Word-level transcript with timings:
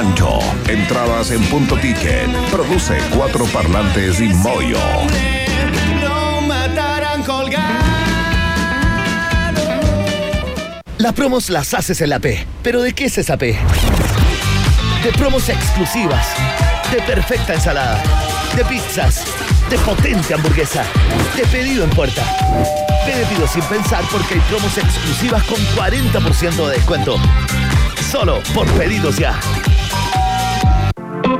Entradas 0.00 1.32
en 1.32 1.42
punto 1.46 1.74
ticket. 1.74 2.30
Produce 2.52 2.98
cuatro 3.16 3.44
parlantes 3.46 4.20
y 4.20 4.28
Moyo. 4.28 4.78
No 6.00 6.40
matarán. 6.42 7.24
Las 10.98 11.12
promos 11.14 11.50
las 11.50 11.74
haces 11.74 12.00
en 12.00 12.10
la 12.10 12.20
P. 12.20 12.46
¿Pero 12.62 12.80
de 12.80 12.92
qué 12.92 13.06
es 13.06 13.18
esa 13.18 13.36
P? 13.36 13.58
De 15.02 15.10
promos 15.18 15.48
exclusivas. 15.48 16.28
De 16.92 17.02
perfecta 17.02 17.54
ensalada. 17.54 18.00
De 18.54 18.64
pizzas. 18.66 19.24
De 19.68 19.78
potente 19.78 20.32
hamburguesa. 20.32 20.84
De 21.36 21.44
pedido 21.46 21.82
en 21.82 21.90
puerta. 21.90 22.22
Te 23.04 23.26
pido 23.34 23.48
sin 23.48 23.64
pensar 23.64 24.04
porque 24.12 24.34
hay 24.34 24.40
promos 24.42 24.78
exclusivas 24.78 25.42
con 25.42 25.58
40% 25.76 26.68
de 26.68 26.74
descuento. 26.76 27.16
Solo 28.12 28.40
por 28.54 28.70
pedidos 28.74 29.16
ya. 29.16 29.40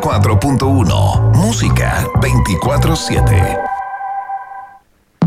94.1 0.00 1.34
Música 1.34 2.06
24/7 2.20 3.69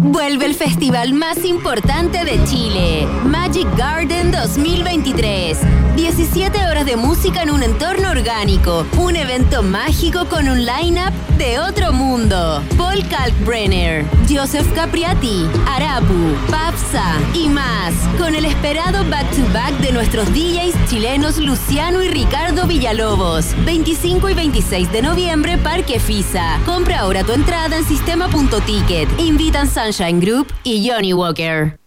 Vuelve 0.06 0.48
el 0.48 0.54
festival 0.54 1.14
más 1.14 1.46
importante 1.46 2.26
de 2.26 2.44
Chile, 2.44 3.08
Magic 3.24 3.66
Garden 3.78 4.32
2023. 4.32 5.60
17 5.96 6.66
horas 6.66 6.86
de 6.86 6.98
música 6.98 7.42
en 7.42 7.52
un 7.52 7.64
entorno 7.64 8.10
orgánico, 8.12 8.86
un 8.98 9.16
evento 9.16 9.64
mágico 9.64 10.26
con 10.26 10.50
un 10.50 10.66
line-up 10.66 11.14
de 11.38 11.60
otro 11.60 11.94
mundo. 11.94 12.62
Paul 12.78 13.08
Kalkbrenner, 13.08 14.06
Joseph 14.28 14.68
Capriati, 14.74 15.46
Arapu, 15.68 16.36
Papsa 16.52 17.04
y 17.34 17.48
más, 17.48 17.94
con 18.18 18.36
el 18.36 18.44
esperado 18.44 19.08
back-to-back 19.10 19.78
de 19.80 19.94
nuestros 19.94 20.28
DJs 20.34 20.90
chilenos 20.90 21.38
Luciano 21.38 22.02
y 22.02 22.10
Ricardo 22.10 22.68
Villalobos. 22.68 23.56
25 23.66 24.30
y 24.30 24.34
26 24.34 24.92
de 24.92 25.02
noviembre, 25.02 25.58
Parque 25.58 26.00
Fisa. 26.00 26.60
Compra 26.66 27.00
ahora 27.00 27.24
tu 27.24 27.32
entrada 27.32 27.78
en 27.78 27.86
sistema.ticket. 27.86 29.08
Invitan 29.20 29.70
Sunshine 29.94 30.20
Group 30.20 30.52
y 30.64 30.90
Johnny 30.90 31.14
Walker. 31.14 31.80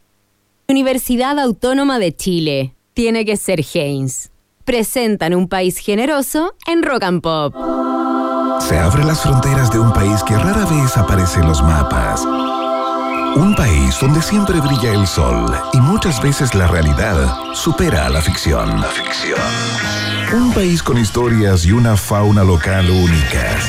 Universidad 0.68 1.40
Autónoma 1.40 1.98
de 1.98 2.14
Chile. 2.14 2.76
Tiene 2.94 3.24
que 3.24 3.36
ser 3.36 3.64
Haynes. 3.74 4.30
Presentan 4.64 5.34
un 5.34 5.48
país 5.48 5.78
generoso 5.78 6.54
en 6.68 6.84
Rock 6.84 7.02
and 7.02 7.20
Pop. 7.20 7.54
Se 8.60 8.78
abren 8.78 9.08
las 9.08 9.22
fronteras 9.22 9.72
de 9.72 9.80
un 9.80 9.92
país 9.92 10.22
que 10.22 10.36
rara 10.36 10.66
vez 10.66 10.96
aparece 10.96 11.40
en 11.40 11.48
los 11.48 11.62
mapas. 11.62 12.24
Un 12.24 13.54
país 13.56 13.98
donde 14.00 14.22
siempre 14.22 14.60
brilla 14.60 14.92
el 14.92 15.06
sol 15.06 15.52
y 15.72 15.78
muchas 15.78 16.22
veces 16.22 16.54
la 16.54 16.68
realidad 16.68 17.54
supera 17.54 18.06
a 18.06 18.10
la 18.10 18.22
ficción. 18.22 18.80
La 18.80 18.88
ficción. 18.88 19.40
Un 20.32 20.52
país 20.52 20.80
con 20.82 20.96
historias 20.96 21.66
y 21.66 21.72
una 21.72 21.96
fauna 21.96 22.44
local 22.44 22.88
únicas. 22.88 23.68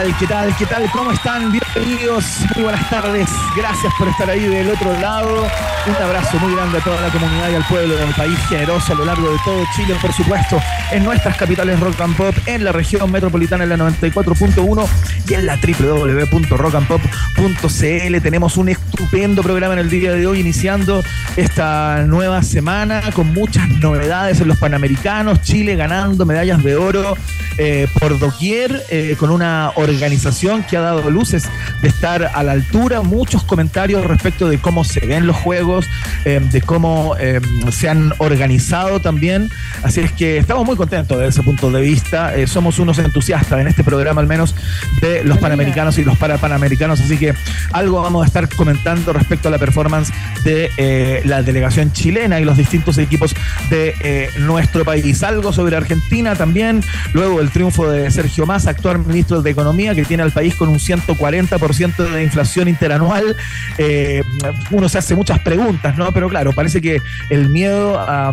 ¿Qué 0.00 0.26
tal? 0.26 0.56
¿Qué 0.56 0.64
tal? 0.64 0.90
¿Cómo 0.92 1.12
están? 1.12 1.52
Bienvenidos. 1.52 2.24
Muy 2.54 2.64
buenas 2.64 2.88
tardes. 2.88 3.28
Gracias 3.54 3.92
por 3.98 4.08
estar 4.08 4.30
ahí 4.30 4.40
del 4.40 4.70
otro 4.70 4.98
lado. 4.98 5.46
Un 5.86 5.94
abrazo 5.94 6.38
muy 6.38 6.54
grande 6.54 6.78
a 6.78 6.80
toda 6.80 7.02
la 7.02 7.10
comunidad 7.10 7.50
y 7.50 7.56
al 7.56 7.66
pueblo 7.66 7.94
del 7.96 8.14
país 8.14 8.38
generoso 8.48 8.94
a 8.94 8.96
lo 8.96 9.04
largo 9.04 9.30
de 9.30 9.36
todo 9.44 9.62
Chile, 9.76 9.94
por 10.00 10.10
supuesto, 10.14 10.58
en 10.90 11.04
nuestras 11.04 11.36
capitales 11.36 11.78
Rock 11.80 12.00
and 12.00 12.16
Pop, 12.16 12.34
en 12.46 12.64
la 12.64 12.72
región 12.72 13.12
metropolitana 13.12 13.64
en 13.64 13.70
la 13.70 13.76
94.1 13.76 14.88
y 15.28 15.34
en 15.34 15.44
la 15.44 15.56
www.rockandpop.cl. 15.56 18.22
Tenemos 18.22 18.56
un 18.56 18.70
estupendo 18.70 19.42
programa 19.42 19.74
en 19.74 19.80
el 19.80 19.90
día 19.90 20.12
de 20.12 20.26
hoy, 20.26 20.40
iniciando 20.40 21.04
esta 21.36 22.04
nueva 22.06 22.42
semana 22.42 23.02
con 23.12 23.34
muchas 23.34 23.68
novedades 23.68 24.40
en 24.40 24.48
los 24.48 24.56
Panamericanos. 24.56 25.42
Chile 25.42 25.76
ganando 25.76 26.24
medallas 26.24 26.64
de 26.64 26.76
oro 26.76 27.18
eh, 27.62 27.88
por 27.98 28.18
doquier, 28.18 28.82
eh, 28.88 29.16
con 29.18 29.30
una 29.30 29.72
organización 29.74 30.62
que 30.62 30.78
ha 30.78 30.80
dado 30.80 31.10
luces 31.10 31.44
de 31.82 31.88
estar 31.88 32.30
a 32.34 32.42
la 32.42 32.52
altura. 32.52 33.02
Muchos 33.02 33.44
comentarios 33.44 34.02
respecto 34.06 34.48
de 34.48 34.56
cómo 34.58 34.82
se 34.82 35.00
ven 35.00 35.26
los 35.26 35.36
juegos, 35.36 35.86
eh, 36.24 36.40
de 36.42 36.62
cómo 36.62 37.16
eh, 37.20 37.38
se 37.70 37.90
han 37.90 38.14
organizado 38.16 39.00
también. 39.00 39.50
Así 39.82 40.00
es 40.00 40.10
que 40.12 40.38
estamos 40.38 40.64
muy 40.64 40.74
contentos 40.74 41.18
desde 41.18 41.28
ese 41.28 41.42
punto 41.42 41.70
de 41.70 41.82
vista. 41.82 42.34
Eh, 42.34 42.46
somos 42.46 42.78
unos 42.78 42.98
entusiastas 42.98 43.60
en 43.60 43.68
este 43.68 43.84
programa, 43.84 44.22
al 44.22 44.26
menos, 44.26 44.54
de 45.02 45.22
los 45.22 45.36
panamericanos 45.36 45.98
y 45.98 46.04
los 46.04 46.16
parapanamericanos. 46.16 46.98
Así 46.98 47.18
que 47.18 47.34
algo 47.72 48.00
vamos 48.00 48.24
a 48.24 48.26
estar 48.26 48.48
comentando 48.48 49.12
respecto 49.12 49.48
a 49.48 49.50
la 49.50 49.58
performance 49.58 50.10
de 50.44 50.70
eh, 50.78 51.20
la 51.26 51.42
delegación 51.42 51.92
chilena 51.92 52.40
y 52.40 52.44
los 52.44 52.56
distintos 52.56 52.96
equipos 52.96 53.34
de 53.68 54.30
nuestro 54.38 54.82
país. 54.86 55.22
Algo 55.22 55.52
sobre 55.52 55.76
Argentina 55.76 56.34
también. 56.34 56.82
Luego 57.12 57.40
el 57.40 57.49
triunfo 57.50 57.90
de 57.90 58.10
Sergio 58.10 58.46
Massa, 58.46 58.70
actual 58.70 58.98
ministro 58.98 59.42
de 59.42 59.50
Economía, 59.50 59.94
que 59.94 60.04
tiene 60.04 60.22
al 60.22 60.32
país 60.32 60.54
con 60.54 60.68
un 60.68 60.78
140% 60.78 62.10
de 62.10 62.22
inflación 62.22 62.68
interanual. 62.68 63.36
Eh, 63.78 64.22
uno 64.70 64.88
se 64.88 64.98
hace 64.98 65.14
muchas 65.14 65.38
preguntas, 65.40 65.96
¿no? 65.96 66.12
Pero 66.12 66.28
claro, 66.28 66.52
parece 66.52 66.80
que 66.80 67.00
el 67.28 67.48
miedo 67.48 67.98
a, 67.98 68.32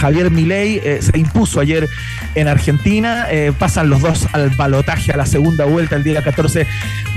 Javier 0.00 0.30
Milei 0.30 0.80
eh, 0.84 1.00
se 1.00 1.18
impuso 1.18 1.60
ayer 1.60 1.88
en 2.34 2.48
Argentina. 2.48 3.26
Eh, 3.30 3.52
pasan 3.58 3.90
los 3.90 4.00
dos 4.00 4.26
al 4.32 4.50
balotaje 4.50 5.12
a 5.12 5.16
la 5.16 5.26
segunda 5.26 5.64
vuelta 5.64 5.96
el 5.96 6.04
día 6.04 6.22
14 6.22 6.66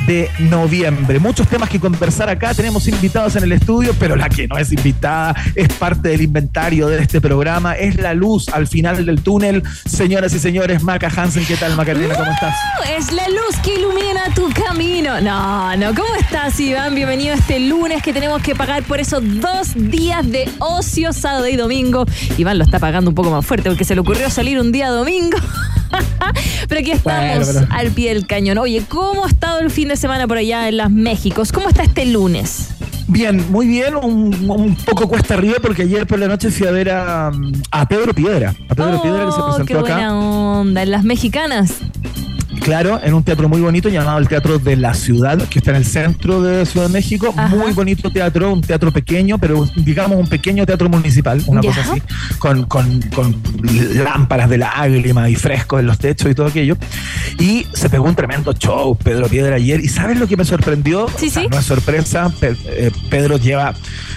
de 0.06 0.29
noviembre. 0.40 1.19
Muchos 1.19 1.47
temas 1.47 1.69
que 1.69 1.79
conversar 1.79 2.29
acá. 2.29 2.53
Tenemos 2.53 2.88
invitados 2.88 3.35
en 3.35 3.44
el 3.44 3.52
estudio, 3.52 3.94
pero 4.00 4.16
la 4.16 4.29
que 4.29 4.47
no 4.47 4.58
es 4.58 4.72
invitada 4.72 5.35
es 5.56 5.69
parte 5.73 6.09
del 6.09 6.22
inventario 6.22 6.88
de 6.88 7.02
este 7.02 7.22
programa. 7.22 7.73
Es 7.73 7.96
la 7.97 8.13
luz 8.13 8.50
al 8.50 8.68
final 8.68 9.06
del 9.06 9.22
túnel. 9.22 9.63
Señoras 9.85 10.34
y 10.34 10.40
señores, 10.40 10.84
Maca 10.84 11.09
Hansen, 11.31 11.45
¿qué 11.45 11.55
tal, 11.55 11.77
Macarena? 11.77 12.13
¿Cómo 12.13 12.29
estás? 12.29 12.53
Es 12.97 13.09
la 13.13 13.25
luz 13.29 13.55
que 13.63 13.75
ilumina 13.75 14.23
tu 14.35 14.49
camino. 14.49 15.21
No, 15.21 15.77
no, 15.77 15.95
¿cómo 15.95 16.13
estás, 16.19 16.59
Iván? 16.59 16.93
Bienvenido 16.93 17.33
este 17.33 17.57
lunes 17.57 18.03
que 18.03 18.11
tenemos 18.11 18.41
que 18.41 18.53
pagar 18.53 18.83
por 18.83 18.99
esos 18.99 19.21
dos 19.39 19.69
días 19.73 20.29
de 20.29 20.49
ocio, 20.59 21.13
sábado 21.13 21.47
y 21.47 21.55
domingo. 21.55 22.03
Iván 22.37 22.57
lo 22.57 22.65
está 22.65 22.79
pagando 22.79 23.11
un 23.11 23.15
poco 23.15 23.31
más 23.31 23.45
fuerte 23.45 23.69
porque 23.69 23.85
se 23.85 23.95
le 23.95 24.01
ocurrió 24.01 24.29
salir 24.29 24.59
un 24.59 24.73
día 24.73 24.89
domingo. 24.89 25.37
pero 26.67 26.81
aquí 26.81 26.91
estamos 26.91 27.47
Bueno, 27.47 27.61
pero- 27.61 27.79
al 27.79 27.91
pie 27.91 28.13
del 28.13 28.27
cañón. 28.27 28.57
Oye, 28.57 28.83
¿cómo 28.89 29.23
ha 29.23 29.29
estado 29.29 29.59
el 29.59 29.72
fin 29.72 29.87
de 29.87 29.95
semana 29.95 30.27
por 30.27 30.35
allá 30.37 30.67
en 30.67 30.75
las 30.75 30.91
Méxicos? 30.91 31.53
¿Cómo 31.53 31.69
está 31.69 31.84
este 31.84 32.07
lunes? 32.07 32.72
Bien, 33.07 33.51
muy 33.51 33.67
bien, 33.67 33.95
un, 33.95 34.49
un 34.49 34.75
poco 34.75 35.07
cuesta 35.07 35.33
arriba 35.33 35.55
porque 35.61 35.81
ayer 35.83 36.07
por 36.07 36.17
la 36.19 36.27
noche 36.27 36.49
fui 36.49 36.65
a 36.67 36.71
ver 36.71 36.89
a, 36.89 37.31
a 37.71 37.87
Pedro 37.87 38.13
Piedra. 38.13 38.55
A 38.69 38.75
Pedro 38.75 39.01
Piedra 39.01 39.25
que 39.25 39.31
se 39.31 39.37
Oh, 39.39 39.45
qué 39.57 39.63
presentó 39.65 39.79
acá. 39.79 39.93
buena 39.95 40.19
onda. 40.19 40.83
En 40.83 40.91
las 40.91 41.03
mexicanas. 41.03 41.75
Claro, 42.61 42.99
en 43.03 43.16
un 43.16 43.23
teatro 43.23 43.49
muy 43.49 43.59
bonito 43.59 43.90
llamado 43.90 44.19
el 44.19 44.28
Teatro 44.28 44.59
de 44.59 44.75
la 44.75 44.93
Ciudad, 44.93 45.37
que 45.49 45.58
está 45.59 45.72
en 45.72 45.78
el 45.78 45.85
centro 45.85 46.43
de 46.43 46.63
Ciudad 46.67 46.85
de 46.87 46.93
México. 46.93 47.34
Ajá. 47.35 47.47
Muy 47.55 47.72
bonito 47.73 48.11
teatro, 48.11 48.53
un 48.53 48.61
teatro 48.61 48.91
pequeño, 48.91 49.40
pero 49.40 49.67
digamos 49.78 50.19
un 50.19 50.28
pequeño 50.28 50.63
teatro 50.66 50.87
municipal, 50.87 51.41
una 51.47 51.61
cosa 51.61 51.81
así, 51.81 52.02
con, 52.37 52.66
con- 52.66 53.02
con 53.16 53.35
lámparas 54.03 54.47
de 54.49 54.59
lágrimas 54.59 55.29
y 55.31 55.35
frescos 55.35 55.79
en 55.79 55.87
los 55.87 55.97
techos 55.97 56.29
y 56.29 56.35
todo 56.35 56.47
aquello. 56.47 56.78
Y 57.40 57.66
se 57.73 57.90
pegó 57.90 58.05
un 58.05 58.13
tremendo 58.16 58.53
show 58.53 58.96
Pedro 58.96 59.28
Piedra 59.28 59.55
ayer. 59.55 59.79
¿Y 59.84 59.87
sabes 59.87 60.19
lo 60.19 60.28
que 60.28 60.37
me 60.37 60.46
sorprendió? 60.46 61.08
Sí, 61.17 61.28
O 61.28 61.31
sea, 61.31 61.41
sí. 61.43 61.47
No 61.49 61.58
es 61.58 61.66
sorpresa, 61.66 62.31
eh, 62.41 62.91
Pedro 63.09 63.37
lleva 63.37 63.73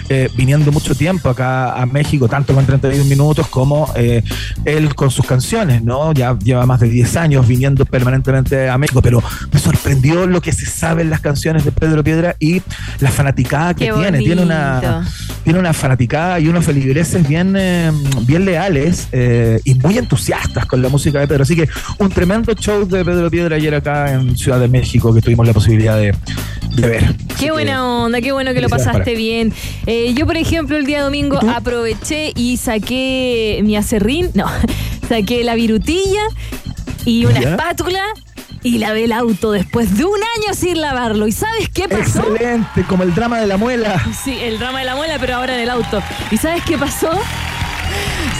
eh, 0.09 0.29
viniendo 0.37 0.71
mucho 0.71 0.93
tiempo 0.93 1.29
acá 1.29 1.73
a 1.81 1.85
México, 1.87 2.27
tanto 2.27 2.53
con 2.53 2.63
31 2.63 3.05
minutos 3.05 3.47
como 3.47 3.91
eh, 3.95 4.21
él 4.65 4.93
con 4.93 5.09
sus 5.09 5.25
canciones, 5.25 5.81
¿no? 5.83 6.13
Ya 6.13 6.37
lleva 6.37 6.65
más 6.67 6.79
de 6.79 6.89
10 6.89 7.15
años 7.17 7.47
viniendo 7.47 7.85
permanentemente 7.85 8.34
a 8.35 8.77
México, 8.77 9.01
pero 9.01 9.23
me 9.51 9.59
sorprendió 9.59 10.27
lo 10.27 10.41
que 10.41 10.51
se 10.51 10.65
sabe 10.65 11.01
en 11.01 11.09
las 11.09 11.21
canciones 11.21 11.65
de 11.65 11.71
Pedro 11.71 12.03
Piedra 12.03 12.35
y 12.39 12.61
la 12.99 13.11
fanaticada 13.11 13.73
que 13.73 13.85
Qué 13.85 13.93
tiene. 13.93 14.19
Tiene 14.19 14.41
una, 14.41 15.05
tiene 15.43 15.59
una 15.59 15.73
fanaticada 15.73 16.39
y 16.39 16.47
unos 16.47 16.65
feligreses 16.65 17.27
bien, 17.27 17.55
eh, 17.57 17.91
bien 18.21 18.45
leales 18.45 19.07
eh, 19.11 19.59
y 19.63 19.75
muy 19.75 19.97
entusiastas 19.97 20.65
con 20.65 20.81
la 20.81 20.89
música 20.89 21.19
de 21.19 21.27
Pedro. 21.27 21.43
Así 21.43 21.55
que 21.55 21.67
un 21.99 22.09
tremendo 22.09 22.53
show 22.53 22.87
de 22.87 23.05
Pedro 23.05 23.29
Piedra 23.29 23.55
ayer 23.55 23.75
acá 23.75 24.11
en 24.13 24.37
Ciudad 24.37 24.59
de 24.59 24.67
México 24.67 25.13
que 25.13 25.21
tuvimos 25.21 25.45
la 25.45 25.53
posibilidad 25.53 25.97
de, 25.97 26.13
de 26.75 26.87
ver. 26.87 27.15
Qué 27.39 27.51
buena 27.51 27.85
onda, 27.85 28.21
qué 28.21 28.31
bueno 28.31 28.53
que 28.53 28.61
lo 28.61 28.69
pasaste 28.69 29.15
bien. 29.15 29.53
Eh, 29.85 30.13
yo, 30.13 30.25
por 30.25 30.37
ejemplo, 30.37 30.77
el 30.77 30.85
día 30.85 31.03
domingo 31.03 31.39
aproveché 31.55 32.31
y 32.35 32.57
saqué 32.57 33.61
mi 33.63 33.75
acerrín, 33.75 34.31
no, 34.33 34.45
saqué 35.09 35.43
la 35.43 35.55
virutilla 35.55 36.21
y 37.05 37.25
una 37.25 37.39
¿Ya? 37.39 37.51
espátula 37.51 38.03
y 38.63 38.79
lavé 38.79 39.03
el 39.05 39.11
auto 39.11 39.51
después 39.51 39.95
de 39.97 40.05
un 40.05 40.19
año 40.37 40.53
sin 40.55 40.81
lavarlo. 40.81 41.27
¿Y 41.27 41.31
sabes 41.31 41.69
qué 41.69 41.87
pasó? 41.87 42.21
Excelente, 42.33 42.83
como 42.87 43.03
el 43.03 43.13
drama 43.13 43.39
de 43.39 43.47
la 43.47 43.57
muela. 43.57 44.03
Sí, 44.23 44.37
el 44.41 44.57
drama 44.59 44.79
de 44.79 44.85
la 44.85 44.95
muela, 44.95 45.17
pero 45.19 45.35
ahora 45.35 45.53
en 45.55 45.61
el 45.61 45.69
auto. 45.69 46.01
¿Y 46.31 46.37
sabes 46.37 46.63
qué 46.63 46.77
pasó? 46.77 47.11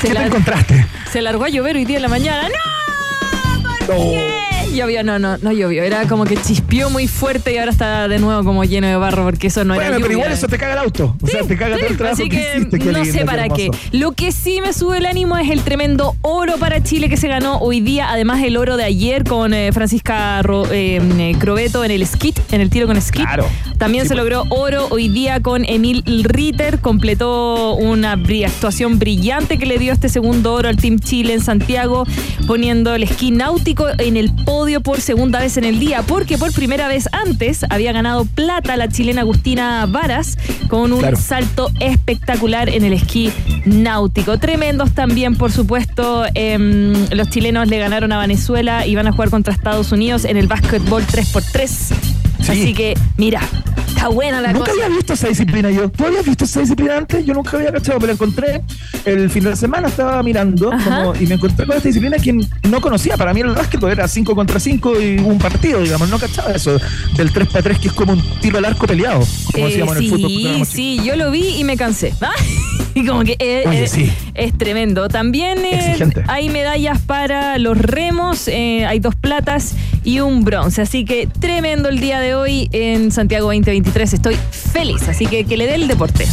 Se, 0.02 0.08
¿Qué 0.08 0.14
te 0.16 0.24
encontraste? 0.24 0.86
se 1.12 1.22
largó 1.22 1.46
a 1.46 1.50
llover 1.50 1.76
hoy 1.76 1.86
día 1.86 1.98
en 1.98 2.02
la 2.02 2.10
mañana. 2.10 2.50
¡No! 2.50 3.64
¿Por 3.86 3.96
No. 3.96 4.12
qué? 4.12 4.35
Llovió, 4.75 5.04
no, 5.04 5.19
no, 5.19 5.38
no 5.38 5.51
llovió. 5.51 5.83
Era 5.83 6.07
como 6.07 6.25
que 6.25 6.36
chispeó 6.38 6.89
muy 6.89 7.07
fuerte 7.07 7.54
y 7.54 7.57
ahora 7.57 7.72
está 7.72 8.07
de 8.07 8.19
nuevo 8.19 8.44
como 8.44 8.63
lleno 8.63 8.88
de 8.88 8.95
barro 8.98 9.24
porque 9.24 9.48
eso 9.48 9.63
no 9.63 9.74
era 9.74 9.83
Bueno, 9.89 9.98
pero 10.01 10.12
igual 10.13 10.31
eso 10.31 10.48
te 10.48 10.57
caga 10.57 10.74
el 10.74 10.80
auto. 10.80 11.16
O 11.22 11.27
sea, 11.27 11.42
te 11.44 11.57
caga 11.57 11.77
todo 11.77 11.88
el 11.88 11.98
trabajo 11.98 12.13
Así 12.22 12.30
que, 12.30 12.38
que 12.38 12.57
hiciste. 12.57 12.80
Qué 12.80 12.86
no 12.92 13.00
lindo, 13.00 13.19
sé 13.19 13.25
para 13.25 13.50
qué. 13.50 13.69
Lo 13.92 14.12
que 14.12 14.31
sí 14.31 14.60
me 14.62 14.74
sube 14.74 14.98
el 14.98 15.06
ánimo 15.06 15.38
es 15.38 15.50
el 15.50 15.62
tremendo 15.62 16.16
oro 16.22 16.57
para 16.57 16.83
Chile 16.83 17.10
que 17.10 17.18
se 17.18 17.27
ganó 17.27 17.57
hoy 17.60 17.80
día. 17.81 18.10
Además, 18.12 18.44
el 18.44 18.57
oro 18.57 18.77
de 18.77 18.83
ayer 18.83 19.24
con 19.24 19.54
eh, 19.54 19.72
Francisca 19.72 20.42
Ro- 20.42 20.68
eh, 20.72 21.00
eh, 21.19 21.36
Crobeto 21.39 21.83
en 21.86 21.92
el 21.92 22.06
skit, 22.06 22.38
en 22.51 22.62
el 22.62 22.69
tiro 22.69 22.88
con 22.88 23.01
skit. 23.01 23.25
Claro. 23.25 23.48
También 23.77 24.04
Sí, 24.06 24.10
se 24.10 24.16
pues. 24.16 24.24
logró 24.24 24.45
oro 24.50 24.88
hoy 24.89 25.07
día 25.10 25.39
con 25.42 25.66
Emil 25.66 26.04
Ritter. 26.24 26.80
Completó 26.80 27.75
una 27.75 28.16
bri- 28.16 28.45
actuación 28.45 29.00
brillante 29.00 29.57
que 29.57 29.66
le 29.66 29.77
dio 29.77 29.94
este 29.94 30.10
segundo 30.10 30.54
oro 30.54 30.69
al 30.69 30.77
Team 30.77 31.00
Chile 31.00 31.33
en 31.33 31.42
Santiago, 31.42 32.06
poniendo 32.48 32.94
el 32.95 33.04
esquí 33.04 33.31
náutico 33.31 33.88
en 33.98 34.18
el 34.18 34.31
podio 34.45 34.81
por 34.81 35.01
segunda 35.01 35.39
vez 35.39 35.57
en 35.57 35.63
el 35.66 35.80
día, 35.80 36.01
porque 36.04 36.38
por 36.38 36.51
primera 36.54 36.88
vez 36.88 37.07
antes 37.12 37.66
había 37.69 37.92
ganado 37.92 38.25
plata 38.25 38.75
la 38.77 38.88
chilena 38.88 39.22
Agustina 39.22 39.86
Varas 39.88 40.38
con 40.69 40.94
un 40.94 41.00
Claro. 41.00 41.18
salto 41.18 41.69
espectacular 41.80 42.69
en 42.69 42.83
el 42.83 42.94
esquí 42.94 43.31
náutico. 43.66 44.38
Tremendos 44.39 44.92
también, 44.94 45.36
por 45.36 45.51
supuesto. 45.51 46.24
em, 46.33 46.94
los 47.12 47.30
chilenos 47.30 47.68
le 47.68 47.78
ganaron 47.80 48.12
a 48.12 48.19
Venezuela 48.19 48.86
y 48.86 48.95
van 48.95 49.07
a 49.07 49.12
jugar 49.12 49.30
contra 49.30 49.54
Estados 49.54 49.92
Unidos 49.92 50.25
en 50.25 50.38
el 50.38 50.48
básquetbol 50.48 51.04
3x3. 51.06 52.15
Sí. 52.45 52.51
Así 52.51 52.74
que, 52.74 52.94
mira, 53.18 53.42
está 53.88 54.07
buena 54.09 54.39
la 54.42 54.53
Nunca 54.53 54.69
cosa. 54.71 54.83
había 54.86 54.95
visto 54.95 55.13
esa 55.13 55.27
disciplina 55.30 55.71
yo. 55.71 55.89
¿Tú 55.89 56.06
habías 56.06 56.24
visto 56.25 56.45
esa 56.45 56.59
disciplina 56.59 56.97
antes? 56.97 57.25
Yo 57.25 57.33
nunca 57.33 57.57
había 57.57 57.71
cachado, 57.71 57.97
pero 58.00 58.07
la 58.07 58.13
encontré 58.13 58.62
el 59.06 59.30
fin 59.31 59.44
de 59.45 59.56
semana, 59.56 59.88
estaba 59.88 60.21
mirando 60.21 60.69
como- 60.83 61.15
y 61.19 61.25
me 61.25 61.36
encontré 61.36 61.65
con 61.65 61.75
esta 61.77 61.88
disciplina 61.89 62.18
que 62.18 62.33
no 62.69 62.81
conocía. 62.81 63.18
Para 63.18 63.33
mí 63.33 63.42
el 63.42 63.47
básquetbol 63.50 63.92
era 63.92 64.07
5 64.07 64.36
contra 64.36 64.59
5 64.59 65.00
y 65.01 65.18
un 65.18 65.38
partido, 65.39 65.81
digamos. 65.81 66.09
No 66.09 66.19
cachaba 66.19 66.51
eso 66.51 66.77
del 67.18 67.31
3 67.33 67.47
para 67.47 67.63
3 67.63 67.80
que 67.80 67.88
es 67.88 67.94
como 67.94 68.13
un 68.13 68.21
tiro 68.42 68.57
al 68.59 68.65
arco 68.65 68.86
peleado, 68.86 69.25
como 69.51 69.65
Eh, 69.65 69.69
decíamos 69.69 69.97
en 69.97 70.03
el 70.03 70.09
fútbol. 70.09 70.30
sí, 70.30 70.65
sí, 70.65 71.00
yo 71.03 71.15
lo 71.15 71.31
vi 71.31 71.57
y 71.57 71.63
me 71.63 71.75
cansé. 71.77 72.13
¿ah? 72.21 72.30
Y 72.95 73.06
como 73.06 73.24
que 73.24 73.63
Oye, 73.68 73.88
sí. 73.88 74.12
es 74.33 74.57
tremendo. 74.57 75.07
También 75.07 75.59
eh, 75.63 75.97
hay 76.27 76.50
medallas 76.50 77.00
para 77.01 77.59
los 77.59 77.77
remos, 77.77 78.47
eh, 78.47 78.86
hay 78.88 79.00
dos 79.00 79.15
platas 79.15 79.75
y 80.03 80.21
un 80.21 80.44
bronce. 80.44 80.81
Así 80.81 81.06
que 81.06 81.27
tremendo 81.27 81.89
el 81.89 82.00
día 82.00 82.19
de 82.19 82.33
hoy 82.33 82.69
en 82.71 83.12
Santiago 83.12 83.45
2023. 83.47 84.13
Estoy 84.13 84.38
feliz, 84.50 85.07
así 85.07 85.27
que 85.27 85.45
que 85.45 85.57
le 85.57 85.68
dé 85.68 85.75
el 85.75 85.88
deporte. 85.88 86.25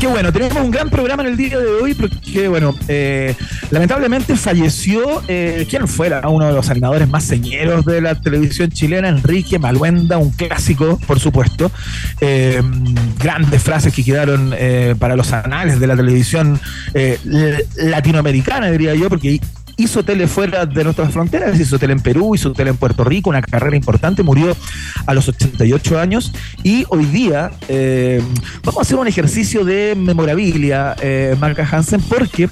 Qué 0.00 0.06
bueno, 0.06 0.32
tenemos 0.32 0.56
un 0.56 0.70
gran 0.70 0.88
programa 0.88 1.22
en 1.24 1.28
el 1.28 1.36
día 1.36 1.58
de 1.58 1.66
hoy 1.66 1.92
porque, 1.92 2.48
bueno, 2.48 2.74
eh, 2.88 3.34
lamentablemente 3.70 4.34
falleció, 4.34 5.22
eh, 5.28 5.66
¿quién 5.68 5.86
fuera? 5.86 6.26
Uno 6.26 6.46
de 6.46 6.54
los 6.54 6.70
animadores 6.70 7.06
más 7.06 7.24
señeros 7.24 7.84
de 7.84 8.00
la 8.00 8.14
televisión 8.14 8.70
chilena, 8.70 9.10
Enrique 9.10 9.58
Maluenda, 9.58 10.16
un 10.16 10.30
clásico, 10.30 10.98
por 11.06 11.20
supuesto. 11.20 11.70
Eh, 12.22 12.62
grandes 13.18 13.62
frases 13.62 13.92
que 13.92 14.02
quedaron 14.02 14.54
eh, 14.56 14.94
para 14.98 15.16
los 15.16 15.34
anales 15.34 15.78
de 15.78 15.86
la 15.86 15.96
televisión 15.96 16.58
latinoamericana, 17.74 18.70
diría 18.70 18.94
yo, 18.94 19.10
porque 19.10 19.38
hizo 19.80 20.04
tele 20.04 20.26
fuera 20.26 20.66
de 20.66 20.84
nuestras 20.84 21.10
fronteras, 21.10 21.58
hizo 21.58 21.78
tele 21.78 21.94
en 21.94 22.00
Perú, 22.00 22.34
hizo 22.34 22.52
tele 22.52 22.70
en 22.70 22.76
Puerto 22.76 23.02
Rico, 23.02 23.30
una 23.30 23.40
carrera 23.40 23.74
importante, 23.74 24.22
murió 24.22 24.54
a 25.06 25.14
los 25.14 25.26
88 25.28 25.98
años 25.98 26.32
y 26.62 26.84
hoy 26.90 27.06
día 27.06 27.50
eh, 27.68 28.22
vamos 28.62 28.78
a 28.78 28.82
hacer 28.82 28.98
un 28.98 29.08
ejercicio 29.08 29.64
de 29.64 29.94
memorabilia, 29.96 30.94
eh, 31.00 31.34
Marca 31.40 31.66
Hansen, 31.70 32.02
porque 32.02 32.50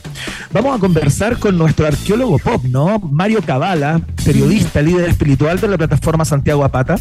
vamos 0.53 0.75
a 0.75 0.81
conversar 0.81 1.39
con 1.39 1.59
nuestro 1.59 1.87
arqueólogo 1.87 2.39
pop, 2.39 2.65
¿no? 2.65 2.99
Mario 2.99 3.43
Cabala, 3.43 4.01
periodista, 4.25 4.81
líder 4.81 5.11
espiritual 5.11 5.61
de 5.61 5.69
la 5.69 5.77
plataforma 5.77 6.25
Santiago 6.25 6.65
Apata, 6.65 6.99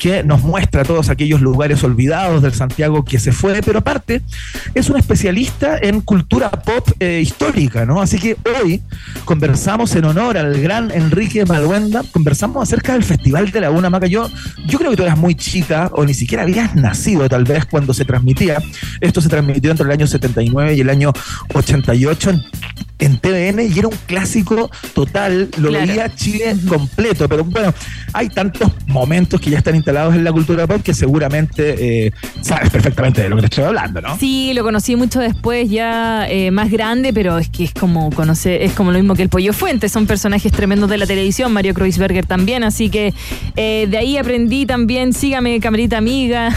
que 0.00 0.24
nos 0.24 0.42
muestra 0.42 0.82
todos 0.82 1.08
aquellos 1.08 1.40
lugares 1.40 1.84
olvidados 1.84 2.42
del 2.42 2.52
Santiago 2.52 3.04
que 3.04 3.20
se 3.20 3.30
fue, 3.30 3.60
pero 3.64 3.78
aparte 3.78 4.22
es 4.74 4.90
un 4.90 4.96
especialista 4.96 5.78
en 5.80 6.00
cultura 6.00 6.50
pop 6.50 6.88
eh, 6.98 7.20
histórica, 7.22 7.86
¿no? 7.86 8.02
Así 8.02 8.18
que 8.18 8.36
hoy 8.60 8.82
conversamos 9.24 9.67
en 9.68 10.04
honor 10.06 10.38
al 10.38 10.58
gran 10.62 10.90
Enrique 10.90 11.44
Maluenda, 11.44 12.02
conversamos 12.10 12.62
acerca 12.62 12.94
del 12.94 13.04
Festival 13.04 13.50
de 13.50 13.60
Laguna 13.60 13.90
Maca. 13.90 14.06
Yo, 14.06 14.30
yo 14.66 14.78
creo 14.78 14.92
que 14.92 14.96
tú 14.96 15.02
eras 15.02 15.18
muy 15.18 15.34
chica 15.34 15.90
o 15.92 16.06
ni 16.06 16.14
siquiera 16.14 16.44
habías 16.44 16.74
nacido 16.74 17.28
tal 17.28 17.44
vez 17.44 17.66
cuando 17.66 17.92
se 17.92 18.06
transmitía. 18.06 18.62
Esto 18.98 19.20
se 19.20 19.28
transmitió 19.28 19.70
entre 19.70 19.84
el 19.84 19.92
año 19.92 20.06
79 20.06 20.74
y 20.74 20.80
el 20.80 20.88
año 20.88 21.12
88 21.52 22.30
en, 22.30 22.42
en 22.98 23.18
TVN 23.18 23.60
y 23.72 23.78
era 23.78 23.88
un 23.88 23.96
clásico 24.06 24.70
total, 24.94 25.48
lo 25.58 25.68
Claro. 25.68 25.86
veía 25.86 26.14
Chile 26.14 26.56
completo, 26.68 27.28
pero 27.28 27.44
bueno, 27.44 27.72
hay 28.12 28.28
tantos 28.28 28.72
momentos 28.86 29.40
que 29.40 29.50
ya 29.50 29.58
están 29.58 29.76
instalados 29.76 30.14
en 30.14 30.24
la 30.24 30.32
cultura 30.32 30.66
pop 30.66 30.82
que 30.82 30.94
seguramente 30.94 32.06
eh, 32.06 32.12
sabes 32.42 32.70
perfectamente 32.70 33.22
de 33.22 33.28
lo 33.28 33.36
que 33.36 33.42
te 33.42 33.46
estoy 33.46 33.64
hablando, 33.64 34.00
¿no? 34.00 34.18
Sí, 34.18 34.52
lo 34.54 34.62
conocí 34.64 34.96
mucho 34.96 35.20
después, 35.20 35.70
ya 35.70 36.26
eh, 36.28 36.50
más 36.50 36.70
grande, 36.70 37.12
pero 37.12 37.38
es 37.38 37.48
que 37.48 37.64
es 37.64 37.72
como 37.74 38.10
conocer, 38.10 38.62
es 38.62 38.72
como 38.72 38.90
lo 38.92 38.98
mismo 38.98 39.14
que 39.14 39.22
el 39.22 39.28
Pollo 39.28 39.52
Fuente, 39.52 39.88
son 39.88 40.06
personajes 40.06 40.50
tremendos 40.52 40.90
de 40.90 40.98
la 40.98 41.06
televisión, 41.06 41.52
Mario 41.52 41.74
Kreuzberger 41.74 42.26
también, 42.26 42.64
así 42.64 42.90
que 42.90 43.14
eh, 43.56 43.86
de 43.88 43.98
ahí 43.98 44.16
aprendí 44.16 44.66
también, 44.66 45.12
sígame, 45.12 45.60
camarita 45.60 45.98
amiga, 45.98 46.50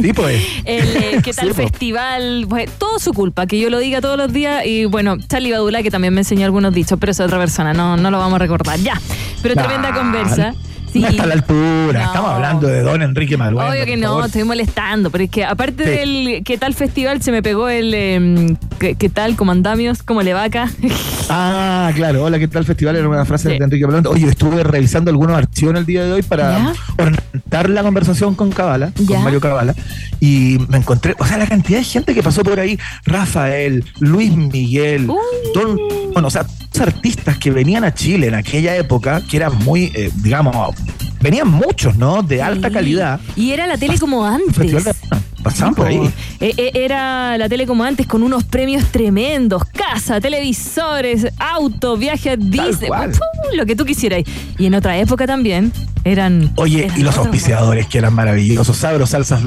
Sí, 0.00 0.12
pues. 0.12 0.42
el 0.64 1.22
qué 1.22 1.32
tal 1.34 1.46
Sí, 1.48 1.54
po. 1.54 1.62
festival, 1.62 2.46
pues, 2.48 2.70
todo 2.78 2.98
su 2.98 3.12
culpa, 3.12 3.46
que 3.46 3.58
yo 3.58 3.70
lo 3.70 3.78
diga 3.78 4.00
todos 4.00 4.18
los 4.18 4.32
días, 4.32 4.66
y 4.66 4.84
bueno, 4.84 5.16
Charlie 5.28 5.52
Badula 5.52 5.77
que 5.82 5.90
también 5.90 6.14
me 6.14 6.20
enseñó 6.20 6.44
algunos 6.44 6.72
dichos, 6.72 6.98
pero 6.98 7.12
es 7.12 7.20
otra 7.20 7.38
persona, 7.38 7.72
no, 7.72 7.96
no 7.96 8.10
lo 8.10 8.18
vamos 8.18 8.34
a 8.36 8.38
recordar, 8.38 8.78
ya, 8.78 9.00
pero 9.42 9.54
tremenda 9.54 9.90
Nah, 9.90 9.96
conversa. 9.96 10.54
Sí. 10.92 11.00
No 11.00 11.08
está 11.08 11.22
a 11.24 11.26
la 11.26 11.34
altura. 11.34 12.00
No. 12.00 12.06
Estamos 12.06 12.30
hablando 12.30 12.66
de 12.66 12.82
don 12.82 13.02
Enrique 13.02 13.36
Manuel. 13.36 13.68
Obvio 13.70 13.84
que 13.84 13.96
no, 13.96 14.24
estoy 14.24 14.44
molestando, 14.44 15.10
pero 15.10 15.24
es 15.24 15.30
que 15.30 15.44
aparte 15.44 15.84
Sí. 15.84 15.90
del 15.90 16.42
qué 16.44 16.56
tal 16.58 16.74
festival 16.74 17.22
se 17.22 17.30
me 17.32 17.42
pegó 17.42 17.68
el 17.68 17.92
em, 17.94 18.56
qué, 18.78 18.94
qué 18.94 19.08
tal, 19.08 19.36
cómo 19.36 19.52
andamios, 19.52 20.02
cómo 20.02 20.22
le 20.22 20.32
vaca. 20.34 20.70
Ah, 21.30 21.90
claro. 21.94 22.24
Hola, 22.24 22.38
¿qué 22.38 22.48
tal 22.48 22.64
festival? 22.64 22.96
Era 22.96 23.06
una 23.06 23.26
frase 23.26 23.50
Sí. 23.50 23.58
de 23.58 23.62
Enrique 23.62 23.86
Manuel. 23.86 24.06
Oye, 24.06 24.28
estuve 24.28 24.64
revisando 24.64 25.10
algunos 25.10 25.36
archivos 25.36 25.72
en 25.72 25.76
el 25.76 25.84
día 25.84 26.02
de 26.04 26.12
hoy 26.12 26.22
para 26.22 26.58
¿Ya? 26.58 26.72
orientar 26.96 27.68
la 27.68 27.82
conversación 27.82 28.34
con 28.34 28.50
Cabala, 28.50 28.92
¿Ya? 28.96 29.16
con 29.16 29.24
Mario 29.24 29.38
Cabala. 29.38 29.74
Y 30.20 30.56
me 30.70 30.78
encontré, 30.78 31.14
o 31.18 31.26
sea, 31.26 31.36
la 31.36 31.46
cantidad 31.46 31.80
de 31.80 31.84
gente 31.84 32.14
que 32.14 32.22
pasó 32.22 32.42
por 32.42 32.58
ahí. 32.58 32.78
Rafael, 33.04 33.84
Luis 34.00 34.34
Miguel, 34.34 35.10
Uh. 35.10 35.18
Don, 35.54 35.78
bueno, 36.14 36.28
o 36.28 36.30
sea, 36.30 36.46
artistas 36.80 37.36
que 37.38 37.50
venían 37.50 37.82
a 37.84 37.92
Chile 37.92 38.28
en 38.28 38.34
aquella 38.34 38.74
época, 38.76 39.20
que 39.28 39.36
eran 39.36 39.52
muy, 39.64 39.90
eh, 39.94 40.10
digamos, 40.22 40.74
venían 41.20 41.48
muchos, 41.48 41.96
¿no? 41.96 42.22
De 42.22 42.42
alta 42.42 42.68
Sí. 42.68 42.74
calidad. 42.74 43.20
Y 43.36 43.50
era 43.52 43.66
la 43.66 43.76
tele 43.76 43.98
como 43.98 44.24
antes. 44.24 44.84
Pasaban 45.42 45.74
por 45.74 45.86
ahí. 45.86 45.98
Eh, 46.40 46.52
eh, 46.56 46.70
era 46.74 47.38
la 47.38 47.48
tele 47.48 47.66
como 47.66 47.84
antes 47.84 48.06
con 48.06 48.22
unos 48.22 48.44
premios 48.44 48.86
tremendos. 48.90 49.64
Casa, 49.64 50.20
televisores, 50.20 51.26
auto, 51.38 51.96
viaje 51.96 52.30
a 52.30 52.36
Disney. 52.36 52.90
lo 53.54 53.66
que 53.66 53.76
tú 53.76 53.84
quisieras. 53.84 54.22
Y 54.58 54.66
en 54.66 54.74
otra 54.74 54.96
época 54.98 55.26
también 55.26 55.72
eran. 56.04 56.52
Oye, 56.56 56.86
eran 56.86 57.00
y 57.00 57.02
los 57.02 57.16
auspiciadores 57.16 57.86
que 57.86 57.98
eran 57.98 58.14
maravillosos. 58.14 58.76
Sabro, 58.76 59.06
Salsas 59.06 59.42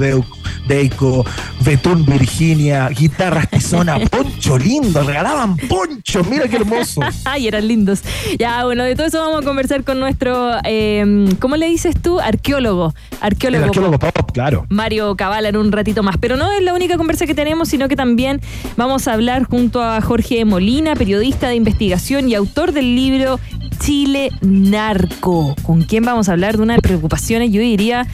Deico, 0.66 1.24
Betún 1.64 2.04
Virginia, 2.04 2.88
Guitarras 2.88 3.48
Tizona, 3.50 3.98
Poncho 4.10 4.58
lindo, 4.58 5.02
regalaban 5.02 5.56
poncho, 5.56 6.22
mira 6.24 6.48
qué 6.48 6.56
hermoso. 6.56 7.00
Ay, 7.24 7.48
eran 7.48 7.66
lindos. 7.66 8.02
Ya, 8.38 8.64
bueno, 8.64 8.84
de 8.84 8.94
todo 8.94 9.06
eso 9.06 9.20
vamos 9.20 9.42
a 9.42 9.44
conversar 9.44 9.84
con 9.84 9.98
nuestro, 9.98 10.52
eh, 10.64 11.28
¿cómo 11.40 11.56
le 11.56 11.66
dices 11.68 11.96
tú? 12.00 12.20
Arqueólogo. 12.20 12.94
El 13.10 13.26
Arqueólogo. 13.26 13.64
arqueólogo 13.64 13.98
pop, 13.98 14.30
claro. 14.32 14.66
Mario 14.68 15.14
Cabala 15.16 15.48
en 15.48 15.56
un 15.56 15.72
ratito 15.82 16.02
más. 16.02 16.16
Pero 16.18 16.36
no 16.36 16.50
es 16.52 16.62
la 16.62 16.74
única 16.74 16.96
conversa 16.96 17.26
que 17.26 17.34
tenemos, 17.34 17.68
sino 17.68 17.88
que 17.88 17.96
también 17.96 18.40
vamos 18.76 19.08
a 19.08 19.12
hablar 19.12 19.44
junto 19.44 19.82
a 19.82 20.00
Jorge 20.00 20.44
Molina, 20.44 20.94
periodista 20.94 21.48
de 21.48 21.56
investigación 21.56 22.28
y 22.28 22.34
autor 22.34 22.72
del 22.72 22.94
libro 22.94 23.38
Chile 23.84 24.30
Narco, 24.42 25.56
con 25.62 25.82
quien 25.82 26.04
vamos 26.04 26.28
a 26.28 26.32
hablar 26.32 26.56
de 26.56 26.62
una 26.62 26.74
de 26.74 26.80
preocupaciones, 26.80 27.50
yo 27.50 27.60
diría, 27.60 28.06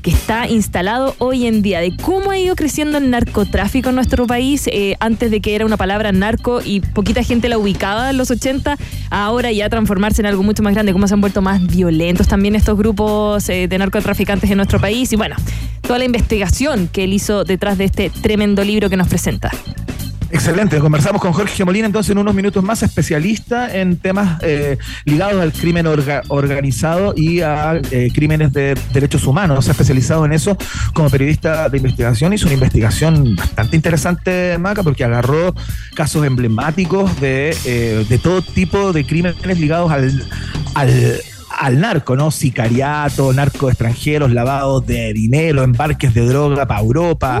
que 0.00 0.10
está 0.10 0.48
instalado 0.48 1.16
hoy 1.18 1.46
en 1.48 1.62
día, 1.62 1.80
de 1.80 1.96
cómo 1.96 2.30
ha 2.30 2.38
ido 2.38 2.54
creciendo 2.54 2.98
el 2.98 3.10
narcotráfico 3.10 3.88
en 3.88 3.96
nuestro 3.96 4.28
país, 4.28 4.68
eh, 4.68 4.94
antes 5.00 5.32
de 5.32 5.40
que 5.40 5.56
era 5.56 5.66
una 5.66 5.76
palabra 5.76 6.12
narco 6.12 6.60
y 6.64 6.78
poquita 6.78 7.24
gente 7.24 7.48
la 7.48 7.58
ubicaba 7.58 8.10
en 8.10 8.18
los 8.18 8.30
80, 8.30 8.76
ahora 9.10 9.50
ya 9.50 9.68
transformarse 9.68 10.22
en 10.22 10.26
algo 10.26 10.44
mucho 10.44 10.62
más 10.62 10.74
grande, 10.74 10.92
cómo 10.92 11.08
se 11.08 11.14
han 11.14 11.20
vuelto 11.20 11.42
más 11.42 11.66
violentos 11.66 12.28
también 12.28 12.54
estos 12.54 12.78
grupos 12.78 13.48
eh, 13.48 13.66
de 13.66 13.78
narcotraficantes 13.78 14.48
en 14.48 14.58
nuestro 14.58 14.80
país. 14.80 15.12
Y 15.12 15.16
bueno, 15.16 15.34
toda 15.80 15.98
la 15.98 16.04
investigación 16.04 16.86
que 16.86 17.02
él 17.02 17.12
hizo 17.12 17.42
detrás 17.42 17.78
de 17.78 17.86
este 17.86 18.10
tremendo 18.10 18.62
libro 18.62 18.88
que 18.88 18.96
nos 18.96 19.08
presenta. 19.08 19.50
Excelente, 20.30 20.78
conversamos 20.80 21.22
con 21.22 21.32
Jorge 21.32 21.64
Molina 21.64 21.86
entonces 21.86 22.10
en 22.10 22.18
unos 22.18 22.34
minutos 22.34 22.62
más, 22.62 22.82
especialista 22.82 23.74
en 23.74 23.96
temas 23.96 24.42
eh, 24.42 24.76
ligados 25.04 25.40
al 25.40 25.52
crimen 25.52 25.86
organizado 25.86 27.14
y 27.16 27.42
a 27.42 27.80
eh, 27.90 28.10
crímenes 28.12 28.52
de 28.52 28.76
derechos 28.92 29.24
humanos, 29.26 29.68
especializado 29.68 30.24
en 30.24 30.32
eso 30.32 30.58
como 30.94 31.10
periodista 31.10 31.68
de 31.68 31.76
investigación, 31.76 32.32
hizo 32.32 32.46
una 32.46 32.54
investigación 32.54 33.36
bastante 33.36 33.76
interesante, 33.76 34.58
Maca, 34.58 34.82
porque 34.82 35.04
agarró 35.04 35.54
casos 35.94 36.26
emblemáticos 36.26 37.20
de, 37.20 37.56
eh, 37.64 38.04
de 38.08 38.18
todo 38.18 38.42
tipo 38.42 38.92
de 38.92 39.06
crímenes 39.06 39.60
ligados 39.60 39.92
al, 39.92 40.24
al 40.74 41.20
al 41.58 41.80
narco, 41.80 42.16
¿no? 42.16 42.30
Sicariato, 42.30 43.32
narco 43.32 43.68
extranjeros, 43.68 44.32
lavados 44.32 44.86
de 44.86 45.12
dinero, 45.12 45.62
embarques 45.62 46.14
de 46.14 46.26
droga 46.26 46.66
para 46.66 46.80
Europa, 46.80 47.40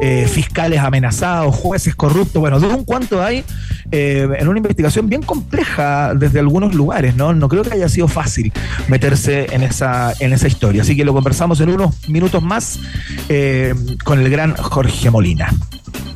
eh, 0.00 0.26
fiscales 0.28 0.80
amenazados, 0.80 1.54
jueces 1.54 1.94
corruptos, 1.94 2.40
bueno, 2.40 2.60
de 2.60 2.68
un 2.68 2.84
cuanto 2.84 3.22
hay 3.22 3.44
eh, 3.92 4.28
en 4.38 4.48
una 4.48 4.58
investigación 4.58 5.08
bien 5.08 5.22
compleja 5.22 6.14
desde 6.14 6.40
algunos 6.40 6.74
lugares, 6.74 7.16
¿no? 7.16 7.32
No 7.32 7.48
creo 7.48 7.62
que 7.62 7.72
haya 7.72 7.88
sido 7.88 8.08
fácil 8.08 8.52
meterse 8.88 9.46
en 9.54 9.62
esa, 9.62 10.12
en 10.20 10.32
esa 10.32 10.48
historia. 10.48 10.82
Así 10.82 10.96
que 10.96 11.04
lo 11.04 11.12
conversamos 11.12 11.60
en 11.60 11.70
unos 11.70 12.08
minutos 12.08 12.42
más 12.42 12.78
eh, 13.28 13.74
con 14.04 14.20
el 14.20 14.30
gran 14.30 14.56
Jorge 14.56 15.10
Molina. 15.10 15.52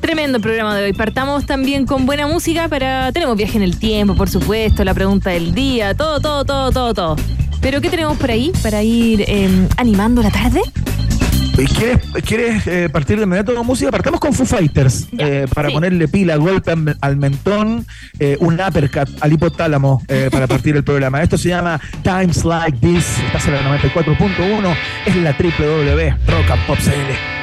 Tremendo 0.00 0.40
programa 0.40 0.76
de 0.76 0.84
hoy. 0.84 0.92
Partamos 0.92 1.46
también 1.46 1.86
con 1.86 2.06
buena 2.06 2.26
música 2.26 2.68
para. 2.68 3.12
Tenemos 3.12 3.36
viaje 3.36 3.56
en 3.56 3.62
el 3.62 3.78
tiempo, 3.78 4.14
por 4.14 4.28
supuesto, 4.28 4.82
la 4.84 4.94
pregunta 4.94 5.30
del 5.30 5.54
día, 5.54 5.94
todo, 5.94 6.20
todo, 6.20 6.44
todo, 6.44 6.72
todo, 6.72 6.94
todo. 6.94 7.16
Pero 7.60 7.80
¿qué 7.80 7.90
tenemos 7.90 8.16
por 8.16 8.30
ahí 8.30 8.52
para 8.62 8.82
ir 8.82 9.24
em, 9.28 9.68
animando 9.76 10.22
la 10.22 10.30
tarde? 10.30 10.62
¿Quieres, 11.54 12.00
quieres 12.24 12.66
eh, 12.66 12.88
partir 12.88 13.18
de 13.18 13.24
inmediato 13.24 13.54
con 13.54 13.66
música? 13.66 13.90
Partamos 13.90 14.20
con 14.20 14.32
Foo 14.32 14.46
Fighters 14.46 15.08
eh, 15.18 15.46
para 15.52 15.70
ponerle 15.70 16.08
pila, 16.08 16.36
golpe 16.36 16.72
al 17.00 17.16
mentón, 17.16 17.86
eh, 18.18 18.36
un 18.40 18.54
uppercut 18.54 19.08
al 19.20 19.32
hipotálamo 19.32 20.02
para 20.30 20.46
partir 20.46 20.76
el 20.76 20.84
programa. 20.84 21.22
Esto 21.22 21.36
se 21.36 21.50
llama 21.50 21.80
Times 22.02 22.44
Like 22.44 22.78
This. 22.78 23.18
Estás 23.26 23.46
en 23.46 23.54
la 23.54 23.78
94.1, 23.78 24.76
es 25.06 25.16
la 25.16 25.32
www 25.32 26.10
Rock 26.26 26.50
and 26.50 26.66
Pop 26.66 26.78
CL. 26.78 27.39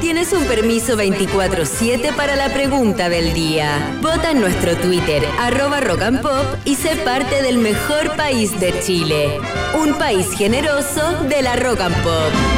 Tienes 0.00 0.32
un 0.32 0.44
permiso 0.44 0.96
24-7 0.96 2.14
para 2.14 2.36
la 2.36 2.52
pregunta 2.52 3.08
del 3.08 3.32
día. 3.34 3.98
Vota 4.00 4.30
en 4.30 4.40
nuestro 4.40 4.76
Twitter, 4.76 5.22
arroba 5.40 5.80
rock 5.80 6.02
and 6.02 6.22
pop, 6.22 6.44
y 6.64 6.76
sé 6.76 6.94
parte 6.96 7.42
del 7.42 7.58
mejor 7.58 8.14
país 8.16 8.58
de 8.60 8.78
Chile. 8.80 9.40
Un 9.74 9.94
país 9.94 10.30
generoso 10.36 11.24
de 11.28 11.42
la 11.42 11.56
rock 11.56 11.80
and 11.80 11.96
pop. 12.02 12.51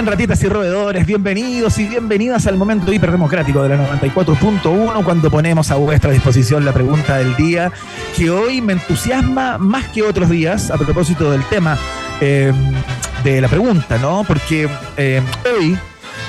Bien, 0.00 0.06
ratitas 0.06 0.42
y 0.42 0.48
roedores, 0.48 1.04
bienvenidos 1.06 1.78
y 1.78 1.86
bienvenidas 1.86 2.46
al 2.46 2.56
momento 2.56 2.90
hiperdemocrático 2.90 3.62
de 3.62 3.70
la 3.70 3.98
94.1 3.98 5.04
cuando 5.04 5.30
ponemos 5.30 5.70
a 5.70 5.74
vuestra 5.74 6.10
disposición 6.10 6.64
la 6.64 6.72
pregunta 6.72 7.18
del 7.18 7.36
día 7.36 7.70
que 8.16 8.30
hoy 8.30 8.62
me 8.62 8.72
entusiasma 8.74 9.58
más 9.58 9.88
que 9.88 10.02
otros 10.02 10.30
días 10.30 10.70
a 10.70 10.78
propósito 10.78 11.30
del 11.30 11.44
tema 11.44 11.76
eh, 12.20 12.50
de 13.24 13.40
la 13.42 13.48
pregunta, 13.48 13.98
¿no? 13.98 14.24
Porque 14.26 14.70
eh, 14.96 15.20
hoy 15.54 15.76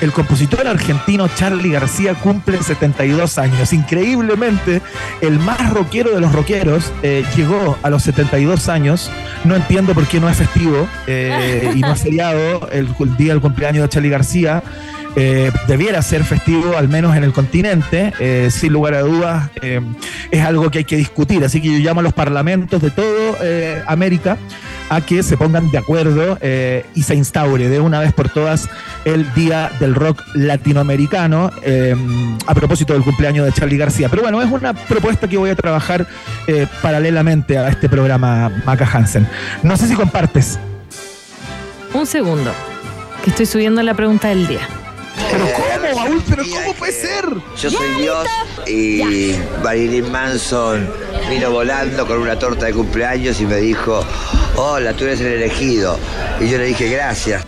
el 0.01 0.11
compositor 0.11 0.67
argentino 0.67 1.27
Charlie 1.27 1.71
García 1.71 2.15
cumple 2.15 2.61
72 2.61 3.37
años. 3.37 3.71
Increíblemente, 3.71 4.81
el 5.21 5.39
más 5.39 5.71
rockero 5.71 6.11
de 6.11 6.19
los 6.19 6.33
rockeros 6.33 6.91
eh, 7.03 7.23
llegó 7.35 7.77
a 7.83 7.89
los 7.89 8.03
72 8.03 8.67
años. 8.67 9.11
No 9.45 9.55
entiendo 9.55 9.93
por 9.93 10.07
qué 10.07 10.19
no 10.19 10.27
es 10.27 10.37
festivo 10.37 10.87
eh, 11.07 11.71
y 11.75 11.79
no 11.79 11.93
es 11.93 12.01
feriado 12.01 12.67
el, 12.71 12.89
el 12.99 13.17
día 13.17 13.33
del 13.33 13.41
cumpleaños 13.41 13.83
de 13.83 13.89
Charlie 13.89 14.09
García. 14.09 14.63
Eh, 15.15 15.51
debiera 15.67 16.01
ser 16.01 16.23
festivo, 16.23 16.77
al 16.77 16.87
menos 16.87 17.15
en 17.17 17.23
el 17.23 17.33
continente, 17.33 18.13
eh, 18.19 18.49
sin 18.49 18.71
lugar 18.71 18.93
a 18.93 19.01
dudas, 19.01 19.49
eh, 19.61 19.81
es 20.31 20.45
algo 20.45 20.71
que 20.71 20.79
hay 20.79 20.83
que 20.85 20.95
discutir. 20.95 21.43
Así 21.43 21.61
que 21.61 21.67
yo 21.67 21.79
llamo 21.79 21.99
a 21.99 22.03
los 22.03 22.13
parlamentos 22.13 22.81
de 22.81 22.91
toda 22.91 23.11
América 23.87 24.37
a 24.89 25.01
que 25.01 25.23
se 25.23 25.37
pongan 25.37 25.69
de 25.71 25.77
acuerdo 25.77 26.37
y 26.95 27.03
se 27.03 27.15
instaure 27.15 27.69
de 27.69 27.79
una 27.79 27.99
vez 27.99 28.13
por 28.13 28.29
todas 28.29 28.69
el 29.05 29.31
Día 29.33 29.71
del 29.79 29.95
Rock 29.95 30.21
Latinoamericano 30.33 31.51
a 32.47 32.53
propósito 32.55 32.93
del 32.93 33.03
cumpleaños 33.03 33.45
de 33.45 33.51
Charlie 33.53 33.77
García. 33.77 34.09
Pero 34.09 34.21
bueno, 34.21 34.41
es 34.41 34.51
una 34.51 34.73
propuesta 34.73 35.27
que 35.27 35.37
voy 35.37 35.49
a 35.49 35.55
trabajar 35.55 36.07
paralelamente 36.81 37.57
a 37.57 37.69
este 37.69 37.89
programa 37.89 38.51
Maca 38.65 38.89
Hansen. 38.91 39.27
No 39.63 39.77
sé 39.77 39.87
si 39.87 39.95
compartes. 39.95 40.59
Un 41.93 42.05
segundo, 42.05 42.51
que 43.23 43.31
estoy 43.31 43.45
subiendo 43.45 43.81
la 43.83 43.93
pregunta 43.93 44.29
del 44.29 44.47
día. 44.47 44.61
Pero 45.31 45.45
¿cómo, 45.53 45.95
Baúl? 45.95 46.23
¿Pero 46.29 46.43
cómo 46.43 46.73
puede 46.73 46.91
ser? 46.91 47.25
Yo 47.61 47.69
soy 47.69 48.01
Dios 48.01 48.27
y 48.67 49.35
Marilyn 49.63 50.11
Manson 50.11 50.89
vino 51.29 51.51
volando 51.51 52.05
con 52.05 52.19
una 52.19 52.37
torta 52.37 52.65
de 52.65 52.73
cumpleaños 52.73 53.39
y 53.39 53.45
me 53.45 53.57
dijo, 53.57 54.03
hola, 54.55 54.93
tú 54.93 55.05
eres 55.05 55.21
el 55.21 55.27
elegido. 55.27 55.97
Y 56.39 56.49
yo 56.49 56.57
le 56.57 56.65
dije, 56.65 56.89
gracias. 56.89 57.43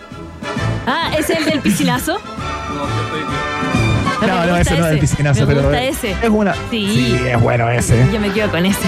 Ah, 0.86 1.12
¿es 1.18 1.28
el 1.30 1.44
del 1.44 1.60
piscinazo? 1.60 2.18
No, 4.20 4.46
no, 4.46 4.56
ese 4.56 4.78
no 4.78 4.86
es 4.86 4.92
el 4.92 4.98
piscinazo, 5.00 5.40
me 5.40 5.46
pero 5.54 5.62
gusta 5.62 5.82
ese. 5.82 6.10
es 6.22 6.28
una. 6.30 6.54
Sí. 6.70 7.20
es 7.26 7.40
bueno 7.40 7.68
ese. 7.70 8.06
Yo 8.12 8.20
me 8.20 8.32
quedo 8.32 8.50
con 8.50 8.64
ese. 8.64 8.78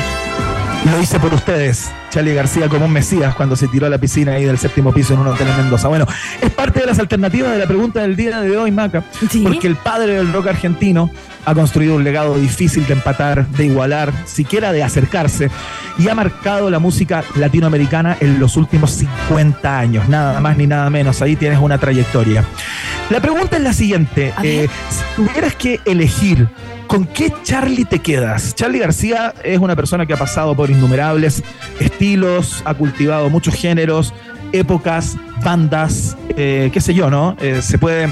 Lo 0.90 1.00
hice 1.00 1.18
por 1.18 1.34
ustedes. 1.34 1.90
Charlie 2.10 2.32
García 2.32 2.68
como 2.68 2.84
un 2.84 2.92
mesías 2.92 3.34
cuando 3.34 3.56
se 3.56 3.66
tiró 3.66 3.86
a 3.86 3.90
la 3.90 3.98
piscina 3.98 4.32
ahí 4.34 4.44
del 4.44 4.56
séptimo 4.56 4.92
piso 4.92 5.14
en 5.14 5.20
un 5.20 5.26
hotel 5.26 5.48
en 5.48 5.56
Mendoza. 5.56 5.88
Bueno, 5.88 6.06
es 6.40 6.50
parte 6.50 6.80
de 6.80 6.86
las 6.86 7.00
alternativas 7.00 7.50
de 7.52 7.58
la 7.58 7.66
pregunta 7.66 8.02
del 8.02 8.14
día 8.14 8.40
de 8.40 8.56
hoy, 8.56 8.70
Maca. 8.70 9.02
Sí. 9.28 9.42
Porque 9.42 9.66
el 9.66 9.74
padre 9.74 10.14
del 10.14 10.32
rock 10.32 10.46
argentino 10.46 11.10
ha 11.44 11.54
construido 11.54 11.96
un 11.96 12.04
legado 12.04 12.38
difícil 12.38 12.86
de 12.86 12.92
empatar, 12.92 13.48
de 13.48 13.66
igualar, 13.66 14.12
siquiera 14.26 14.72
de 14.72 14.84
acercarse, 14.84 15.50
y 15.98 16.08
ha 16.08 16.14
marcado 16.14 16.70
la 16.70 16.78
música 16.78 17.24
latinoamericana 17.34 18.16
en 18.20 18.38
los 18.38 18.56
últimos 18.56 18.92
50 18.92 19.78
años, 19.78 20.08
nada 20.08 20.40
más 20.40 20.56
ni 20.56 20.68
nada 20.68 20.88
menos. 20.88 21.20
Ahí 21.20 21.34
tienes 21.34 21.58
una 21.58 21.78
trayectoria. 21.78 22.44
La 23.10 23.20
pregunta 23.20 23.56
es 23.56 23.62
la 23.62 23.72
siguiente: 23.72 24.32
eh, 24.42 24.68
si 24.88 25.02
tuvieras 25.16 25.56
que 25.56 25.80
elegir 25.84 26.48
¿Con 26.96 27.04
qué 27.04 27.30
Charlie 27.42 27.84
te 27.84 27.98
quedas? 27.98 28.54
Charlie 28.54 28.78
García 28.78 29.34
es 29.44 29.58
una 29.58 29.76
persona 29.76 30.06
que 30.06 30.14
ha 30.14 30.16
pasado 30.16 30.56
por 30.56 30.70
innumerables 30.70 31.42
estilos, 31.78 32.62
ha 32.64 32.72
cultivado 32.72 33.28
muchos 33.28 33.52
géneros, 33.52 34.14
épocas, 34.52 35.18
bandas, 35.44 36.16
eh, 36.38 36.70
qué 36.72 36.80
sé 36.80 36.94
yo, 36.94 37.10
¿no? 37.10 37.36
Eh, 37.42 37.60
se 37.60 37.76
puede 37.76 38.08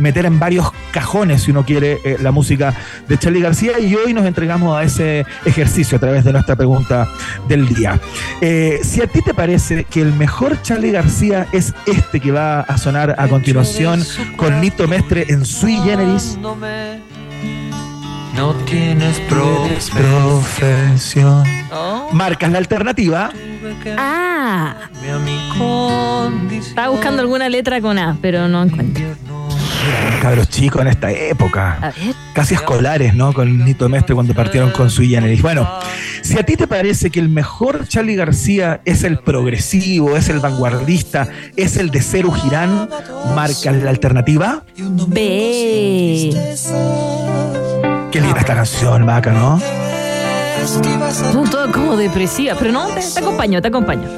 meter 0.00 0.26
en 0.26 0.40
varios 0.40 0.72
cajones 0.90 1.42
si 1.42 1.52
uno 1.52 1.64
quiere 1.64 2.00
eh, 2.04 2.16
la 2.20 2.32
música 2.32 2.74
de 3.06 3.16
Charlie 3.18 3.40
García 3.40 3.78
y 3.78 3.94
hoy 3.94 4.12
nos 4.12 4.26
entregamos 4.26 4.76
a 4.76 4.82
ese 4.82 5.24
ejercicio 5.44 5.98
a 5.98 6.00
través 6.00 6.24
de 6.24 6.32
nuestra 6.32 6.56
pregunta 6.56 7.06
del 7.46 7.68
día. 7.68 8.00
Si 8.40 9.00
a 9.00 9.06
ti 9.06 9.22
te 9.22 9.32
parece 9.32 9.84
que 9.84 10.00
el 10.00 10.12
mejor 10.12 10.60
Charlie 10.62 10.90
García 10.90 11.46
es 11.52 11.72
este 11.86 12.18
que 12.18 12.32
va 12.32 12.62
a 12.62 12.78
sonar 12.78 13.14
a 13.16 13.28
continuación 13.28 14.04
con 14.36 14.60
Nito 14.60 14.88
Mestre 14.88 15.26
en 15.28 15.44
Sui 15.44 15.76
Generis, 15.84 16.36
No 18.36 18.52
tienes 18.64 19.20
profesión. 20.00 21.44
Marcas 22.12 22.50
la 22.50 22.58
alternativa. 22.58 23.30
Ah, 23.96 24.74
estaba 26.50 26.88
buscando 26.88 27.22
alguna 27.22 27.48
letra 27.48 27.80
con 27.80 27.98
A, 27.98 28.16
pero 28.20 28.48
no 28.48 28.64
encuentro. 28.64 29.04
Cabros 30.20 30.48
chicos 30.48 30.82
en 30.82 30.88
esta 30.88 31.10
época. 31.12 31.78
A 31.80 31.90
ver. 31.90 32.14
Casi 32.32 32.54
escolares, 32.54 33.14
¿no? 33.14 33.32
Con 33.32 33.64
Nito 33.64 33.88
Mestre 33.88 34.14
cuando 34.14 34.34
partieron 34.34 34.70
con 34.70 34.90
Sui 34.90 35.08
Generis. 35.08 35.42
Bueno, 35.42 35.68
si 36.22 36.38
a 36.38 36.42
ti 36.42 36.56
te 36.56 36.66
parece 36.66 37.10
que 37.10 37.20
el 37.20 37.28
mejor 37.28 37.86
Charlie 37.86 38.16
García 38.16 38.80
es 38.84 39.04
el 39.04 39.18
progresivo, 39.18 40.16
es 40.16 40.28
el 40.30 40.40
vanguardista, 40.40 41.28
es 41.56 41.76
el 41.76 41.90
de 41.90 42.00
Ceru 42.00 42.32
Girán, 42.32 42.88
marcas 43.34 43.76
la 43.76 43.90
alternativa. 43.90 44.64
B. 45.08 46.30
Qué 48.14 48.20
linda 48.20 48.38
esta 48.38 48.54
canción, 48.54 49.04
Maca, 49.04 49.32
¿no? 49.32 49.60
Todas 51.50 51.72
como 51.72 51.96
depresivas, 51.96 52.56
pero 52.60 52.70
no, 52.70 52.86
te, 52.86 53.00
te 53.00 53.18
acompaño, 53.18 53.60
te 53.60 53.66
acompaño. 53.66 54.08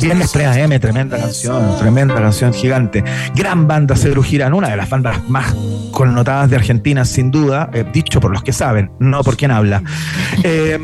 Viernes 0.00 0.32
3 0.32 0.46
AM, 0.46 0.80
tremenda 0.80 1.18
canción, 1.18 1.76
tremenda 1.78 2.14
canción 2.14 2.54
gigante. 2.54 3.04
Gran 3.34 3.68
banda 3.68 3.96
Cedro 3.96 4.22
Girán, 4.22 4.54
una 4.54 4.70
de 4.70 4.78
las 4.78 4.88
bandas 4.88 5.28
más 5.28 5.54
connotadas 5.90 6.48
de 6.48 6.56
Argentina, 6.56 7.04
sin 7.04 7.30
duda, 7.30 7.68
eh, 7.74 7.84
dicho 7.92 8.18
por 8.18 8.30
los 8.30 8.42
que 8.42 8.54
saben, 8.54 8.90
no 8.98 9.22
por 9.22 9.36
quien 9.36 9.50
habla. 9.50 9.82
Eh, 10.42 10.78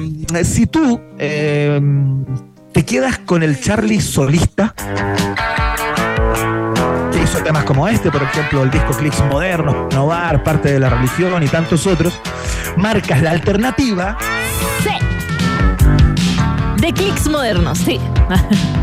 si 0.45 0.67
tú 0.67 1.01
eh, 1.19 1.81
te 2.73 2.85
quedas 2.85 3.21
con 3.21 3.43
el 3.43 3.59
Charlie 3.59 4.03
solista, 4.03 4.75
que 7.11 7.23
hizo 7.23 7.43
temas 7.43 7.65
como 7.65 7.89
este, 7.89 8.11
por 8.11 8.23
ejemplo, 8.23 8.63
el 8.63 8.71
disco 8.71 8.93
Clicks 8.93 9.25
Modernos, 9.31 9.95
Novar, 9.95 10.45
Parte 10.45 10.73
de 10.73 10.79
la 10.79 10.91
Religión 10.91 11.43
y 11.43 11.49
tantos 11.49 11.87
otros, 11.87 12.21
marcas 12.77 13.23
la 13.23 13.31
alternativa 13.31 14.17
C. 14.83 14.91
De 16.81 16.93
clics 16.93 17.29
modernos, 17.29 17.79
sí. 17.79 17.99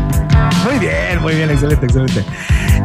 Muy 0.64 0.78
bien, 0.78 1.20
muy 1.20 1.34
bien, 1.34 1.50
excelente, 1.50 1.86
excelente. 1.86 2.24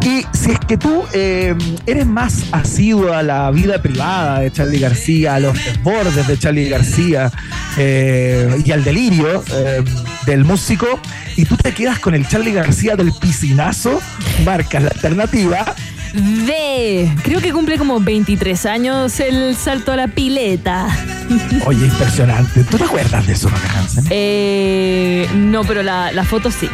Y 0.04 0.26
si 0.36 0.52
es 0.52 0.60
que 0.60 0.78
tú 0.78 1.06
eh, 1.14 1.56
eres 1.86 2.06
más 2.06 2.46
asiduo 2.52 3.14
a 3.14 3.24
la 3.24 3.50
vida 3.52 3.82
privada 3.82 4.40
de 4.40 4.52
Charlie 4.52 4.80
García, 4.80 5.36
a 5.36 5.40
los 5.40 5.54
desbordes 5.54 6.28
de 6.28 6.38
Charlie 6.38 6.70
García 6.70 7.32
eh, 7.78 8.62
y 8.66 8.72
al 8.72 8.84
delirio 8.84 9.44
eh, 9.54 9.84
del 10.26 10.44
músico, 10.44 11.00
y 11.36 11.46
tú 11.46 11.56
te 11.56 11.74
quedas 11.74 12.00
con 12.00 12.16
el 12.16 12.28
Charlie 12.28 12.54
García 12.54 12.96
del 12.96 13.14
piscinazo, 13.14 14.02
marcas 14.44 14.84
la 14.84 14.90
alternativa. 14.90 15.74
D. 16.14 17.12
Creo 17.24 17.42
que 17.42 17.52
cumple 17.52 17.78
como 17.78 18.00
23 18.00 18.66
años 18.68 19.20
el 19.20 19.56
salto 19.56 19.92
a 19.92 19.96
la 19.96 20.08
pileta. 20.08 20.88
Oye, 21.66 21.86
impresionante. 21.86 22.64
¿Tú 22.66 22.78
te 22.78 22.84
acuerdas 22.84 23.26
de 23.26 23.34
eso, 23.34 23.50
Hansen? 23.76 24.06
Eh, 24.10 25.28
no, 25.36 25.64
pero 25.64 25.82
la, 25.84 26.12
la 26.12 26.24
foto 26.24 26.52
sí. 26.52 26.70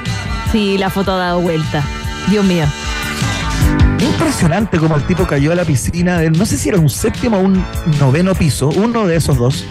Sí, 0.52 0.78
la 0.78 0.90
foto 0.90 1.14
ha 1.14 1.18
dado 1.18 1.42
vuelta. 1.42 1.84
Dios 2.30 2.44
mío. 2.46 2.66
Impresionante 4.00 4.78
como 4.78 4.96
el 4.96 5.04
tipo 5.04 5.26
cayó 5.26 5.52
a 5.52 5.56
la 5.56 5.66
piscina 5.66 6.18
de, 6.20 6.30
no 6.32 6.46
sé 6.46 6.58
si 6.58 6.70
era 6.70 6.80
un 6.80 6.90
séptimo 6.90 7.38
o 7.38 7.42
un 7.42 7.64
noveno 8.00 8.34
piso, 8.36 8.70
uno 8.70 9.06
de 9.08 9.18
esos 9.18 9.38
dos, 9.38 9.66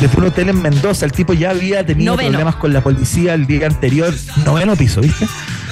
de 0.00 0.08
un 0.16 0.24
hotel 0.24 0.50
en 0.50 0.60
Mendoza. 0.62 1.06
El 1.06 1.12
tipo 1.12 1.32
ya 1.32 1.50
había 1.50 1.84
tenido 1.84 2.12
Noveno. 2.12 2.30
problemas 2.30 2.56
con 2.56 2.72
la 2.72 2.82
policía 2.82 3.34
el 3.34 3.46
día 3.46 3.66
anterior, 3.66 4.14
noveno 4.44 4.76
piso, 4.76 5.00
¿viste? 5.00 5.26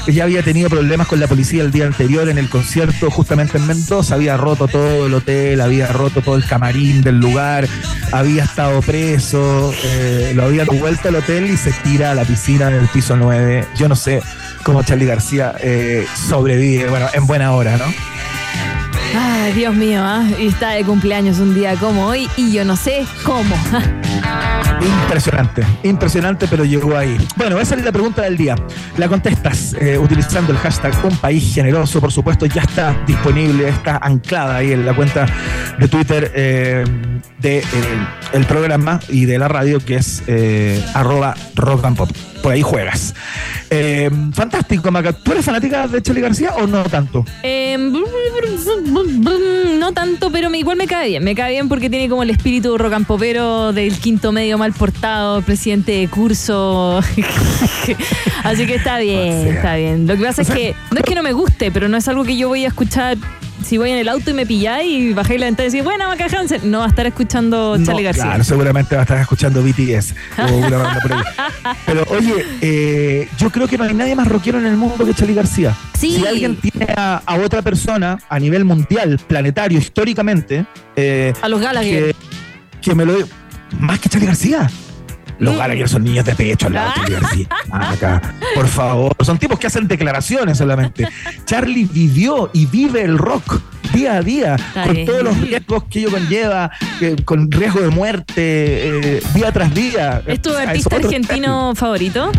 Ya 0.09 0.25
había 0.25 0.43
tenido 0.43 0.69
problemas 0.69 1.07
con 1.07 1.21
la 1.21 1.29
policía 1.29 1.62
el 1.62 1.71
día 1.71 1.87
anterior 1.87 2.29
en 2.29 2.37
el 2.37 2.49
concierto 2.49 3.11
justamente 3.11 3.59
en 3.59 3.67
Mendoza, 3.67 4.17
había 4.17 4.37
roto 4.37 4.67
todo 4.67 5.07
el 5.07 5.15
hotel, 5.15 5.61
había 5.61 5.87
roto 5.87 6.23
todo 6.23 6.37
el 6.37 6.45
camarín 6.45 7.03
del 7.03 7.19
lugar, 7.19 7.69
había 8.11 8.45
estado 8.45 8.83
preso, 8.83 9.73
eh, 9.85 10.33
lo 10.35 10.45
había 10.45 10.65
vuelto 10.65 11.09
al 11.09 11.17
hotel 11.17 11.51
y 11.51 11.57
se 11.57 11.73
tira 11.85 12.11
a 12.11 12.15
la 12.15 12.25
piscina 12.25 12.69
en 12.69 12.75
el 12.75 12.88
piso 12.88 13.17
9. 13.17 13.67
Yo 13.77 13.88
no 13.88 13.95
sé 13.95 14.23
cómo 14.65 14.83
Charlie 14.83 15.07
García 15.07 15.55
eh, 15.61 16.07
sobrevive, 16.29 16.88
bueno, 16.88 17.07
en 17.12 17.27
buena 17.27 17.53
hora, 17.53 17.77
¿no? 17.77 17.85
Ay, 19.14 19.53
Dios 19.53 19.75
mío, 19.75 20.01
¿ah? 20.03 20.27
está 20.38 20.70
de 20.70 20.85
cumpleaños 20.85 21.38
un 21.38 21.55
día 21.55 21.75
como 21.77 22.07
hoy 22.07 22.29
y 22.37 22.53
yo 22.53 22.64
no 22.64 22.77
sé 22.77 23.07
cómo. 23.25 23.55
Impresionante, 24.81 25.64
impresionante, 25.83 26.46
pero 26.48 26.64
llegó 26.64 26.96
ahí. 26.96 27.16
Bueno, 27.37 27.61
esa 27.61 27.75
es 27.75 27.85
la 27.85 27.92
pregunta 27.92 28.22
del 28.22 28.37
día. 28.37 28.57
La 28.96 29.09
contestas 29.09 29.75
eh, 29.79 29.98
utilizando 29.98 30.53
el 30.53 30.59
hashtag 30.59 30.92
Un 31.05 31.16
País 31.16 31.55
Generoso, 31.55 32.01
por 32.01 32.11
supuesto, 32.11 32.46
ya 32.46 32.62
está 32.62 32.96
disponible, 33.07 33.68
está 33.68 33.98
anclada 33.98 34.57
ahí 34.57 34.72
en 34.72 34.87
la 34.87 34.94
cuenta 34.94 35.27
de 35.79 35.88
Twitter 35.88 36.33
eh, 36.35 36.85
de 37.38 37.59
eh, 37.59 37.64
el 38.33 38.44
programa 38.46 39.01
y 39.09 39.27
de 39.27 39.38
la 39.38 39.48
radio, 39.48 39.79
que 39.79 39.96
es 39.96 40.22
arroba 40.94 41.35
rock 41.55 41.85
and 41.85 41.96
pop. 41.96 42.32
Por 42.43 42.53
ahí 42.53 42.63
juegas. 42.63 43.15
Eh, 43.71 44.11
fantástico, 44.33 44.91
Maca. 44.91 45.13
¿Tú 45.13 45.33
eres 45.33 45.45
fanática 45.45 45.87
de 45.87 46.03
Charlie 46.03 46.23
García 46.23 46.55
o 46.57 46.67
no 46.67 46.83
tanto? 46.85 47.25
Eh, 47.43 47.79
no 49.79 49.93
tanto, 49.93 50.31
pero 50.31 50.53
igual 50.55 50.77
me 50.77 50.87
cae 50.87 51.09
bien. 51.09 51.25
Me 51.25 51.35
cae 51.35 51.53
bien 51.53 51.69
porque 51.69 51.89
tiene 51.89 52.09
como 52.09 52.23
el 52.23 52.31
espíritu 52.31 52.77
rock 52.77 52.95
and 52.95 53.07
popero 53.07 53.73
del 53.73 53.97
quinto 53.99 54.33
medio 54.33 54.59
mal 54.59 54.73
portado, 54.73 55.41
presidente 55.43 55.93
de 55.93 56.09
curso. 56.09 56.99
Así 58.43 58.67
que 58.67 58.75
está 58.75 58.99
bien, 58.99 59.29
O 59.29 59.43
sea, 59.43 59.55
está 59.55 59.77
bien. 59.77 60.07
Lo 60.07 60.17
que 60.17 60.25
pasa 60.25 60.43
o 60.43 60.45
sea, 60.45 60.55
es 60.55 60.61
que 60.61 60.75
no 60.91 60.99
es 60.99 61.05
que 61.05 61.15
no 61.15 61.23
me 61.23 61.33
guste, 61.33 61.71
pero 61.71 61.89
no 61.89 61.97
es 61.97 62.09
algo 62.09 62.25
que 62.25 62.37
yo 62.37 62.49
voy 62.49 62.65
a 62.65 62.69
escuchar. 62.69 63.17
Si 63.64 63.79
voy 63.79 63.90
en 63.90 63.98
el 63.98 64.09
auto 64.09 64.31
y 64.31 64.35
me 64.35 64.46
pilláis 64.46 64.90
y 64.90 65.12
bajáis 65.12 65.40
la 65.40 65.46
ventana 65.46 65.68
y 65.68 65.70
decís, 65.70 65.85
bueno, 65.85 66.07
Maca 66.09 66.27
Hansen, 66.27 66.70
no 66.70 66.79
va 66.79 66.87
a 66.87 66.88
estar 66.88 67.07
escuchando 67.07 67.77
No, 67.79 67.85
Charlie 67.85 68.03
García. 68.05 68.25
Claro, 68.25 68.44
seguramente 68.44 68.94
va 68.94 69.03
a 69.03 69.05
estar 69.05 69.18
escuchando 69.18 69.62
BTS 69.62 70.14
o 70.51 70.55
una 70.57 70.77
banda 70.79 71.01
por 71.01 71.12
ahí. 71.12 71.22
Pero 71.87 72.05
oye, 72.11 72.44
eh, 72.61 73.29
yo 73.38 73.51
creo 73.51 73.68
que 73.68 73.79
no 73.79 73.85
hay 73.85 73.94
nadie 73.94 74.14
más 74.14 74.27
rockero 74.29 74.59
en 74.59 74.66
el 74.66 74.77
mundo 74.77 75.05
que 75.05 75.14
Charlie 75.14 75.35
García. 75.35 75.77
Sí. 75.98 76.16
Si 76.16 76.27
alguien 76.27 76.57
tiene 76.57 76.87
a, 76.96 77.22
a 77.25 77.37
otra 77.37 77.62
persona 77.62 78.18
a 78.29 78.38
nivel 78.38 78.64
mundial, 78.64 79.18
planetario, 79.27 79.79
históricamente, 79.79 80.66
eh, 80.96 81.33
A 81.42 81.48
los 81.48 81.61
Gallagher. 81.61 82.14
que, 82.14 82.16
que 82.81 82.94
me 82.94 83.05
lo 83.05 83.14
más 83.79 83.98
que 84.01 84.09
Charlie 84.09 84.27
García. 84.27 84.68
Los. 85.45 85.57
Gallagher 85.57 85.89
son 85.89 86.05
niños 86.05 86.25
de 86.25 86.35
pecho 86.35 86.67
al 86.69 86.75
lado 86.75 86.93
de 87.07 87.13
García. 87.13 87.47
Acá, 87.71 88.23
por 88.55 88.69
favor. 88.69 89.13
Son 89.25 89.39
tipos 89.39 89.59
que 89.59 89.67
hacen 89.67 89.87
declaraciones 89.89 90.59
solamente. 90.59 91.09
Charlie 91.45 91.85
vivió 91.85 92.51
y 92.53 92.67
vive 92.67 93.03
el 93.03 93.19
rock 93.19 93.61
día 93.93 94.15
a 94.15 94.23
día, 94.23 94.55
Está 94.55 94.85
con 94.85 94.95
bien. 94.95 95.07
todos 95.07 95.23
los 95.23 95.39
riesgos 95.39 95.85
que 95.85 95.99
ello 95.99 96.11
conlleva, 96.11 96.71
con 97.27 97.51
riesgo 97.51 97.81
de 97.81 97.89
muerte, 97.89 99.17
eh, 99.19 99.23
día 99.35 99.53
tras 99.53 99.75
día. 99.75 100.23
¿Es 100.27 100.41
tu 100.41 100.55
artista 100.55 100.97
argentino 100.97 101.75
favorito? 101.75 102.31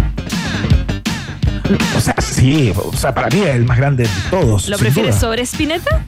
O 1.95 1.99
sea, 2.01 2.15
sí, 2.19 2.73
o 2.75 2.91
sea, 2.95 3.13
para 3.13 3.29
mí 3.29 3.41
es 3.41 3.55
el 3.55 3.65
más 3.65 3.77
grande 3.77 4.03
de 4.03 4.09
todos. 4.29 4.67
¿Lo 4.67 4.77
prefieres 4.77 5.15
duda. 5.15 5.19
sobre 5.21 5.43
Spinetta? 5.43 6.03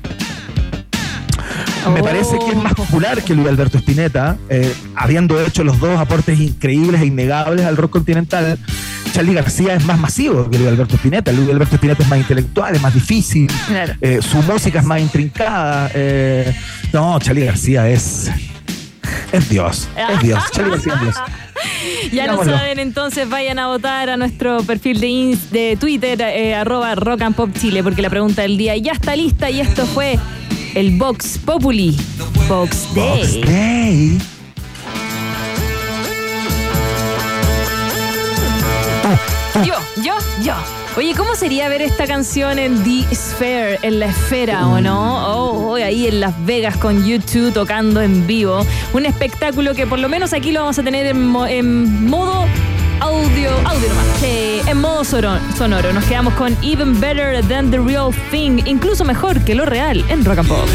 Me 1.94 2.02
parece 2.04 2.38
que 2.40 2.52
es 2.52 2.56
más 2.58 2.74
popular 2.74 3.22
que 3.24 3.34
Luis 3.36 3.48
Alberto 3.48 3.78
Spinetta, 3.78 4.38
eh, 4.50 4.74
habiendo 4.96 5.40
hecho 5.42 5.64
los 5.64 5.80
dos 5.80 5.98
aportes 6.00 6.40
increíbles 6.40 7.02
e 7.02 7.06
innegables 7.06 7.66
al 7.66 7.78
rock 7.78 7.92
continental. 7.92 8.58
Charlie 9.14 9.34
García 9.34 9.76
es 9.76 9.86
más 9.86 9.98
masivo 10.00 10.50
que 10.50 10.58
Luis 10.58 10.70
Alberto 10.70 10.96
Spinetta. 10.96 11.32
Luis 11.32 11.50
Alberto 11.50 11.76
Spinetta 11.76 12.04
es 12.04 12.10
más 12.10 12.20
intelectual, 12.20 12.76
es 12.76 12.82
más 12.82 12.94
difícil, 12.94 13.48
Claro. 13.68 13.94
eh, 14.02 14.20
su 14.22 14.38
música 14.44 14.80
es 14.80 14.86
más 14.86 15.00
intrincada. 15.00 15.90
eh, 15.94 16.54
no, 16.92 17.18
Charlie 17.20 17.46
García 17.46 17.88
es. 17.90 18.30
Es 19.32 19.50
Dios, 19.50 19.88
es 20.14 20.20
Dios. 20.22 20.44
Charlie 20.52 20.72
García 20.72 20.94
es 20.96 21.02
Dios. 21.02 21.16
Ya 22.12 22.26
lo 22.28 22.34
Digámoslo. 22.34 22.58
saben, 22.58 22.80
entonces 22.80 23.30
vayan 23.30 23.60
a 23.60 23.68
votar 23.68 24.10
a 24.10 24.18
nuestro 24.18 24.62
perfil 24.64 25.00
de, 25.00 25.08
ins- 25.08 25.50
de 25.52 25.78
Twitter, 25.80 26.20
eh, 26.22 26.54
arroba 26.56 26.94
Rock 26.96 27.22
and 27.22 27.36
Pop 27.36 27.50
Chile, 27.60 27.82
porque 27.84 28.02
la 28.02 28.10
pregunta 28.10 28.42
del 28.44 28.58
día 28.58 28.76
ya 28.78 28.92
está 28.92 29.16
lista 29.16 29.50
y 29.50 29.62
esto 29.62 29.86
fue 29.86 30.20
el 30.76 30.98
Vox 30.98 31.38
Populi. 31.40 31.96
Vox 32.48 32.94
Day. 32.94 33.20
Box 33.20 33.42
Day. 33.48 34.18
Yo, 39.66 39.74
yo, 40.04 40.14
yo. 40.44 40.54
Oye, 40.98 41.14
¿cómo 41.16 41.36
sería 41.36 41.68
ver 41.70 41.82
esta 41.82 42.08
canción 42.08 42.58
en 42.58 42.82
The 42.84 43.14
Sphere, 43.16 43.80
en 43.82 44.00
la 44.00 44.06
esfera, 44.08 44.68
o 44.68 44.80
no? 44.80 45.28
Oh, 45.28 45.72
oh, 45.72 45.76
ahí 45.76 46.08
en 46.08 46.22
Las 46.22 46.34
Vegas 46.46 46.78
con 46.78 47.06
YouTube 47.06 47.54
tocando 47.54 48.02
en 48.02 48.26
vivo. 48.28 48.66
Un 48.94 49.06
espectáculo 49.06 49.74
que 49.76 49.88
por 49.88 50.00
lo 50.00 50.08
menos 50.08 50.32
aquí 50.34 50.52
lo 50.52 50.62
vamos 50.62 50.80
a 50.80 50.84
tener 50.84 51.06
en, 51.06 51.26
mo- 51.26 51.48
en 51.48 52.06
modo 52.10 52.45
audio, 53.16 53.50
audio 53.66 53.90
nomás. 53.90 54.06
Sí, 54.20 54.62
en 54.68 54.82
modo 54.82 55.04
soro- 55.04 55.40
sonoro. 55.58 55.94
Nos 55.94 56.04
quedamos 56.06 56.34
con 56.34 56.56
Even 56.62 57.00
Better 57.00 57.44
Than 57.48 57.72
The 57.72 57.80
Real 57.80 58.14
Thing, 58.32 58.62
incluso 58.66 59.04
mejor 59.06 59.40
que 59.44 59.56
lo 59.56 59.66
real 59.66 60.04
en 60.10 60.24
Rock 60.26 60.40
and 60.40 60.48
Pop. 60.48 60.68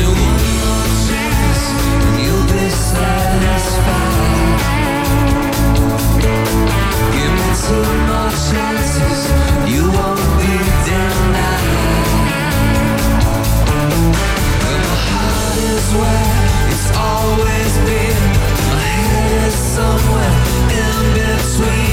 It's 15.62 16.96
always 16.96 17.78
been. 17.84 18.32
Somewhere 19.50 20.36
in 20.70 21.14
between. 21.14 21.89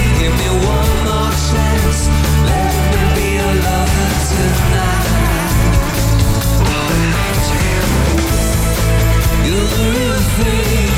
Everything, 9.80 10.92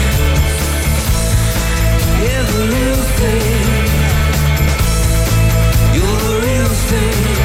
the 5.93 6.39
real 6.45 6.65
thing. 6.65 7.38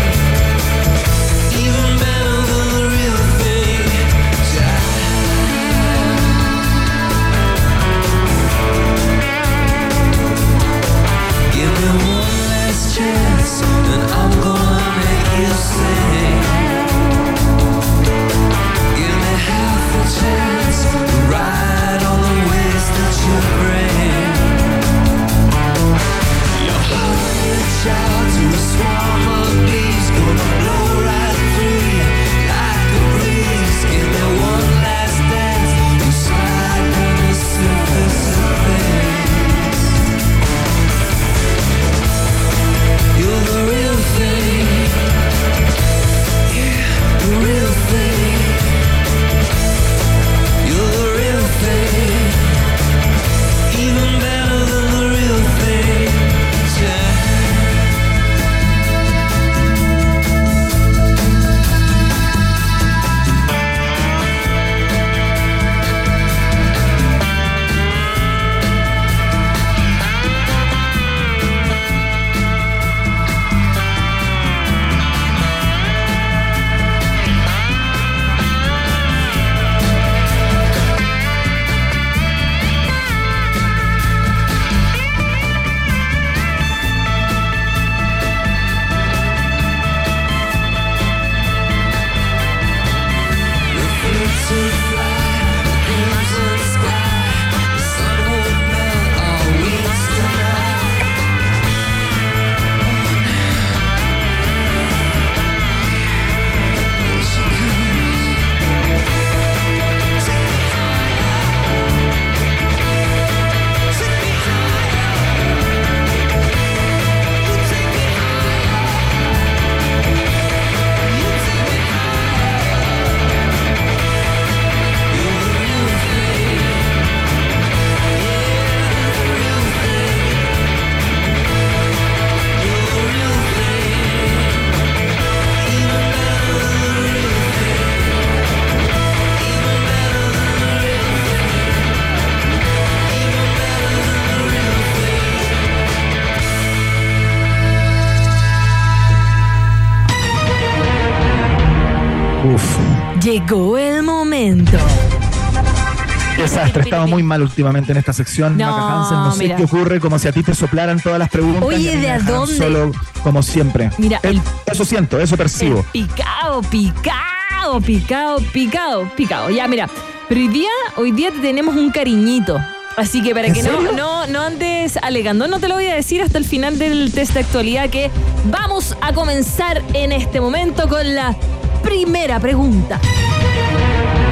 Muy 157.07 157.23
mal 157.23 157.43
últimamente 157.43 157.93
en 157.93 157.99
esta 157.99 158.13
sección. 158.13 158.57
No, 158.57 158.67
Maca 158.71 158.93
Hansen, 159.01 159.17
no 159.19 159.33
sé 159.33 159.43
mira. 159.45 159.57
qué 159.57 159.65
ocurre, 159.65 160.01
como 160.01 160.19
si 160.19 160.29
a 160.29 160.33
ti 160.33 160.43
te 160.43 160.55
soplaran 160.55 161.01
todas 161.01 161.19
las 161.19 161.29
preguntas. 161.29 161.63
Oye, 161.63 161.97
¿de 161.97 162.11
a 162.11 162.19
dónde? 162.19 162.57
Solo 162.57 162.93
como 163.23 163.43
siempre. 163.43 163.91
Mira, 163.99 164.19
Eh, 164.23 164.29
el- 164.31 164.43
eso 164.67 164.85
siento, 164.85 165.19
eso 165.21 165.37
percibo. 165.37 165.85
Picado, 165.93 166.63
picado, 166.63 167.81
picado, 167.85 168.39
picado, 168.53 169.11
picado. 169.17 169.51
Ya, 169.51 169.67
mira. 169.69 169.89
Pero 170.29 170.41
hoy 170.41 170.49
día, 170.49 170.71
hoy 170.97 171.13
día 171.13 171.31
te 171.31 171.39
tenemos 171.41 171.77
un 171.77 171.91
cariñito. 171.91 172.59
Así 172.97 173.23
que 173.23 173.35
para 173.35 173.49
¿En 173.49 173.55
que 173.55 173.63
no, 173.65 173.83
no, 173.93 174.27
no 174.29 174.43
andes 174.43 174.97
alegando, 175.03 175.49
no 175.49 175.59
te 175.59 175.67
lo 175.69 175.75
voy 175.75 175.87
a 175.89 175.95
decir 175.95 176.23
hasta 176.23 176.39
el 176.39 176.45
final 176.45 176.79
del 176.79 177.13
test 177.13 177.33
de 177.35 177.41
actualidad 177.41 177.91
que 177.91 178.09
vamos 178.45 178.97
a 179.01 179.13
comenzar 179.13 179.83
en 179.95 180.13
este 180.13 180.41
momento 180.41 180.89
con 180.89 181.13
la 181.15 181.35
primera 181.83 182.39
pregunta. 182.39 183.01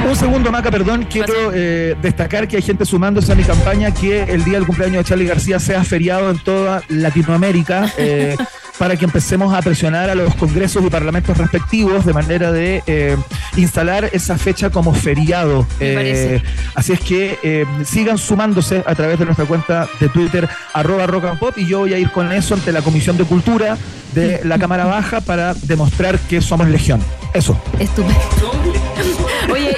Un 0.07 0.15
segundo, 0.15 0.51
Maca, 0.51 0.69
perdón. 0.69 1.07
Quiero 1.09 1.51
eh, 1.53 1.95
destacar 2.01 2.47
que 2.47 2.57
hay 2.57 2.61
gente 2.61 2.85
sumándose 2.85 3.31
a 3.31 3.35
mi 3.35 3.43
campaña 3.43 3.91
que 3.91 4.23
el 4.23 4.43
día 4.43 4.55
del 4.55 4.65
cumpleaños 4.65 4.97
de 4.97 5.03
Charlie 5.03 5.27
García 5.27 5.59
sea 5.59 5.83
feriado 5.83 6.29
en 6.29 6.37
toda 6.39 6.83
Latinoamérica. 6.89 7.91
eh, 7.97 8.35
para 8.77 8.95
que 8.95 9.05
empecemos 9.05 9.53
a 9.53 9.61
presionar 9.61 10.09
a 10.09 10.15
los 10.15 10.33
congresos 10.35 10.83
y 10.85 10.89
parlamentos 10.89 11.37
respectivos 11.37 12.05
de 12.05 12.13
manera 12.13 12.51
de 12.51 12.83
eh, 12.87 13.17
instalar 13.55 14.09
esa 14.13 14.37
fecha 14.37 14.69
como 14.69 14.93
feriado. 14.93 15.65
Eh, 15.79 16.41
así 16.75 16.93
es 16.93 16.99
que 16.99 17.37
eh, 17.43 17.65
sigan 17.85 18.17
sumándose 18.17 18.83
a 18.85 18.95
través 18.95 19.19
de 19.19 19.25
nuestra 19.25 19.45
cuenta 19.45 19.87
de 19.99 20.09
Twitter, 20.09 20.49
arroba 20.73 21.07
rock 21.07 21.25
and 21.25 21.39
pop, 21.39 21.57
y 21.57 21.65
yo 21.65 21.79
voy 21.79 21.93
a 21.93 21.99
ir 21.99 22.09
con 22.11 22.31
eso 22.31 22.55
ante 22.55 22.71
la 22.71 22.81
Comisión 22.81 23.17
de 23.17 23.25
Cultura 23.25 23.77
de 24.13 24.41
la 24.43 24.59
Cámara 24.59 24.85
Baja 24.85 25.21
para 25.21 25.53
demostrar 25.53 26.19
que 26.19 26.41
somos 26.41 26.67
legión. 26.67 27.01
Eso. 27.33 27.59
Estupendo. 27.79 28.62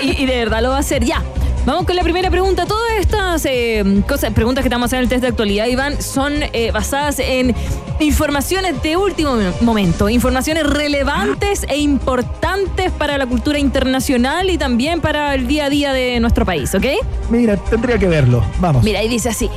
Y, 0.05 0.23
y 0.23 0.25
de 0.25 0.37
verdad 0.37 0.61
lo 0.61 0.69
va 0.69 0.77
a 0.77 0.79
hacer 0.79 1.03
ya. 1.03 1.23
Vamos 1.65 1.85
con 1.85 1.95
la 1.95 2.03
primera 2.03 2.29
pregunta. 2.29 2.67
Todas 2.67 2.91
estas 2.99 3.43
eh, 3.45 3.83
cosas, 4.07 4.31
preguntas 4.33 4.61
que 4.61 4.67
estamos 4.67 4.85
haciendo 4.85 5.01
en 5.01 5.05
el 5.05 5.09
test 5.09 5.21
de 5.23 5.29
actualidad, 5.29 5.65
Iván, 5.65 5.99
son 5.99 6.33
eh, 6.53 6.69
basadas 6.71 7.17
en 7.17 7.55
informaciones 7.99 8.83
de 8.83 8.97
último 8.97 9.35
momento, 9.61 10.07
informaciones 10.07 10.67
relevantes 10.67 11.65
e 11.67 11.77
importantes 11.77 12.91
para 12.91 13.17
la 13.17 13.25
cultura 13.25 13.57
internacional 13.57 14.51
y 14.51 14.59
también 14.59 15.01
para 15.01 15.33
el 15.33 15.47
día 15.47 15.65
a 15.65 15.69
día 15.71 15.91
de 15.91 16.19
nuestro 16.19 16.45
país, 16.45 16.75
¿ok? 16.75 16.85
Mira, 17.31 17.57
tendría 17.57 17.97
que 17.97 18.07
verlo. 18.07 18.43
Vamos. 18.59 18.83
Mira, 18.83 18.99
ahí 18.99 19.07
dice 19.07 19.29
así. 19.29 19.49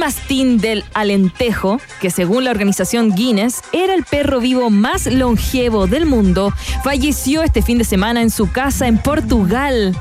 Mastín 0.00 0.58
del 0.58 0.84
Alentejo, 0.94 1.80
que 2.00 2.10
según 2.10 2.44
la 2.44 2.50
organización 2.50 3.14
Guinness 3.14 3.62
era 3.72 3.94
el 3.94 4.02
perro 4.02 4.40
vivo 4.40 4.70
más 4.70 5.06
longevo 5.06 5.86
del 5.86 6.06
mundo, 6.06 6.52
falleció 6.82 7.42
este 7.42 7.62
fin 7.62 7.78
de 7.78 7.84
semana 7.84 8.22
en 8.22 8.30
su 8.30 8.50
casa 8.50 8.88
en 8.88 8.98
Portugal. 8.98 9.96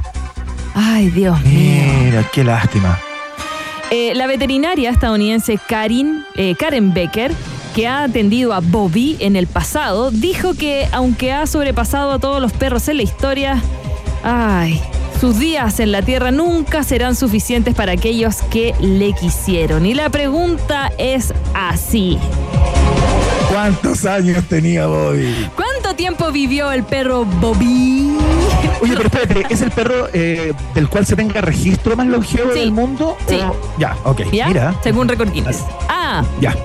Ay, 0.73 1.09
Dios 1.09 1.39
mío. 1.43 1.83
Mira, 2.05 2.29
qué 2.33 2.43
lástima. 2.43 2.97
Eh, 3.91 4.13
la 4.15 4.27
veterinaria 4.27 4.89
estadounidense 4.89 5.59
Karin, 5.67 6.23
eh, 6.35 6.55
Karen 6.55 6.93
Becker, 6.93 7.33
que 7.75 7.87
ha 7.87 8.03
atendido 8.03 8.53
a 8.53 8.59
Bobby 8.59 9.17
en 9.19 9.35
el 9.35 9.47
pasado, 9.47 10.11
dijo 10.11 10.53
que 10.53 10.87
aunque 10.91 11.31
ha 11.31 11.45
sobrepasado 11.47 12.11
a 12.11 12.19
todos 12.19 12.41
los 12.41 12.53
perros 12.53 12.87
en 12.87 12.97
la 12.97 13.03
historia, 13.03 13.61
ay, 14.23 14.81
sus 15.19 15.37
días 15.37 15.79
en 15.79 15.91
la 15.91 16.01
Tierra 16.01 16.31
nunca 16.31 16.83
serán 16.83 17.15
suficientes 17.15 17.75
para 17.75 17.91
aquellos 17.93 18.37
que 18.49 18.73
le 18.79 19.13
quisieron. 19.13 19.85
Y 19.85 19.93
la 19.93 20.09
pregunta 20.09 20.91
es 20.97 21.33
así. 21.53 22.17
¿Cuántos 23.51 24.05
años 24.05 24.43
tenía 24.47 24.85
Bobby? 24.87 25.49
¿Cuánto 25.55 25.95
tiempo 25.95 26.31
vivió 26.31 26.71
el 26.71 26.83
perro 26.83 27.25
Bobby? 27.25 28.15
Oye, 28.81 28.93
pero 28.95 29.07
espérate, 29.07 29.45
¿es 29.53 29.61
el 29.61 29.71
perro 29.71 30.07
eh, 30.13 30.53
del 30.73 30.87
cual 30.87 31.05
se 31.05 31.15
tenga 31.15 31.41
registro 31.41 31.95
más 31.97 32.07
longevo 32.07 32.53
Sí, 32.53 32.59
del 32.59 32.71
mundo? 32.71 33.17
sí. 33.27 33.35
O- 33.41 33.55
Ya, 33.77 33.97
ok. 34.05 34.21
¿Ya? 34.31 34.47
Mira. 34.47 34.75
Según 34.83 35.07
Record 35.09 35.31
Guinness. 35.33 35.63
A. 35.89 36.23
Ya. 36.39 36.55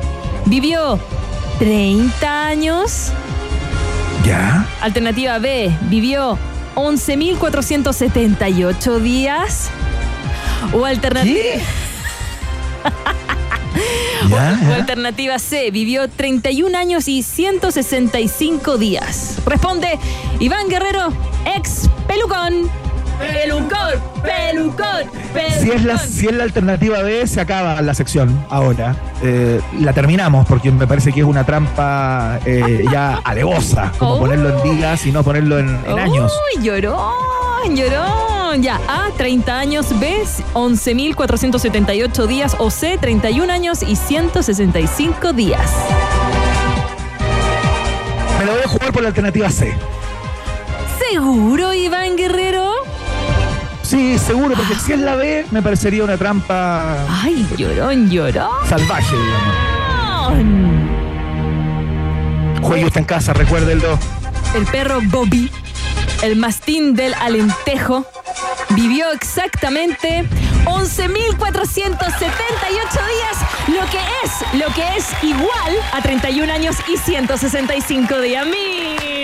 Vivió 0.44 0.98
30 1.58 2.46
años. 2.46 3.10
Ya. 4.24 4.66
Alternativa 4.80 5.38
B, 5.38 5.74
vivió 5.88 6.38
11.478 6.74 8.98
días. 9.00 9.70
O 10.72 10.84
alternativa, 10.84 11.38
o 14.24 14.28
Ya, 14.28 14.58
ya. 14.60 14.74
alternativa 14.76 15.38
C, 15.38 15.70
vivió 15.70 16.08
31 16.08 16.76
años 16.76 17.06
y 17.08 17.22
165 17.22 18.76
días. 18.78 19.36
Responde 19.44 19.98
Iván 20.40 20.68
Guerrero, 20.68 21.12
ex 21.56 21.88
pelucón. 22.08 22.68
Pelucón, 23.18 24.00
pelucón, 24.22 24.86
pelucón. 25.32 25.60
Si 25.60 25.70
es, 25.70 25.84
la, 25.84 25.98
si 25.98 26.26
es 26.26 26.32
la 26.34 26.44
alternativa 26.44 27.00
B, 27.02 27.26
se 27.26 27.40
acaba 27.40 27.80
la 27.80 27.94
sección 27.94 28.44
ahora. 28.50 28.96
Eh, 29.22 29.60
la 29.80 29.92
terminamos 29.92 30.46
porque 30.46 30.70
me 30.70 30.86
parece 30.86 31.12
que 31.12 31.20
es 31.20 31.26
una 31.26 31.44
trampa 31.44 32.38
eh, 32.44 32.84
ya 32.90 33.20
alevosa, 33.24 33.92
como 33.98 34.14
Oh. 34.14 34.18
ponerlo 34.20 34.50
en 34.62 34.78
días 34.78 35.06
y 35.06 35.12
no 35.12 35.22
ponerlo 35.24 35.58
en, 35.58 35.68
en 35.86 35.98
años. 35.98 36.32
Uy, 36.56 36.62
llorón, 36.64 37.76
llorón. 37.76 38.62
Ya, 38.62 38.78
A, 38.86 39.08
30 39.16 39.58
años, 39.58 39.98
B, 39.98 40.22
11.478 40.52 42.26
días, 42.26 42.54
o 42.58 42.70
C, 42.70 42.98
31 42.98 43.52
años 43.52 43.82
y 43.82 43.96
165 43.96 45.32
días. 45.32 45.72
Me 48.38 48.44
lo 48.44 48.52
voy 48.52 48.62
a 48.64 48.68
jugar 48.68 48.92
por 48.92 49.02
la 49.02 49.08
alternativa 49.08 49.50
C. 49.50 49.74
¿Seguro, 51.10 51.74
Iván 51.74 52.16
Guerrero? 52.16 52.63
Sí, 53.94 54.18
seguro, 54.18 54.56
porque 54.56 54.74
si 54.74 54.92
es 54.92 54.98
la 54.98 55.14
B, 55.14 55.46
me 55.52 55.62
parecería 55.62 56.02
una 56.02 56.16
trampa 56.16 56.96
Ay, 57.08 57.46
llorón, 57.56 58.10
llorón. 58.10 58.50
salvaje, 58.68 59.14
digamos. 59.14 59.54
Juegue 62.60 62.86
usted 62.86 62.98
en 63.02 63.06
casa, 63.06 63.32
recuérdenlo. 63.34 63.96
El 64.56 64.66
perro 64.66 64.98
Bobby, 65.04 65.48
el 66.22 66.34
mastín 66.34 66.96
del 66.96 67.14
Alentejo, 67.14 68.04
vivió 68.70 69.12
exactamente 69.12 70.24
11.478 70.64 71.38
días, 71.86 73.36
lo 73.68 73.88
que 73.90 74.00
es, 74.24 74.32
lo 74.58 74.74
que 74.74 74.96
es 74.96 75.06
igual 75.22 75.76
a 75.92 76.02
31 76.02 76.52
años 76.52 76.74
y 76.92 76.96
165 76.96 78.20
días. 78.20 78.44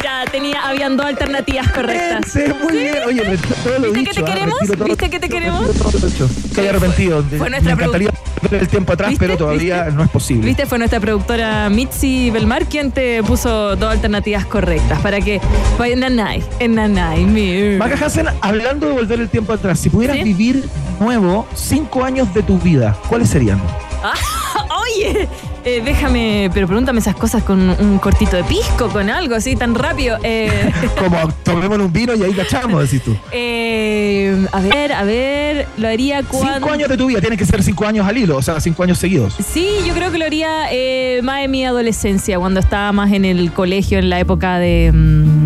Mira, 0.00 0.24
tenía, 0.30 0.66
habían 0.66 0.96
dos 0.96 1.06
alternativas 1.06 1.70
correctas. 1.72 2.32
Sí, 2.32 2.40
muy 2.62 2.72
bien. 2.78 2.96
Oye, 3.06 3.22
retiro 3.22 3.54
todo 3.62 3.78
lo 3.78 3.92
¿Viste 3.92 4.10
que 4.10 4.14
te 4.14 4.20
ah, 4.30 4.34
queremos? 4.34 4.58
todo- 4.58 4.84
¿Viste 4.84 5.10
que 5.10 5.20
te 5.20 5.28
queremos? 5.28 6.02
dicho. 6.02 6.30
Estoy 6.46 6.66
arrepentido. 6.68 7.22
Fue 7.36 7.50
nuestra 7.50 7.74
Me 7.76 7.82
encantaría 7.82 8.10
ver 8.50 8.54
el 8.62 8.68
tiempo 8.68 8.92
atrás, 8.94 9.10
¿Viste? 9.10 9.26
pero 9.26 9.36
todavía 9.36 9.82
¿Viste? 9.84 9.96
no 9.96 10.02
es 10.04 10.10
posible. 10.10 10.46
Viste, 10.46 10.64
fue 10.66 10.78
nuestra 10.78 11.00
productora 11.00 11.68
Mitzi 11.68 12.30
Belmar 12.30 12.64
quien 12.66 12.90
te 12.92 13.22
puso 13.22 13.76
dos 13.76 13.90
alternativas 13.90 14.46
correctas 14.46 14.98
para 15.00 15.20
que 15.20 15.38
vaya 15.78 15.92
en 15.94 16.00
Nanay, 16.00 16.42
en 16.60 16.74
Nanay, 16.76 17.24
mi- 17.24 17.76
Maca 17.76 18.02
Hansen, 18.02 18.26
hablando 18.40 18.86
de 18.86 18.92
volver 18.94 19.20
el 19.20 19.28
tiempo 19.28 19.52
atrás, 19.52 19.78
si 19.80 19.90
pudieras 19.90 20.16
¿Sí? 20.16 20.24
vivir 20.24 20.64
nuevo 20.98 21.46
cinco 21.54 22.04
años 22.04 22.32
de 22.32 22.42
tu 22.42 22.58
vida, 22.58 22.96
¿cuáles 23.08 23.28
serían? 23.28 23.60
Ah, 24.02 24.14
Oye, 24.82 25.28
eh, 25.64 25.83
déjame, 25.85 26.51
pero 26.55 26.66
pregúntame 26.66 27.01
esas 27.01 27.14
cosas 27.14 27.42
con 27.42 27.70
un 27.70 27.99
cortito 27.99 28.37
de 28.37 28.44
pisco, 28.44 28.88
con 28.88 29.11
algo 29.11 29.35
así 29.35 29.57
tan 29.57 29.75
rápido. 29.75 30.18
Eh, 30.23 30.70
Como 30.99 31.16
tomemos 31.42 31.79
un 31.79 31.92
vino 31.92 32.14
y 32.14 32.23
ahí 32.23 32.33
cachamos, 32.33 32.83
decís 32.83 33.03
tú. 33.03 33.16
eh, 33.33 34.46
a 34.53 34.61
ver, 34.61 34.92
a 34.92 35.05
ver, 35.05 35.66
lo 35.77 35.88
haría 35.88 36.23
cuando. 36.23 36.55
Cinco 36.55 36.70
años 36.73 36.88
de 36.88 36.96
tu 36.96 37.07
vida, 37.07 37.20
tienen 37.20 37.38
que 37.38 37.46
ser 37.46 37.62
cinco 37.62 37.87
años 37.87 38.07
al 38.07 38.16
hilo, 38.16 38.37
o 38.37 38.42
sea, 38.42 38.61
cinco 38.61 38.83
años 38.83 38.99
seguidos. 38.99 39.35
Sí, 39.53 39.68
yo 39.87 39.94
creo 39.94 40.11
que 40.11 40.18
lo 40.18 40.25
haría 40.25 40.66
eh, 40.73 41.20
más 41.23 41.42
en 41.44 41.51
mi 41.51 41.64
adolescencia, 41.64 42.38
cuando 42.38 42.61
estaba 42.61 42.92
más 42.92 43.12
en 43.12 43.25
el 43.25 43.53
colegio, 43.53 43.99
en 43.99 44.09
la 44.11 44.18
época 44.20 44.59
de. 44.59 44.90
mm, 44.92 45.39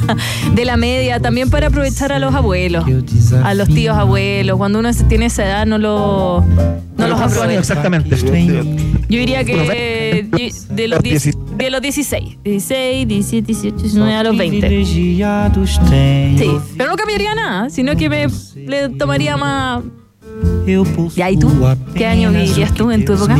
de 0.54 0.64
la 0.64 0.76
media, 0.76 1.20
también 1.20 1.50
para 1.50 1.68
aprovechar 1.68 2.12
a 2.12 2.18
los 2.18 2.34
abuelos, 2.34 2.84
a 3.42 3.54
los 3.54 3.68
tíos 3.68 3.96
abuelos. 3.96 4.56
Cuando 4.56 4.78
uno 4.78 4.90
tiene 5.08 5.26
esa 5.26 5.44
edad, 5.44 5.66
no, 5.66 5.78
lo, 5.78 6.44
no 6.96 7.08
los 7.08 7.18
¿Cuántos 7.18 7.42
años 7.42 7.70
aprovecha. 7.70 8.10
exactamente? 8.10 8.16
Yo 9.08 9.18
diría 9.18 9.44
que 9.44 10.26
de 10.70 10.88
los, 10.88 10.96
Los 10.96 11.02
10 11.02 11.26
dieci- 11.26 11.56
de 11.56 11.70
los 11.70 11.80
16, 11.82 12.38
16, 12.42 13.08
17, 13.08 13.46
18, 13.46 13.76
19 13.76 14.14
a 14.14 14.22
los 14.24 14.36
20. 14.36 14.66
Privilegiados 14.66 15.80
têm. 15.90 16.38
Sí, 16.38 16.50
pero 16.76 16.90
no 16.90 16.96
cambiaría 16.96 17.34
nada, 17.34 17.70
sino 17.70 17.94
que 17.96 18.08
me 18.08 18.26
le 18.56 18.88
tomaría 18.90 19.36
más, 19.36 19.82
Ya, 21.14 21.30
¿y 21.30 21.36
tú? 21.36 21.50
¿Qué 21.94 22.06
año 22.06 22.30
vivirías 22.30 22.72
tú 22.72 22.90
en 22.90 23.04
tu 23.04 23.12
época? 23.14 23.36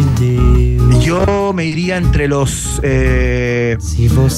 Yo 1.01 1.53
me 1.55 1.64
iría 1.64 1.97
entre 1.97 2.29
los 2.29 2.81
eh, 2.83 3.77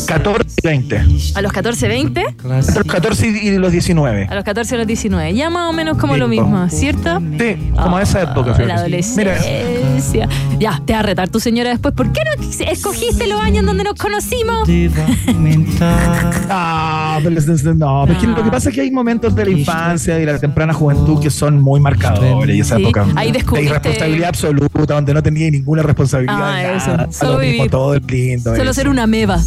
14 0.06 0.54
y 0.62 0.66
20. 0.66 1.04
¿A 1.34 1.42
los 1.42 1.52
14, 1.52 1.88
20? 1.88 2.20
Entre 2.20 2.48
los 2.48 2.84
14 2.84 3.26
y 3.28 3.58
los 3.58 3.72
19. 3.72 4.26
A 4.30 4.34
los 4.34 4.44
14 4.44 4.74
a 4.74 4.78
los 4.78 4.86
19. 4.86 5.34
Ya 5.34 5.50
más 5.50 5.70
o 5.70 5.72
menos 5.72 5.98
como 5.98 6.16
lo 6.16 6.28
mismo. 6.28 6.68
¿cierto? 6.68 7.20
Sí, 7.38 7.56
como 7.74 7.96
a 7.96 8.02
esa 8.02 8.22
época. 8.22 8.52
Ah, 8.52 8.54
fíjate. 8.54 8.66
La 8.66 8.74
Mira, 9.16 9.32
adolescencia. 9.36 10.28
Ya, 10.58 10.80
te 10.84 10.92
va 10.92 11.00
a 11.00 11.02
retar 11.02 11.28
tu 11.28 11.40
señora 11.40 11.70
después. 11.70 11.94
¿Por 11.94 12.12
qué 12.12 12.20
no 12.24 12.42
escogiste 12.66 13.26
los 13.26 13.40
años 13.40 13.66
donde 13.66 13.84
nos 13.84 13.94
conocimos? 13.94 14.68
Ah, 16.48 17.18
pero 17.22 17.74
no, 17.74 18.06
que 18.20 18.26
lo 18.26 18.44
que 18.44 18.50
pasa 18.50 18.68
es 18.68 18.74
que 18.74 18.80
hay 18.82 18.90
momentos 18.90 19.34
de 19.34 19.44
la 19.44 19.50
infancia 19.50 20.18
y 20.18 20.24
la 20.24 20.38
temprana 20.38 20.72
juventud 20.72 21.20
que 21.20 21.30
son 21.30 21.60
muy 21.60 21.80
marcadores 21.80 22.55
y 22.56 22.60
esa 22.60 22.76
Sí, 22.76 22.82
época 22.82 23.06
ahí 23.16 23.32
de 23.32 23.38
irresponsabilidad 23.62 24.28
absoluta, 24.28 24.94
donde 24.94 25.14
no 25.14 25.22
tenía 25.22 25.50
ninguna 25.50 25.82
responsabilidad. 25.82 26.36
Ah, 26.40 26.72
eso. 26.76 26.96
Solo 27.12 27.38
mismo, 27.38 27.52
vivir. 27.52 27.70
todo 27.70 27.94
es 27.94 28.02
lindo. 28.06 28.50
Solo 28.50 28.62
eso. 28.64 28.74
ser 28.74 28.88
una 28.88 29.06
meba 29.06 29.38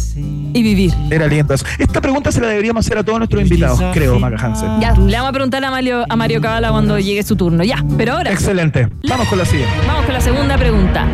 y 0.52 0.62
vivir. 0.62 0.92
Era 1.10 1.26
lindo 1.26 1.54
eso. 1.54 1.64
Esta 1.78 2.00
pregunta 2.00 2.32
se 2.32 2.40
la 2.40 2.48
deberíamos 2.48 2.86
hacer 2.86 2.98
a 2.98 3.04
todos 3.04 3.18
nuestros 3.18 3.42
invitados, 3.42 3.80
creo, 3.92 4.18
Maca 4.18 4.44
Hansen. 4.44 4.80
Ya, 4.80 4.92
le 4.94 5.12
vamos 5.16 5.30
a 5.30 5.32
preguntar 5.32 5.64
a 5.64 5.70
Mario, 5.70 6.04
a 6.08 6.16
Mario 6.16 6.40
Cabala 6.40 6.70
cuando 6.70 6.98
llegue 6.98 7.22
su 7.22 7.36
turno. 7.36 7.64
Ya, 7.64 7.84
pero 7.96 8.14
ahora 8.14 8.30
Excelente. 8.32 8.88
Vamos 9.08 9.28
con 9.28 9.38
la 9.38 9.44
siguiente. 9.44 9.74
vamos 9.86 10.04
con 10.04 10.14
la 10.14 10.20
segunda 10.20 10.56
pregunta. 10.56 11.06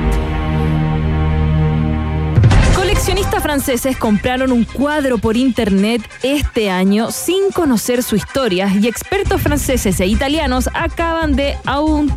Coleccionistas 3.06 3.40
franceses 3.44 3.96
compraron 3.96 4.50
un 4.50 4.64
cuadro 4.64 5.18
por 5.18 5.36
internet 5.36 6.02
este 6.24 6.70
año 6.70 7.12
sin 7.12 7.52
conocer 7.52 8.02
su 8.02 8.16
historia 8.16 8.68
y 8.80 8.88
expertos 8.88 9.40
franceses 9.40 10.00
e 10.00 10.06
italianos 10.06 10.68
acaban 10.74 11.36
de 11.36 11.54
au- 11.66 12.10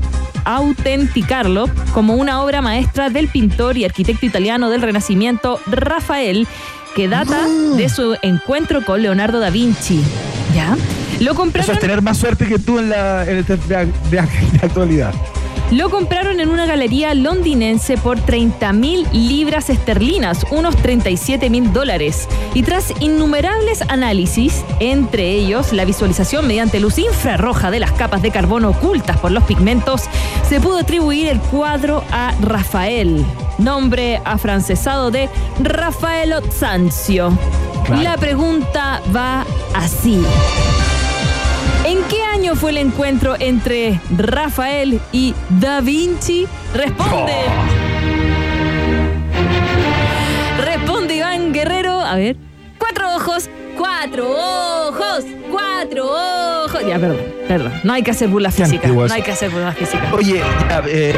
autenticarlo 0.46 1.70
como 1.94 2.16
una 2.16 2.42
obra 2.42 2.64
maestra 2.64 3.12
del 3.12 3.28
pintor 3.28 3.78
y 3.78 3.86
arquitecto 3.86 4.26
italiano 4.26 4.72
del 4.72 4.82
Renacimiento 4.82 5.60
Rafael, 5.68 6.48
que 6.96 7.08
data 7.08 7.46
de 7.78 7.88
su 7.88 8.18
encuentro 8.24 8.84
con 8.84 9.04
Leonardo 9.04 9.40
da 9.40 9.52
Vinci. 9.52 10.02
¿Ya? 10.56 10.76
Lo 11.20 11.34
Eso 11.34 11.36
compraron 11.36 11.72
es 11.76 11.80
tener 11.80 12.02
más 12.02 12.18
suerte 12.18 12.48
que 12.48 12.58
tú 12.58 12.80
en, 12.80 12.90
la, 12.90 13.26
en 13.30 13.38
el 13.38 13.46
test 13.46 13.64
de, 13.66 13.76
de- 13.86 13.92
de 14.10 14.20
actualidad. 14.64 15.14
Lo 15.72 15.92
compraron 15.92 16.40
en 16.40 16.50
una 16.50 16.66
galería 16.66 17.14
londinense 17.14 17.96
por 17.96 18.20
30 18.20 18.74
mil 18.74 19.08
libras 19.12 19.70
esterlinas, 19.70 20.44
unos 20.50 20.76
37 20.78 21.48
mil 21.52 21.72
dólares. 21.72 22.28
Y 22.56 22.64
tras 22.64 22.92
innumerables 23.00 23.84
análisis, 23.84 24.66
entre 24.80 25.30
ellos 25.30 25.72
la 25.72 25.86
visualización 25.86 26.48
mediante 26.48 26.80
luz 26.80 26.98
infrarroja 26.98 27.70
de 27.70 27.80
las 27.80 27.92
capas 27.92 28.24
de 28.24 28.32
carbono 28.32 28.70
ocultas 28.70 29.18
por 29.18 29.32
los 29.32 29.44
pigmentos, 29.44 30.06
se 30.48 30.60
pudo 30.60 30.80
atribuir 30.80 31.28
el 31.28 31.40
cuadro 31.40 32.04
a 32.12 32.34
Rafael, 32.42 33.24
nombre 33.60 34.22
afrancesado 34.26 35.12
de 35.12 35.30
Rafaelo 35.62 36.42
Zanzio. 36.52 37.38
Claro. 37.86 38.02
La 38.02 38.18
pregunta 38.18 39.02
va 39.16 39.46
así. 39.76 40.20
¿En 42.40 42.44
qué 42.44 42.50
año 42.52 42.56
fue 42.56 42.72
el 42.72 42.78
encuentro 42.78 43.36
entre 43.38 44.00
Rafael 44.16 45.02
y 45.12 45.36
Da 45.60 45.82
Vinci? 45.82 46.48
Responde. 46.74 47.34
Responde 50.64 51.16
Iván 51.16 51.52
Guerrero. 51.52 52.00
A 52.00 52.16
ver. 52.16 52.38
Cuatro 52.78 53.14
ojos. 53.14 53.50
Cuatro 53.78 54.30
ojos. 54.30 55.26
Cuatro 55.52 56.06
ojos. 56.06 56.80
Ya, 56.88 56.98
perdón, 56.98 57.18
perdón. 57.46 57.74
No 57.84 57.92
hay 57.92 58.04
que 58.04 58.12
hacer 58.12 58.30
burla 58.30 58.52
física. 58.52 58.88
No 58.88 59.04
hay 59.12 59.22
que 59.22 59.32
hacer 59.32 59.50
burla 59.50 59.74
física. 59.74 60.10
Oye, 60.14 60.42
ya, 60.70 60.80
eh, 60.88 60.92
eh, 61.14 61.16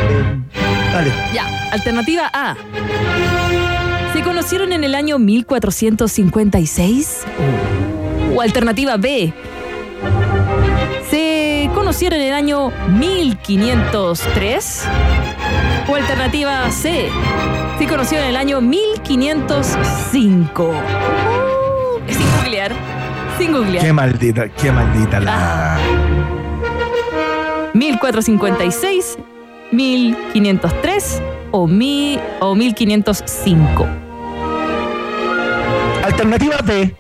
dale. 0.92 1.12
Ya, 1.36 1.46
alternativa 1.72 2.32
A. 2.34 2.56
¿Se 4.14 4.24
conocieron 4.24 4.74
en 4.74 4.84
el 4.84 4.96
año 4.96 5.20
1456? 5.20 7.26
O 8.36 8.42
alternativa 8.42 8.98
B. 8.98 9.32
¿Se 11.92 12.06
conocieron 12.06 12.22
en 12.22 12.28
el 12.28 12.34
año 12.34 12.72
1503? 12.88 14.88
O 15.90 15.96
alternativa 15.96 16.72
C. 16.72 17.10
¿Se 17.78 17.86
conocieron 17.86 18.28
en 18.28 18.30
el 18.30 18.38
año 18.38 18.62
1505? 18.62 20.70
Uh, 20.70 20.74
sin 22.08 22.32
googlear. 22.38 22.72
Sin 23.38 23.52
googlear. 23.52 23.86
Qué 23.86 23.92
maldita, 23.92 24.48
qué 24.48 24.72
maldita 24.72 25.20
la. 25.20 25.78
1456, 27.74 29.18
1503 29.74 31.22
o, 31.52 31.68
mi, 31.68 32.18
o 32.40 32.56
1505. 32.56 33.86
Alternativa 36.06 36.56
B. 36.64 36.96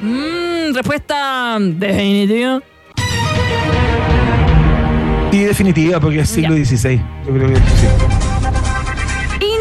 Mm, 0.00 0.74
respuesta 0.74 1.58
definitiva. 1.60 2.60
Sí, 5.44 5.48
definitiva, 5.48 6.00
porque 6.00 6.20
es 6.20 6.30
siglo 6.30 6.56
Ya. 6.56 6.64
XVI. 6.64 6.96
Yo 7.26 7.34
creo 7.34 7.48
que 7.48 7.56
sí. 7.56 7.62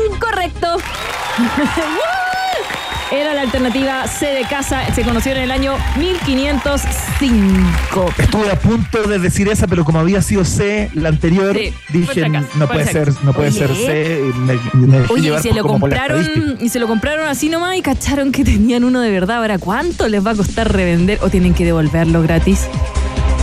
Incorrecto. 0.09 0.77
Era 3.11 3.33
la 3.33 3.41
alternativa 3.41 4.07
C 4.07 4.27
de 4.27 4.43
casa. 4.45 4.81
Se 4.95 5.01
conoció 5.03 5.33
en 5.33 5.39
el 5.39 5.51
año 5.51 5.75
1505. 5.97 8.13
Estuve 8.17 8.49
a 8.49 8.57
punto 8.57 9.03
de 9.03 9.19
decir 9.19 9.49
esa, 9.49 9.67
pero 9.67 9.83
como 9.83 9.99
había 9.99 10.21
sido 10.21 10.45
C 10.45 10.89
la 10.93 11.09
anterior, 11.09 11.53
Sí, 11.55 11.73
dije 11.89 12.23
acaso, 12.25 12.47
no 12.55 12.65
puede 12.67 12.85
ser, 12.85 13.11
no 13.23 13.33
puede 13.33 13.49
Oye. 13.49 13.59
ser 13.59 13.75
C. 13.75 14.21
y 14.33 14.37
me, 14.39 14.53
me 14.87 14.99
dejé 14.99 15.13
Oye, 15.13 15.35
y 15.37 15.41
se 15.41 15.53
lo 15.53 15.63
compraron 15.63 16.57
y 16.59 16.69
se 16.69 16.79
lo 16.79 16.87
compraron 16.87 17.27
así 17.27 17.49
nomás 17.49 17.75
y 17.75 17.81
cacharon 17.83 18.31
que 18.31 18.43
tenían 18.45 18.83
uno 18.85 19.01
de 19.01 19.11
verdad. 19.11 19.37
Ahora, 19.39 19.59
¿cuánto 19.59 20.07
les 20.07 20.25
va 20.25 20.31
a 20.31 20.35
costar 20.35 20.71
revender 20.73 21.19
o 21.21 21.29
tienen 21.29 21.53
que 21.53 21.65
devolverlo 21.65 22.21
gratis? 22.23 22.67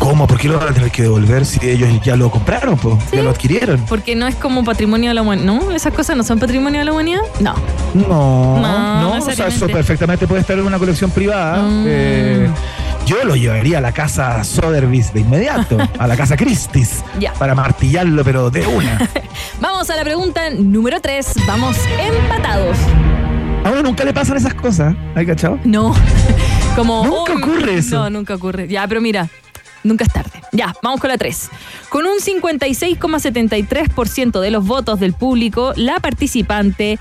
¿Cómo? 0.00 0.26
¿Por 0.26 0.38
qué 0.38 0.48
lo 0.48 0.58
van 0.58 0.68
a 0.68 0.72
tener 0.72 0.90
que 0.90 1.02
devolver 1.02 1.44
si 1.44 1.60
ellos 1.68 1.88
ya 2.02 2.16
lo 2.16 2.30
compraron? 2.30 2.76
po? 2.78 2.98
Ya 3.12 3.22
lo 3.22 3.30
adquirieron. 3.30 3.84
Porque 3.86 4.16
no 4.16 4.26
es 4.26 4.34
como 4.34 4.64
patrimonio 4.64 5.10
de 5.10 5.14
la 5.14 5.22
humanidad. 5.22 5.44
¿No? 5.46 5.70
¿Esas 5.72 5.92
cosas 5.92 6.16
no 6.16 6.24
son 6.24 6.38
patrimonio 6.38 6.78
de 6.80 6.86
la 6.86 6.92
humanidad? 6.92 7.20
No. 7.38 7.54
No, 7.94 8.58
No, 8.60 9.00
no, 9.02 9.12
o 9.18 9.20
sea, 9.30 9.46
eso 9.48 9.66
perfectamente 9.68 10.26
puede 10.26 10.40
estar 10.40 10.58
en 10.58 10.64
una 10.64 10.78
colección 10.78 11.10
privada. 11.10 11.62
Mm. 11.62 11.84
Eh, 11.86 12.50
yo 13.06 13.22
lo 13.24 13.36
llevaría 13.36 13.78
a 13.78 13.80
la 13.82 13.92
casa 13.92 14.42
Sotheby's 14.42 15.12
de 15.12 15.20
inmediato, 15.20 15.76
a 15.98 16.06
la 16.06 16.16
casa 16.16 16.34
Christie's, 16.36 17.04
Ya. 17.20 17.34
para 17.34 17.54
martillarlo, 17.54 18.24
pero 18.24 18.50
de 18.50 18.66
una. 18.66 18.98
Vamos 19.60 19.90
a 19.90 19.96
la 19.96 20.02
pregunta 20.02 20.48
número 20.58 20.98
3. 21.00 21.34
Vamos 21.46 21.76
empatados. 21.98 22.78
A 23.64 23.70
uno 23.70 23.82
nunca 23.82 24.04
le 24.04 24.14
pasan 24.14 24.38
esas 24.38 24.54
cosas, 24.54 24.94
¿hay 25.14 25.26
cachado? 25.26 25.58
No. 25.64 25.94
Como. 26.76 27.04
Nunca 27.04 27.32
uy, 27.34 27.42
ocurre 27.42 27.74
eso. 27.78 27.96
No, 27.96 28.08
nunca 28.10 28.34
ocurre. 28.34 28.66
Ya, 28.66 28.88
pero 28.88 29.02
mira. 29.02 29.28
Nunca 29.82 30.04
es 30.04 30.12
tarde. 30.12 30.42
Ya, 30.52 30.74
vamos 30.82 31.00
con 31.00 31.08
la 31.08 31.16
3. 31.18 31.48
Con 31.88 32.04
un 32.06 32.18
56,73% 32.18 34.40
de 34.40 34.50
los 34.50 34.66
votos 34.66 35.00
del 35.00 35.14
público, 35.14 35.72
la 35.76 35.98
participante. 36.00 36.98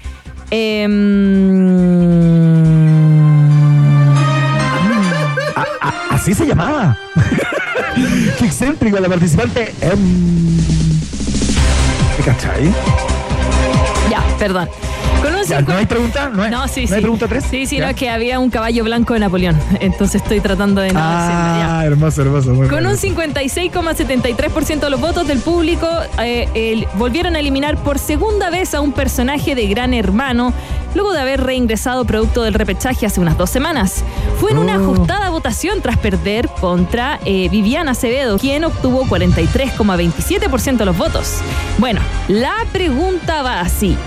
em, 0.51 1.69
A- 5.55 5.65
a- 5.81 5.93
así 6.15 6.33
se 6.33 6.45
llamaba. 6.45 6.97
Qué 8.39 8.45
excéntrico 8.45 8.99
la 8.99 9.09
participante. 9.09 9.73
¿Te 12.17 12.23
cachai? 12.23 12.71
ya, 14.09 14.23
perdón. 14.37 14.69
Con 15.21 15.35
un 15.35 15.43
Ya, 15.43 15.61
¿No 15.61 15.73
hay 15.75 15.85
pregunta? 15.85 16.29
¿No 16.29 16.43
hay, 16.43 16.51
No, 16.51 16.67
sí, 16.67 16.81
¿no 16.83 16.87
sí. 16.87 16.93
hay 16.95 17.01
pregunta 17.01 17.27
3? 17.27 17.43
Sí, 17.49 17.65
sí, 17.65 17.79
no, 17.79 17.87
es 17.87 17.95
que 17.95 18.09
había 18.09 18.39
un 18.39 18.49
caballo 18.49 18.83
blanco 18.83 19.13
de 19.13 19.19
Napoleón. 19.21 19.57
Entonces 19.79 20.21
estoy 20.21 20.39
tratando 20.39 20.79
de 20.81 20.93
no 20.93 20.99
decirlo, 20.99 21.33
ya. 21.59 21.79
Ah, 21.79 21.85
hermoso, 21.85 22.21
hermoso. 22.21 22.53
muy 22.53 22.67
Con 22.67 22.85
un 22.85 22.95
56,73% 22.95 24.79
de 24.79 24.89
los 24.89 24.99
votos 25.01 25.27
del 25.27 25.39
público, 25.39 25.87
eh, 26.21 26.85
volvieron 26.95 27.35
a 27.35 27.39
eliminar 27.39 27.77
por 27.77 27.99
segunda 27.99 28.49
vez 28.49 28.73
a 28.73 28.81
un 28.81 28.91
personaje 28.91 29.55
de 29.55 29.67
Gran 29.67 29.93
Hermano, 29.93 30.53
luego 30.95 31.11
de 31.13 31.19
haber 31.21 31.41
reingresado 31.43 32.05
producto 32.05 32.43
del 32.43 32.53
repechaje 32.53 33.05
hace 33.05 33.19
unas 33.19 33.37
dos 33.37 33.49
semanas. 33.49 34.03
Fue 34.39 34.51
en 34.51 34.57
una 34.57 34.77
Oh. 34.77 34.81
ajustada 34.93 35.29
votación 35.29 35.81
tras 35.81 35.97
perder 35.97 36.47
contra 36.61 37.19
eh, 37.25 37.49
Viviana 37.49 37.91
Acevedo, 37.91 38.37
quien 38.37 38.63
obtuvo 38.63 39.05
43,27% 39.05 40.77
de 40.77 40.85
los 40.85 40.97
votos. 40.97 41.37
Bueno, 41.77 41.99
la 42.27 42.53
pregunta 42.71 43.41
va 43.41 43.59
así. 43.61 43.97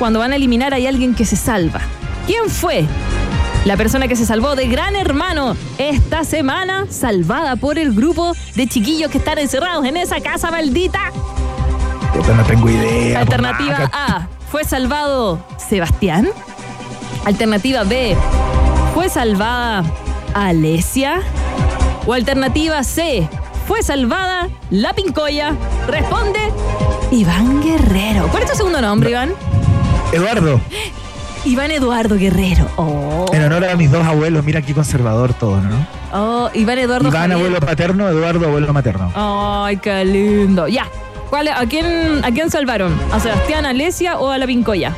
Cuando 0.00 0.18
van 0.18 0.32
a 0.32 0.36
eliminar 0.36 0.72
hay 0.72 0.86
alguien 0.86 1.14
que 1.14 1.26
se 1.26 1.36
salva. 1.36 1.82
¿Quién 2.26 2.48
fue? 2.48 2.86
La 3.66 3.76
persona 3.76 4.08
que 4.08 4.16
se 4.16 4.24
salvó 4.24 4.56
de 4.56 4.66
Gran 4.66 4.96
Hermano 4.96 5.54
esta 5.76 6.24
semana, 6.24 6.86
salvada 6.88 7.56
por 7.56 7.78
el 7.78 7.92
grupo 7.92 8.32
de 8.54 8.66
chiquillos 8.66 9.10
que 9.10 9.18
están 9.18 9.36
encerrados 9.36 9.84
en 9.84 9.98
esa 9.98 10.18
casa 10.20 10.50
maldita. 10.50 11.12
Puta, 12.14 12.32
no 12.34 12.42
tengo 12.44 12.70
idea. 12.70 13.16
po, 13.16 13.20
Alternativa. 13.20 13.90
A, 13.92 14.26
¿fue 14.50 14.64
salvado 14.64 15.44
Sebastián? 15.58 16.30
Alternativa 17.26 17.84
B, 17.84 18.16
¿fue 18.94 19.10
salvada 19.10 19.84
Alesia? 20.32 21.20
O 22.06 22.14
alternativa 22.14 22.82
C, 22.84 23.28
fue 23.68 23.82
salvada 23.82 24.48
la 24.70 24.94
Pincoya? 24.94 25.54
Responde 25.86 26.40
Iván 27.10 27.62
Guerrero. 27.62 28.28
¿Cuál 28.28 28.44
es 28.44 28.50
tu 28.50 28.56
segundo 28.56 28.80
nombre, 28.80 29.10
Iván? 29.10 29.34
Eduardo, 30.12 30.60
Iván 31.44 31.70
Eduardo 31.70 32.16
Guerrero. 32.16 32.66
Oh, 32.76 33.26
en 33.32 33.42
honor 33.44 33.64
a 33.64 33.76
mis 33.76 33.90
dos 33.90 34.04
abuelos, 34.04 34.44
mira 34.44 34.60
qué 34.62 34.74
conservador 34.74 35.32
todo, 35.34 35.60
¿no? 35.60 35.86
oh 36.12 36.50
Iván 36.52 36.78
Eduardo 36.78 37.08
Iván, 37.08 37.30
Javier. 37.30 37.38
abuelo 37.38 37.60
paterno, 37.60 38.08
Eduardo, 38.08 38.46
abuelo 38.46 38.72
materno. 38.72 39.12
Ay, 39.14 39.76
qué 39.78 40.04
lindo. 40.04 40.68
Ya. 40.68 40.86
¿Cuál, 41.30 41.48
a, 41.48 41.64
quién, 41.66 42.24
¿A 42.24 42.30
quién 42.32 42.50
salvaron? 42.50 42.92
¿A 43.12 43.20
Sebastián, 43.20 43.64
a 43.64 43.70
Alesia 43.70 44.18
o 44.18 44.30
a 44.30 44.38
la 44.38 44.46
Pincoya? 44.46 44.92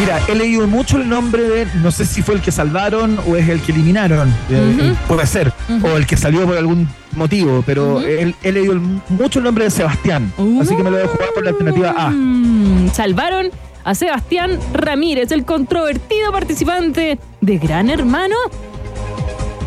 Mira, 0.00 0.20
he 0.28 0.34
leído 0.34 0.66
mucho 0.66 0.96
el 0.96 1.08
nombre 1.08 1.42
de, 1.42 1.66
no 1.76 1.90
sé 1.90 2.04
si 2.04 2.22
fue 2.22 2.34
el 2.36 2.40
que 2.40 2.50
salvaron 2.52 3.18
o 3.26 3.36
es 3.36 3.48
el 3.48 3.60
que 3.60 3.72
eliminaron, 3.72 4.32
eh, 4.50 4.94
puede 5.08 5.26
ser, 5.26 5.52
o 5.82 5.96
el 5.96 6.06
que 6.06 6.16
salió 6.16 6.44
por 6.46 6.56
algún 6.56 6.88
motivo, 7.18 7.62
pero 7.66 7.96
Ujú. 7.96 8.06
he, 8.06 8.34
he 8.42 8.52
leído 8.52 8.74
mucho 9.08 9.38
el 9.40 9.44
nombre 9.44 9.64
de 9.64 9.70
Sebastián, 9.70 10.32
así 10.60 10.74
que 10.76 10.82
me 10.82 10.90
lo 10.90 10.96
voy 10.98 11.06
a 11.06 11.08
jugar 11.08 11.28
por 11.34 11.44
la 11.44 11.50
alternativa 11.50 11.94
A. 11.96 12.10
Mm, 12.10 12.90
Salvaron 12.92 13.50
a 13.84 13.94
Sebastián 13.94 14.58
Ramírez, 14.72 15.30
el 15.32 15.44
controvertido 15.44 16.32
participante 16.32 17.18
de 17.40 17.58
Gran 17.58 17.90
Hermano. 17.90 18.36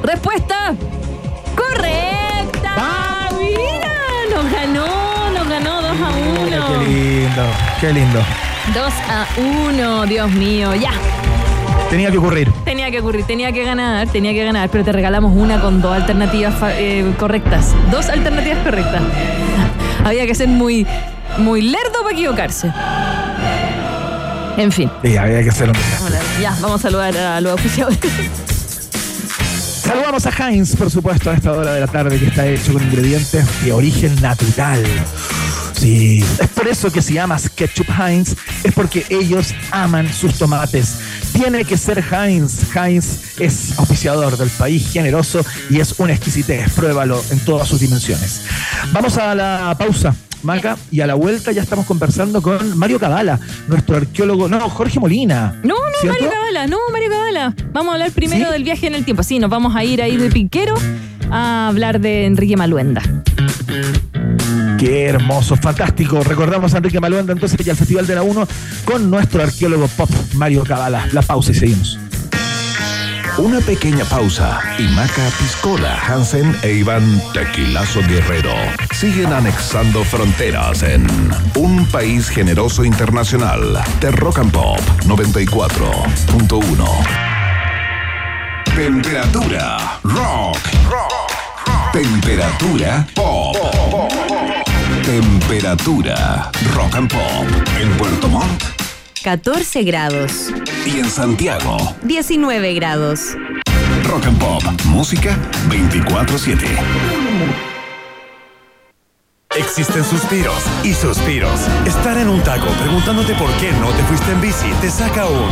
Respuesta 0.03 0.73
correcta. 1.55 3.29
Mira, 3.37 3.93
nos 4.35 4.51
ganó, 4.51 4.85
nos 5.37 5.47
ganó 5.49 5.81
2 5.81 5.91
a 5.91 6.43
Mira, 6.43 6.65
1. 6.69 6.79
Qué 6.79 6.85
lindo, 6.89 7.43
qué 7.79 7.93
lindo. 7.93 8.19
2 8.73 8.93
a 9.09 9.27
1, 9.69 10.05
Dios 10.07 10.31
mío, 10.31 10.75
ya. 10.75 10.91
Tenía 11.91 12.09
que 12.09 12.19
ocurrir. 12.19 12.49
Tenía 12.63 12.89
que 12.89 13.01
ocurrir, 13.01 13.25
tenía 13.25 13.51
que 13.51 13.65
ganar, 13.65 14.07
tenía 14.07 14.31
que 14.31 14.45
ganar, 14.45 14.69
pero 14.69 14.85
te 14.85 14.93
regalamos 14.93 15.33
una 15.35 15.59
con 15.59 15.81
dos 15.81 15.93
alternativas 15.93 16.55
eh, 16.77 17.13
correctas. 17.19 17.75
Dos 17.91 18.07
alternativas 18.07 18.59
correctas. 18.59 19.01
Había 20.05 20.25
que 20.25 20.33
ser 20.33 20.47
muy, 20.47 20.87
muy 21.37 21.61
lerdo 21.61 22.01
para 22.01 22.15
equivocarse. 22.15 22.71
En 24.55 24.71
fin. 24.71 24.89
Sí, 25.03 25.17
había 25.17 25.43
que 25.43 25.49
hacerlo. 25.49 25.73
Hola, 26.05 26.19
Ya, 26.41 26.55
vamos 26.61 26.79
a 26.79 26.83
saludar 26.83 27.17
a 27.17 27.41
los 27.41 27.53
oficiales. 27.53 27.99
Saludamos 29.83 30.25
a 30.25 30.29
Heinz, 30.29 30.75
por 30.77 30.89
supuesto, 30.89 31.29
a 31.29 31.33
esta 31.33 31.51
hora 31.51 31.73
de 31.73 31.81
la 31.81 31.87
tarde 31.87 32.17
que 32.17 32.27
está 32.27 32.47
hecho 32.47 32.71
con 32.71 32.83
ingredientes 32.83 33.45
de 33.63 33.73
origen 33.73 34.15
natural. 34.21 34.81
Sí, 35.81 36.23
es 36.39 36.47
por 36.49 36.67
eso 36.67 36.91
que 36.91 37.01
si 37.01 37.17
amas 37.17 37.49
ketchup 37.49 37.87
Heinz, 37.89 38.35
es 38.63 38.71
porque 38.71 39.03
ellos 39.09 39.53
aman 39.71 40.13
sus 40.13 40.35
tomates. 40.35 40.99
Tiene 41.33 41.65
que 41.65 41.77
ser 41.77 42.03
Heinz. 42.11 42.75
Heinz 42.75 43.39
es 43.39 43.77
auspiciador 43.79 44.37
del 44.37 44.49
país 44.49 44.91
generoso 44.91 45.45
y 45.69 45.79
es 45.79 45.95
una 45.99 46.13
exquisitez. 46.13 46.71
Pruébalo 46.73 47.21
en 47.31 47.39
todas 47.39 47.67
sus 47.67 47.79
dimensiones. 47.79 48.43
Vamos 48.91 49.17
a 49.17 49.33
la 49.35 49.75
pausa. 49.77 50.15
Maca, 50.43 50.75
y 50.89 51.01
a 51.01 51.07
la 51.07 51.13
vuelta 51.13 51.51
ya 51.51 51.61
estamos 51.61 51.85
conversando 51.85 52.41
con 52.41 52.75
Mario 52.75 52.99
Cabala, 52.99 53.39
nuestro 53.67 53.97
arqueólogo, 53.97 54.47
no, 54.47 54.59
Jorge 54.69 54.99
Molina. 54.99 55.59
No, 55.63 55.75
no, 55.75 55.99
¿cierto? 55.99 56.19
Mario 56.19 56.35
Cabala, 56.35 56.67
no, 56.67 56.77
Mario 56.91 57.09
Cabala. 57.11 57.55
Vamos 57.71 57.91
a 57.91 57.93
hablar 57.93 58.11
primero 58.11 58.47
¿Sí? 58.47 58.51
del 58.51 58.63
viaje 58.63 58.87
en 58.87 58.95
el 58.95 59.05
tiempo. 59.05 59.21
Sí, 59.21 59.37
nos 59.37 59.51
vamos 59.51 59.75
a 59.75 59.83
ir 59.83 60.01
ahí 60.01 60.17
de 60.17 60.31
piquero 60.31 60.73
a 61.29 61.67
hablar 61.67 61.99
de 61.99 62.25
Enrique 62.25 62.57
Maluenda. 62.57 63.03
Qué 64.81 65.05
hermoso, 65.05 65.55
fantástico. 65.55 66.23
Recordamos 66.23 66.73
a 66.73 66.77
Enrique 66.77 66.99
Maluenda 66.99 67.33
entonces 67.33 67.63
y 67.63 67.69
al 67.69 67.77
Festival 67.77 68.07
de 68.07 68.15
la 68.15 68.23
1 68.23 68.47
con 68.83 69.11
nuestro 69.11 69.43
arqueólogo 69.43 69.87
pop 69.89 70.09
Mario 70.33 70.63
Cabala. 70.63 71.07
La 71.11 71.21
pausa 71.21 71.51
y 71.51 71.53
seguimos. 71.53 71.99
Una 73.37 73.59
pequeña 73.59 74.03
pausa 74.05 74.59
y 74.79 74.87
Maca 74.87 75.29
Piscola, 75.37 75.99
Hansen 76.07 76.57
e 76.63 76.73
Iván 76.73 77.21
Tequilazo 77.31 78.01
Guerrero 78.07 78.55
siguen 78.91 79.31
anexando 79.31 80.03
fronteras 80.03 80.81
en 80.81 81.05
un 81.53 81.85
país 81.85 82.27
generoso 82.29 82.83
internacional 82.83 83.79
de 83.99 84.09
Rock 84.09 84.39
and 84.39 84.51
Pop 84.51 84.79
94.1. 85.05 86.85
Temperatura 88.75 89.99
rock. 90.01 90.57
Temperatura 91.93 93.05
pop. 93.13 94.20
Temperatura 95.03 96.51
rock 96.73 96.95
and 96.95 97.11
pop 97.11 97.45
en 97.79 97.89
Puerto 97.97 98.27
Montt 98.29 98.63
14 99.23 99.83
grados. 99.83 100.51
y 100.85 100.99
en 100.99 101.09
Santiago. 101.09 101.77
19 102.03 102.73
grados. 102.73 103.35
Rock 104.03 104.25
and 104.25 104.39
Pop. 104.39 104.63
Música 104.85 105.37
24-7. 105.69 107.10
Existen 109.57 110.05
suspiros 110.05 110.63
y 110.81 110.93
suspiros. 110.93 111.67
Estar 111.85 112.17
en 112.17 112.29
un 112.29 112.41
taco 112.41 112.67
preguntándote 112.79 113.35
por 113.35 113.51
qué 113.57 113.73
no 113.73 113.89
te 113.91 114.01
fuiste 114.03 114.31
en 114.31 114.39
bici 114.39 114.71
te 114.79 114.89
saca 114.89 115.25
un. 115.25 115.49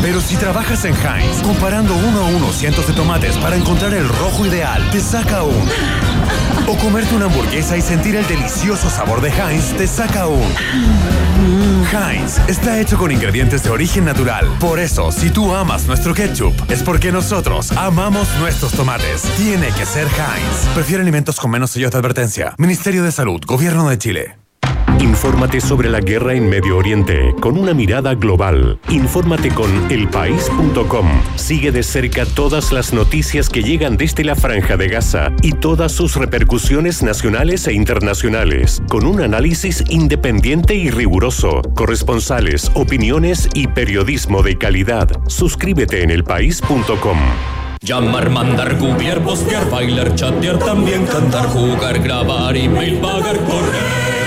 Pero 0.00 0.20
si 0.20 0.36
trabajas 0.36 0.84
en 0.84 0.94
Heinz, 0.94 1.42
comparando 1.42 1.96
uno 1.96 2.20
a 2.20 2.28
uno 2.28 2.52
cientos 2.52 2.86
de 2.86 2.92
tomates 2.92 3.36
para 3.38 3.56
encontrar 3.56 3.92
el 3.94 4.08
rojo 4.08 4.46
ideal, 4.46 4.88
te 4.92 5.00
saca 5.00 5.42
un. 5.42 5.68
O 6.68 6.76
comerte 6.76 7.14
una 7.16 7.24
hamburguesa 7.26 7.76
y 7.76 7.82
sentir 7.82 8.14
el 8.14 8.26
delicioso 8.28 8.88
sabor 8.88 9.20
de 9.20 9.30
Heinz 9.30 9.76
te 9.76 9.88
saca 9.88 10.28
un. 10.28 10.54
Heinz 11.90 12.38
está 12.46 12.78
hecho 12.78 12.98
con 12.98 13.10
ingredientes 13.10 13.62
de 13.64 13.70
origen 13.70 14.04
natural. 14.04 14.46
Por 14.60 14.78
eso, 14.78 15.10
si 15.10 15.30
tú 15.30 15.54
amas 15.54 15.86
nuestro 15.86 16.14
ketchup, 16.14 16.54
es 16.70 16.82
porque 16.82 17.10
nosotros 17.10 17.72
amamos 17.72 18.28
nuestros 18.38 18.72
tomates. 18.72 19.22
Tiene 19.36 19.68
que 19.72 19.86
ser 19.86 20.06
Heinz. 20.06 20.74
Prefiere 20.74 21.02
alimentos 21.02 21.40
con 21.40 21.50
menos 21.50 21.70
sellos 21.70 21.90
de 21.90 21.98
advertencia. 21.98 22.54
Ministerio 22.58 23.02
de 23.02 23.07
Salud, 23.10 23.40
Gobierno 23.46 23.88
de 23.88 23.98
Chile. 23.98 24.38
Infórmate 25.00 25.60
sobre 25.60 25.88
la 25.90 26.00
guerra 26.00 26.34
en 26.34 26.48
Medio 26.48 26.76
Oriente 26.76 27.34
con 27.40 27.56
una 27.56 27.72
mirada 27.72 28.14
global. 28.14 28.80
Infórmate 28.88 29.50
con 29.50 29.70
elpaís.com. 29.90 31.06
Sigue 31.36 31.70
de 31.70 31.82
cerca 31.82 32.26
todas 32.26 32.72
las 32.72 32.92
noticias 32.92 33.48
que 33.48 33.62
llegan 33.62 33.96
desde 33.96 34.24
la 34.24 34.34
franja 34.34 34.76
de 34.76 34.88
Gaza 34.88 35.30
y 35.40 35.52
todas 35.52 35.92
sus 35.92 36.16
repercusiones 36.16 37.02
nacionales 37.02 37.66
e 37.68 37.74
internacionales, 37.74 38.82
con 38.88 39.06
un 39.06 39.20
análisis 39.20 39.84
independiente 39.88 40.74
y 40.74 40.90
riguroso, 40.90 41.62
corresponsales, 41.74 42.70
opiniones 42.74 43.48
y 43.54 43.68
periodismo 43.68 44.42
de 44.42 44.58
calidad. 44.58 45.08
Suscríbete 45.28 46.02
en 46.02 46.10
elpaís.com. 46.10 47.18
Llamar, 47.80 48.28
mandar, 48.30 48.76
googlear, 48.78 49.20
postear, 49.22 49.68
bailar, 49.70 50.14
chatear, 50.14 50.58
también 50.58 51.06
cantar, 51.06 51.46
jugar, 51.46 51.98
grabar, 52.00 52.56
email, 52.56 52.98
pagar, 52.98 53.36
correr 53.38 54.17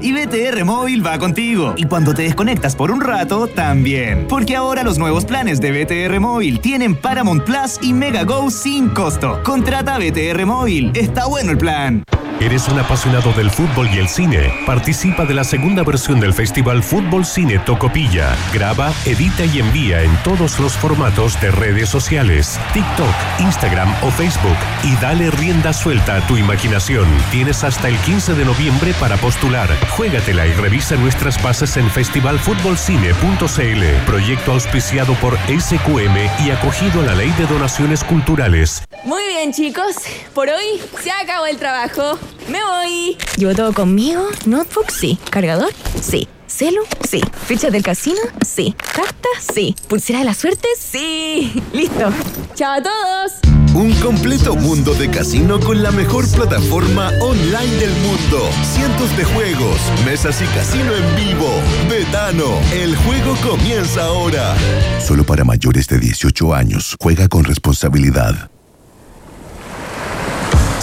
y 0.00 0.12
BTR 0.12 0.64
Móvil 0.64 1.04
va 1.06 1.18
contigo. 1.18 1.74
Y 1.76 1.84
cuando 1.84 2.14
te 2.14 2.22
desconectas 2.22 2.74
por 2.74 2.90
un 2.90 3.02
rato, 3.02 3.48
también. 3.48 4.26
Porque 4.26 4.56
ahora 4.56 4.82
los 4.82 4.98
nuevos 4.98 5.26
planes 5.26 5.60
de 5.60 5.72
BTR 5.72 6.20
Móvil 6.20 6.60
tienen 6.60 6.96
Paramount 6.96 7.44
Plus 7.44 7.78
y 7.82 7.92
Mega 7.92 8.24
Go 8.24 8.50
sin 8.50 8.88
costo. 8.88 9.42
Contrata 9.44 9.98
BTR 9.98 10.46
Móvil. 10.46 10.92
Está 10.94 11.26
bueno 11.26 11.50
el 11.50 11.58
plan. 11.58 12.02
¿Eres 12.40 12.68
un 12.68 12.78
apasionado 12.78 13.32
del 13.32 13.50
fútbol 13.50 13.88
y 13.92 13.98
el 13.98 14.08
cine? 14.08 14.52
Participa 14.64 15.24
de 15.24 15.34
la 15.34 15.42
segunda 15.42 15.82
versión 15.82 16.20
del 16.20 16.32
Festival 16.32 16.84
Fútbol 16.84 17.24
Cine 17.24 17.58
Tocopilla. 17.58 18.36
Graba, 18.54 18.92
edita 19.06 19.44
y 19.44 19.58
envía 19.58 20.04
en 20.04 20.16
todos 20.22 20.60
los 20.60 20.74
formatos 20.74 21.40
de 21.40 21.50
redes 21.50 21.88
sociales, 21.88 22.60
TikTok, 22.72 23.12
Instagram 23.40 23.92
o 24.04 24.12
Facebook 24.12 24.56
y 24.84 24.94
dale 25.02 25.32
rienda 25.32 25.72
suelta 25.72 26.14
a 26.14 26.26
tu 26.28 26.36
imaginación. 26.36 27.08
Tienes 27.32 27.64
hasta 27.64 27.88
el 27.88 27.96
15 27.98 28.34
de 28.34 28.44
noviembre 28.44 28.94
para 29.00 29.16
postular. 29.16 29.57
Juégatela 29.66 30.46
y 30.46 30.52
revisa 30.52 30.94
nuestras 30.96 31.42
bases 31.42 31.76
en 31.76 31.90
festivalfutbolcine.cl. 31.90 34.04
Proyecto 34.06 34.52
auspiciado 34.52 35.14
por 35.14 35.36
SQM 35.48 36.16
y 36.46 36.50
acogido 36.50 37.02
a 37.02 37.06
la 37.06 37.14
Ley 37.16 37.30
de 37.32 37.46
Donaciones 37.46 38.04
Culturales. 38.04 38.84
Muy 39.04 39.22
bien, 39.26 39.52
chicos. 39.52 39.96
Por 40.32 40.48
hoy 40.48 40.80
se 41.02 41.10
acabó 41.10 41.46
el 41.46 41.56
trabajo. 41.56 42.18
Me 42.48 42.60
voy. 42.62 43.16
¿Llevo 43.36 43.54
todo 43.54 43.72
conmigo? 43.72 44.22
¿Notebook? 44.46 44.90
Sí. 44.90 45.18
¿Cargador? 45.30 45.72
Sí. 46.00 46.28
¿Celu? 46.46 46.82
Sí. 47.08 47.20
¿Fichas 47.46 47.72
del 47.72 47.82
casino? 47.82 48.20
Sí. 48.46 48.76
¿Carta? 48.94 49.28
Sí. 49.52 49.74
¿Pulsera 49.88 50.20
de 50.20 50.24
la 50.26 50.34
suerte? 50.34 50.68
Sí. 50.78 51.60
Listo. 51.72 52.12
¡Chao 52.54 52.74
a 52.74 52.82
todos! 52.82 53.57
Un 53.74 53.92
completo 54.00 54.56
mundo 54.56 54.94
de 54.94 55.08
casino 55.10 55.60
con 55.60 55.82
la 55.82 55.90
mejor 55.90 56.28
plataforma 56.30 57.10
online 57.20 57.76
del 57.76 57.92
mundo. 57.96 58.50
Cientos 58.62 59.16
de 59.16 59.24
juegos, 59.24 59.78
mesas 60.04 60.42
y 60.42 60.46
casino 60.46 60.92
en 60.94 61.16
vivo. 61.16 61.48
Betano, 61.88 62.58
el 62.72 62.96
juego 62.96 63.34
comienza 63.42 64.04
ahora. 64.04 64.56
Solo 65.00 65.24
para 65.24 65.44
mayores 65.44 65.86
de 65.86 65.98
18 65.98 66.54
años. 66.54 66.96
Juega 66.98 67.28
con 67.28 67.44
responsabilidad. 67.44 68.50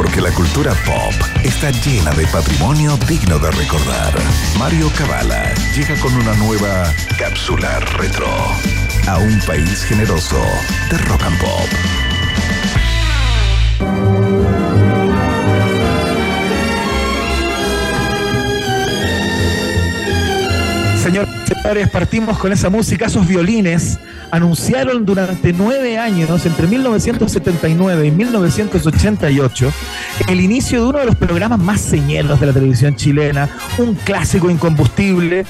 Porque 0.00 0.22
la 0.22 0.32
cultura 0.32 0.72
pop 0.86 1.12
está 1.44 1.70
llena 1.70 2.10
de 2.12 2.26
patrimonio 2.28 2.96
digno 3.06 3.38
de 3.38 3.50
recordar. 3.50 4.14
Mario 4.58 4.90
Cavala 4.96 5.52
llega 5.76 5.94
con 5.96 6.14
una 6.14 6.32
nueva 6.36 6.90
cápsula 7.18 7.80
retro 7.98 8.26
a 9.06 9.18
un 9.18 9.38
país 9.40 9.84
generoso 9.84 10.40
de 10.90 10.96
rock 10.96 11.22
and 11.22 11.38
pop. 11.38 11.68
Señores, 21.02 21.90
partimos 21.90 22.38
con 22.38 22.52
esa 22.52 22.70
música, 22.70 23.04
esos 23.04 23.26
violines 23.26 23.98
anunciaron 24.30 25.04
durante 25.04 25.52
nueve 25.52 25.98
años, 25.98 26.44
entre 26.46 26.66
1979 26.66 28.06
y 28.06 28.10
1988, 28.10 29.72
el 30.28 30.40
inicio 30.40 30.82
de 30.82 30.88
uno 30.88 30.98
de 30.98 31.06
los 31.06 31.16
programas 31.16 31.58
más 31.58 31.80
señeros 31.80 32.40
de 32.40 32.46
la 32.46 32.52
televisión 32.52 32.96
chilena, 32.96 33.48
un 33.78 33.94
clásico 33.94 34.50
incombustible. 34.50 35.44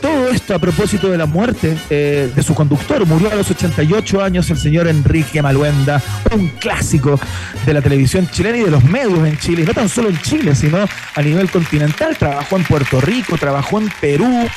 Todo 0.00 0.28
esto 0.28 0.54
a 0.54 0.58
propósito 0.58 1.08
de 1.08 1.16
la 1.16 1.26
muerte 1.26 1.76
eh, 1.88 2.30
de 2.34 2.42
su 2.42 2.54
conductor. 2.54 3.06
Murió 3.06 3.30
a 3.30 3.36
los 3.36 3.50
88 3.50 4.22
años 4.22 4.50
el 4.50 4.58
señor 4.58 4.88
Enrique 4.88 5.40
Maluenda, 5.40 6.02
un 6.34 6.48
clásico 6.48 7.20
de 7.64 7.72
la 7.72 7.80
televisión 7.80 8.28
chilena 8.28 8.58
y 8.58 8.62
de 8.62 8.70
los 8.70 8.82
medios 8.84 9.26
en 9.26 9.38
Chile. 9.38 9.64
No 9.64 9.72
tan 9.72 9.88
solo 9.88 10.08
en 10.08 10.18
Chile, 10.20 10.56
sino 10.56 10.78
a 11.14 11.22
nivel 11.22 11.48
continental. 11.50 12.16
Trabajó 12.16 12.56
en 12.56 12.64
Puerto 12.64 13.00
Rico, 13.00 13.38
trabajó 13.38 13.80
en 13.80 13.88
Perú. 14.00 14.48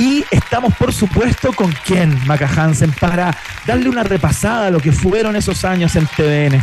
Y 0.00 0.24
estamos, 0.30 0.74
por 0.76 0.94
supuesto, 0.94 1.52
con 1.52 1.70
quién, 1.84 2.18
Maca 2.26 2.48
Hansen, 2.48 2.90
para 2.98 3.36
darle 3.66 3.90
una 3.90 4.02
repasada 4.02 4.68
a 4.68 4.70
lo 4.70 4.80
que 4.80 4.92
fueron 4.92 5.36
esos 5.36 5.62
años 5.62 5.94
en 5.94 6.06
TVN. 6.06 6.58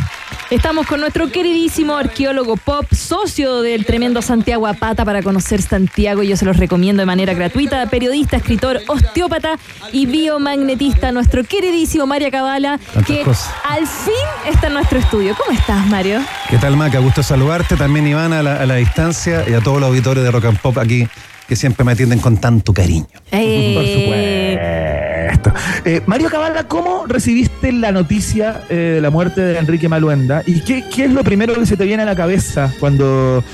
Estamos 0.50 0.88
con 0.88 0.98
nuestro 0.98 1.30
queridísimo 1.30 1.96
arqueólogo 1.96 2.56
pop, 2.56 2.92
socio 2.92 3.62
del 3.62 3.86
tremendo 3.86 4.22
Santiago 4.22 4.66
Apata 4.66 5.04
para 5.04 5.22
conocer 5.22 5.62
Santiago. 5.62 6.24
Yo 6.24 6.36
se 6.36 6.46
los 6.46 6.56
recomiendo 6.56 7.00
de 7.00 7.06
manera 7.06 7.32
gratuita. 7.32 7.86
Periodista, 7.86 8.38
escritor, 8.38 8.80
osteópata 8.88 9.56
y 9.92 10.06
biomagnetista, 10.06 11.12
nuestro 11.12 11.44
queridísimo 11.44 12.08
Mario 12.08 12.32
Cabala, 12.32 12.80
que 13.06 13.22
cosas. 13.22 13.54
al 13.62 13.86
fin 13.86 14.14
está 14.48 14.66
en 14.66 14.72
nuestro 14.72 14.98
estudio. 14.98 15.36
¿Cómo 15.36 15.56
estás, 15.56 15.86
Mario? 15.86 16.22
¿Qué 16.50 16.58
tal, 16.58 16.76
Maca? 16.76 16.98
Gusto 16.98 17.22
saludarte 17.22 17.76
también, 17.76 18.08
Iván, 18.08 18.32
a 18.32 18.42
la, 18.42 18.56
a 18.56 18.66
la 18.66 18.74
distancia 18.74 19.44
y 19.48 19.52
a 19.52 19.60
todos 19.60 19.78
los 19.78 19.90
auditores 19.90 20.24
de 20.24 20.30
Rock 20.32 20.46
and 20.46 20.58
Pop 20.58 20.76
aquí 20.78 21.08
que 21.48 21.56
siempre 21.56 21.84
me 21.84 21.92
atienden 21.92 22.20
con 22.20 22.36
tanto 22.36 22.72
cariño. 22.72 23.06
Eh, 23.30 23.74
Por 23.74 23.84
supuesto. 23.86 25.52
Eh, 25.84 26.02
Mario 26.06 26.28
Cabala, 26.28 26.64
¿cómo 26.64 27.06
recibiste 27.06 27.72
la 27.72 27.92
noticia 27.92 28.62
eh, 28.68 28.74
de 28.96 29.00
la 29.00 29.10
muerte 29.10 29.40
de 29.40 29.58
Enrique 29.58 29.88
Maluenda? 29.88 30.42
¿Y 30.46 30.60
qué, 30.60 30.84
qué 30.94 31.04
es 31.04 31.12
lo 31.12 31.22
primero 31.22 31.54
que 31.54 31.66
se 31.66 31.76
te 31.76 31.84
viene 31.84 32.02
a 32.02 32.06
la 32.06 32.16
cabeza 32.16 32.72
cuando, 32.80 33.44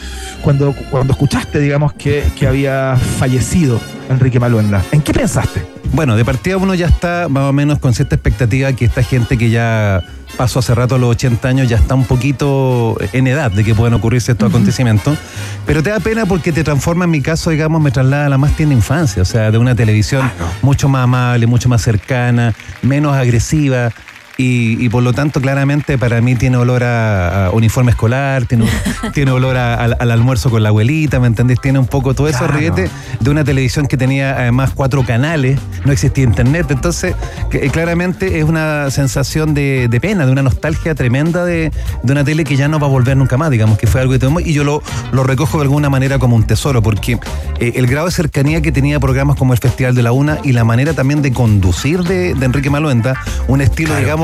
cuando, 0.42 0.74
cuando 0.90 1.12
escuchaste, 1.12 1.60
digamos, 1.60 1.92
que, 1.92 2.24
que 2.38 2.46
había 2.46 2.96
fallecido 2.96 3.80
Enrique 4.08 4.40
Maluenda? 4.40 4.82
¿En 4.92 5.02
qué 5.02 5.12
pensaste? 5.12 5.73
Bueno, 5.94 6.16
de 6.16 6.24
partida 6.24 6.56
uno 6.56 6.74
ya 6.74 6.86
está 6.86 7.28
más 7.28 7.44
o 7.44 7.52
menos 7.52 7.78
con 7.78 7.94
cierta 7.94 8.16
expectativa 8.16 8.72
que 8.72 8.84
esta 8.84 9.04
gente 9.04 9.38
que 9.38 9.48
ya 9.48 10.02
pasó 10.36 10.58
hace 10.58 10.74
rato 10.74 10.96
a 10.96 10.98
los 10.98 11.10
80 11.10 11.46
años 11.46 11.68
ya 11.68 11.76
está 11.76 11.94
un 11.94 12.04
poquito 12.04 12.96
en 13.12 13.28
edad 13.28 13.52
de 13.52 13.62
que 13.62 13.76
puedan 13.76 13.94
ocurrirse 13.94 14.32
estos 14.32 14.48
acontecimientos. 14.48 15.16
Pero 15.64 15.84
te 15.84 15.90
da 15.90 16.00
pena 16.00 16.26
porque 16.26 16.50
te 16.50 16.64
transforma, 16.64 17.04
en 17.04 17.12
mi 17.12 17.22
caso, 17.22 17.50
digamos, 17.50 17.80
me 17.80 17.92
traslada 17.92 18.26
a 18.26 18.28
la 18.28 18.38
más 18.38 18.56
tierna 18.56 18.74
infancia, 18.74 19.22
o 19.22 19.24
sea, 19.24 19.52
de 19.52 19.58
una 19.58 19.76
televisión 19.76 20.28
mucho 20.62 20.88
más 20.88 21.04
amable, 21.04 21.46
mucho 21.46 21.68
más 21.68 21.80
cercana, 21.80 22.54
menos 22.82 23.14
agresiva. 23.14 23.92
Y, 24.36 24.84
y 24.84 24.88
por 24.88 25.04
lo 25.04 25.12
tanto, 25.12 25.40
claramente 25.40 25.96
para 25.96 26.20
mí 26.20 26.34
tiene 26.34 26.56
olor 26.56 26.82
a, 26.82 27.46
a 27.46 27.50
uniforme 27.52 27.92
escolar, 27.92 28.46
tiene, 28.46 28.66
tiene 29.14 29.30
olor 29.30 29.56
a- 29.56 29.74
al, 29.76 29.96
al 30.00 30.10
almuerzo 30.10 30.50
con 30.50 30.62
la 30.64 30.70
abuelita, 30.70 31.20
¿me 31.20 31.28
entendés? 31.28 31.60
Tiene 31.60 31.78
un 31.78 31.86
poco 31.86 32.14
todo 32.14 32.26
eso 32.28 32.46
riete 32.48 32.90
de 33.20 33.30
una 33.30 33.44
televisión 33.44 33.86
que 33.86 33.96
tenía 33.96 34.32
además 34.36 34.72
cuatro 34.74 35.04
canales, 35.04 35.60
no 35.84 35.92
existía 35.92 36.24
internet. 36.24 36.66
Entonces, 36.70 37.14
que, 37.48 37.64
eh, 37.66 37.70
claramente 37.70 38.38
es 38.40 38.44
una 38.44 38.90
sensación 38.90 39.54
de, 39.54 39.86
de 39.88 40.00
pena, 40.00 40.26
de 40.26 40.32
una 40.32 40.42
nostalgia 40.42 40.96
tremenda 40.96 41.44
de, 41.44 41.70
de 42.02 42.12
una 42.12 42.24
tele 42.24 42.42
que 42.42 42.56
ya 42.56 42.66
no 42.66 42.80
va 42.80 42.88
a 42.88 42.90
volver 42.90 43.16
nunca 43.16 43.36
más, 43.36 43.50
digamos, 43.50 43.78
que 43.78 43.86
fue 43.86 44.00
algo 44.00 44.12
que 44.14 44.18
tuvimos. 44.18 44.42
Y 44.44 44.52
yo 44.52 44.64
lo, 44.64 44.82
lo 45.12 45.22
recojo 45.22 45.58
de 45.58 45.62
alguna 45.62 45.90
manera 45.90 46.18
como 46.18 46.34
un 46.34 46.42
tesoro, 46.44 46.82
porque 46.82 47.18
eh, 47.60 47.72
el 47.76 47.86
grado 47.86 48.06
de 48.06 48.12
cercanía 48.12 48.60
que 48.62 48.72
tenía 48.72 48.98
programas 48.98 49.36
como 49.36 49.52
el 49.52 49.60
Festival 49.60 49.94
de 49.94 50.02
la 50.02 50.10
Una 50.10 50.38
y 50.42 50.50
la 50.52 50.64
manera 50.64 50.92
también 50.92 51.22
de 51.22 51.32
conducir 51.32 52.02
de, 52.02 52.34
de 52.34 52.44
Enrique 52.46 52.68
Maluenda, 52.68 53.14
un 53.46 53.60
estilo, 53.60 53.94
digámoslo, 53.94 54.23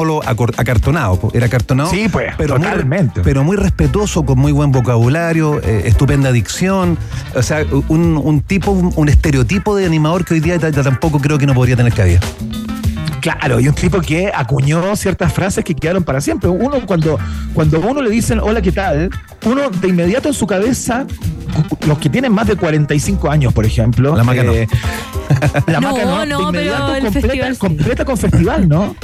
acartonado. 0.56 1.30
Era 1.34 1.46
acartonado. 1.46 1.90
Sí, 1.90 2.08
pues, 2.10 2.34
pero 2.36 2.58
muy- 2.58 2.66
totalmente. 2.68 3.20
pero 3.22 3.44
muy 3.44 3.56
respetuoso, 3.56 4.24
con 4.24 4.38
muy 4.38 4.52
buen 4.52 4.72
vocabulario, 4.72 5.60
eh, 5.62 5.82
estupenda 5.86 6.32
dicción. 6.32 6.98
O 7.34 7.42
sea, 7.42 7.64
un, 7.88 8.16
un 8.22 8.40
tipo, 8.42 8.70
un, 8.70 8.92
un 8.96 9.08
estereotipo 9.08 9.76
de 9.76 9.86
animador 9.86 10.24
que 10.24 10.34
hoy 10.34 10.40
día 10.40 10.58
tampoco 10.58 11.18
creo 11.20 11.38
que 11.38 11.46
no 11.46 11.54
podría 11.54 11.76
tener 11.76 11.92
cabida. 11.92 12.20
Claro, 13.20 13.60
y 13.60 13.68
un 13.68 13.74
tipo 13.74 14.00
que 14.00 14.32
acuñó 14.34 14.96
ciertas 14.96 15.30
frases 15.32 15.62
que 15.62 15.74
quedaron 15.74 16.02
para 16.04 16.22
siempre. 16.22 16.48
Uno, 16.48 16.86
cuando, 16.86 17.18
cuando 17.52 17.76
a 17.76 17.80
uno 17.80 18.00
le 18.00 18.08
dicen 18.08 18.40
hola, 18.40 18.62
¿qué 18.62 18.72
tal? 18.72 19.10
Uno 19.44 19.68
de 19.68 19.88
inmediato 19.88 20.28
en 20.28 20.34
su 20.34 20.46
cabeza, 20.46 21.06
los 21.86 21.98
que 21.98 22.08
tienen 22.08 22.32
más 22.32 22.46
de 22.46 22.56
45 22.56 23.30
años, 23.30 23.52
por 23.52 23.66
ejemplo. 23.66 24.16
La 24.16 24.24
Maca 24.24 24.42
no. 24.42 24.52
La 24.54 25.80
No, 25.80 25.92
Maca 25.92 26.04
no, 26.06 26.24
no, 26.24 26.38
de 26.38 26.44
inmediato 26.44 26.86
pero 26.86 26.94
el 26.96 27.02
completa, 27.02 27.20
festival 27.20 27.52
sí. 27.52 27.58
completa 27.58 28.04
con 28.06 28.16
festival, 28.16 28.68
¿no? 28.68 28.96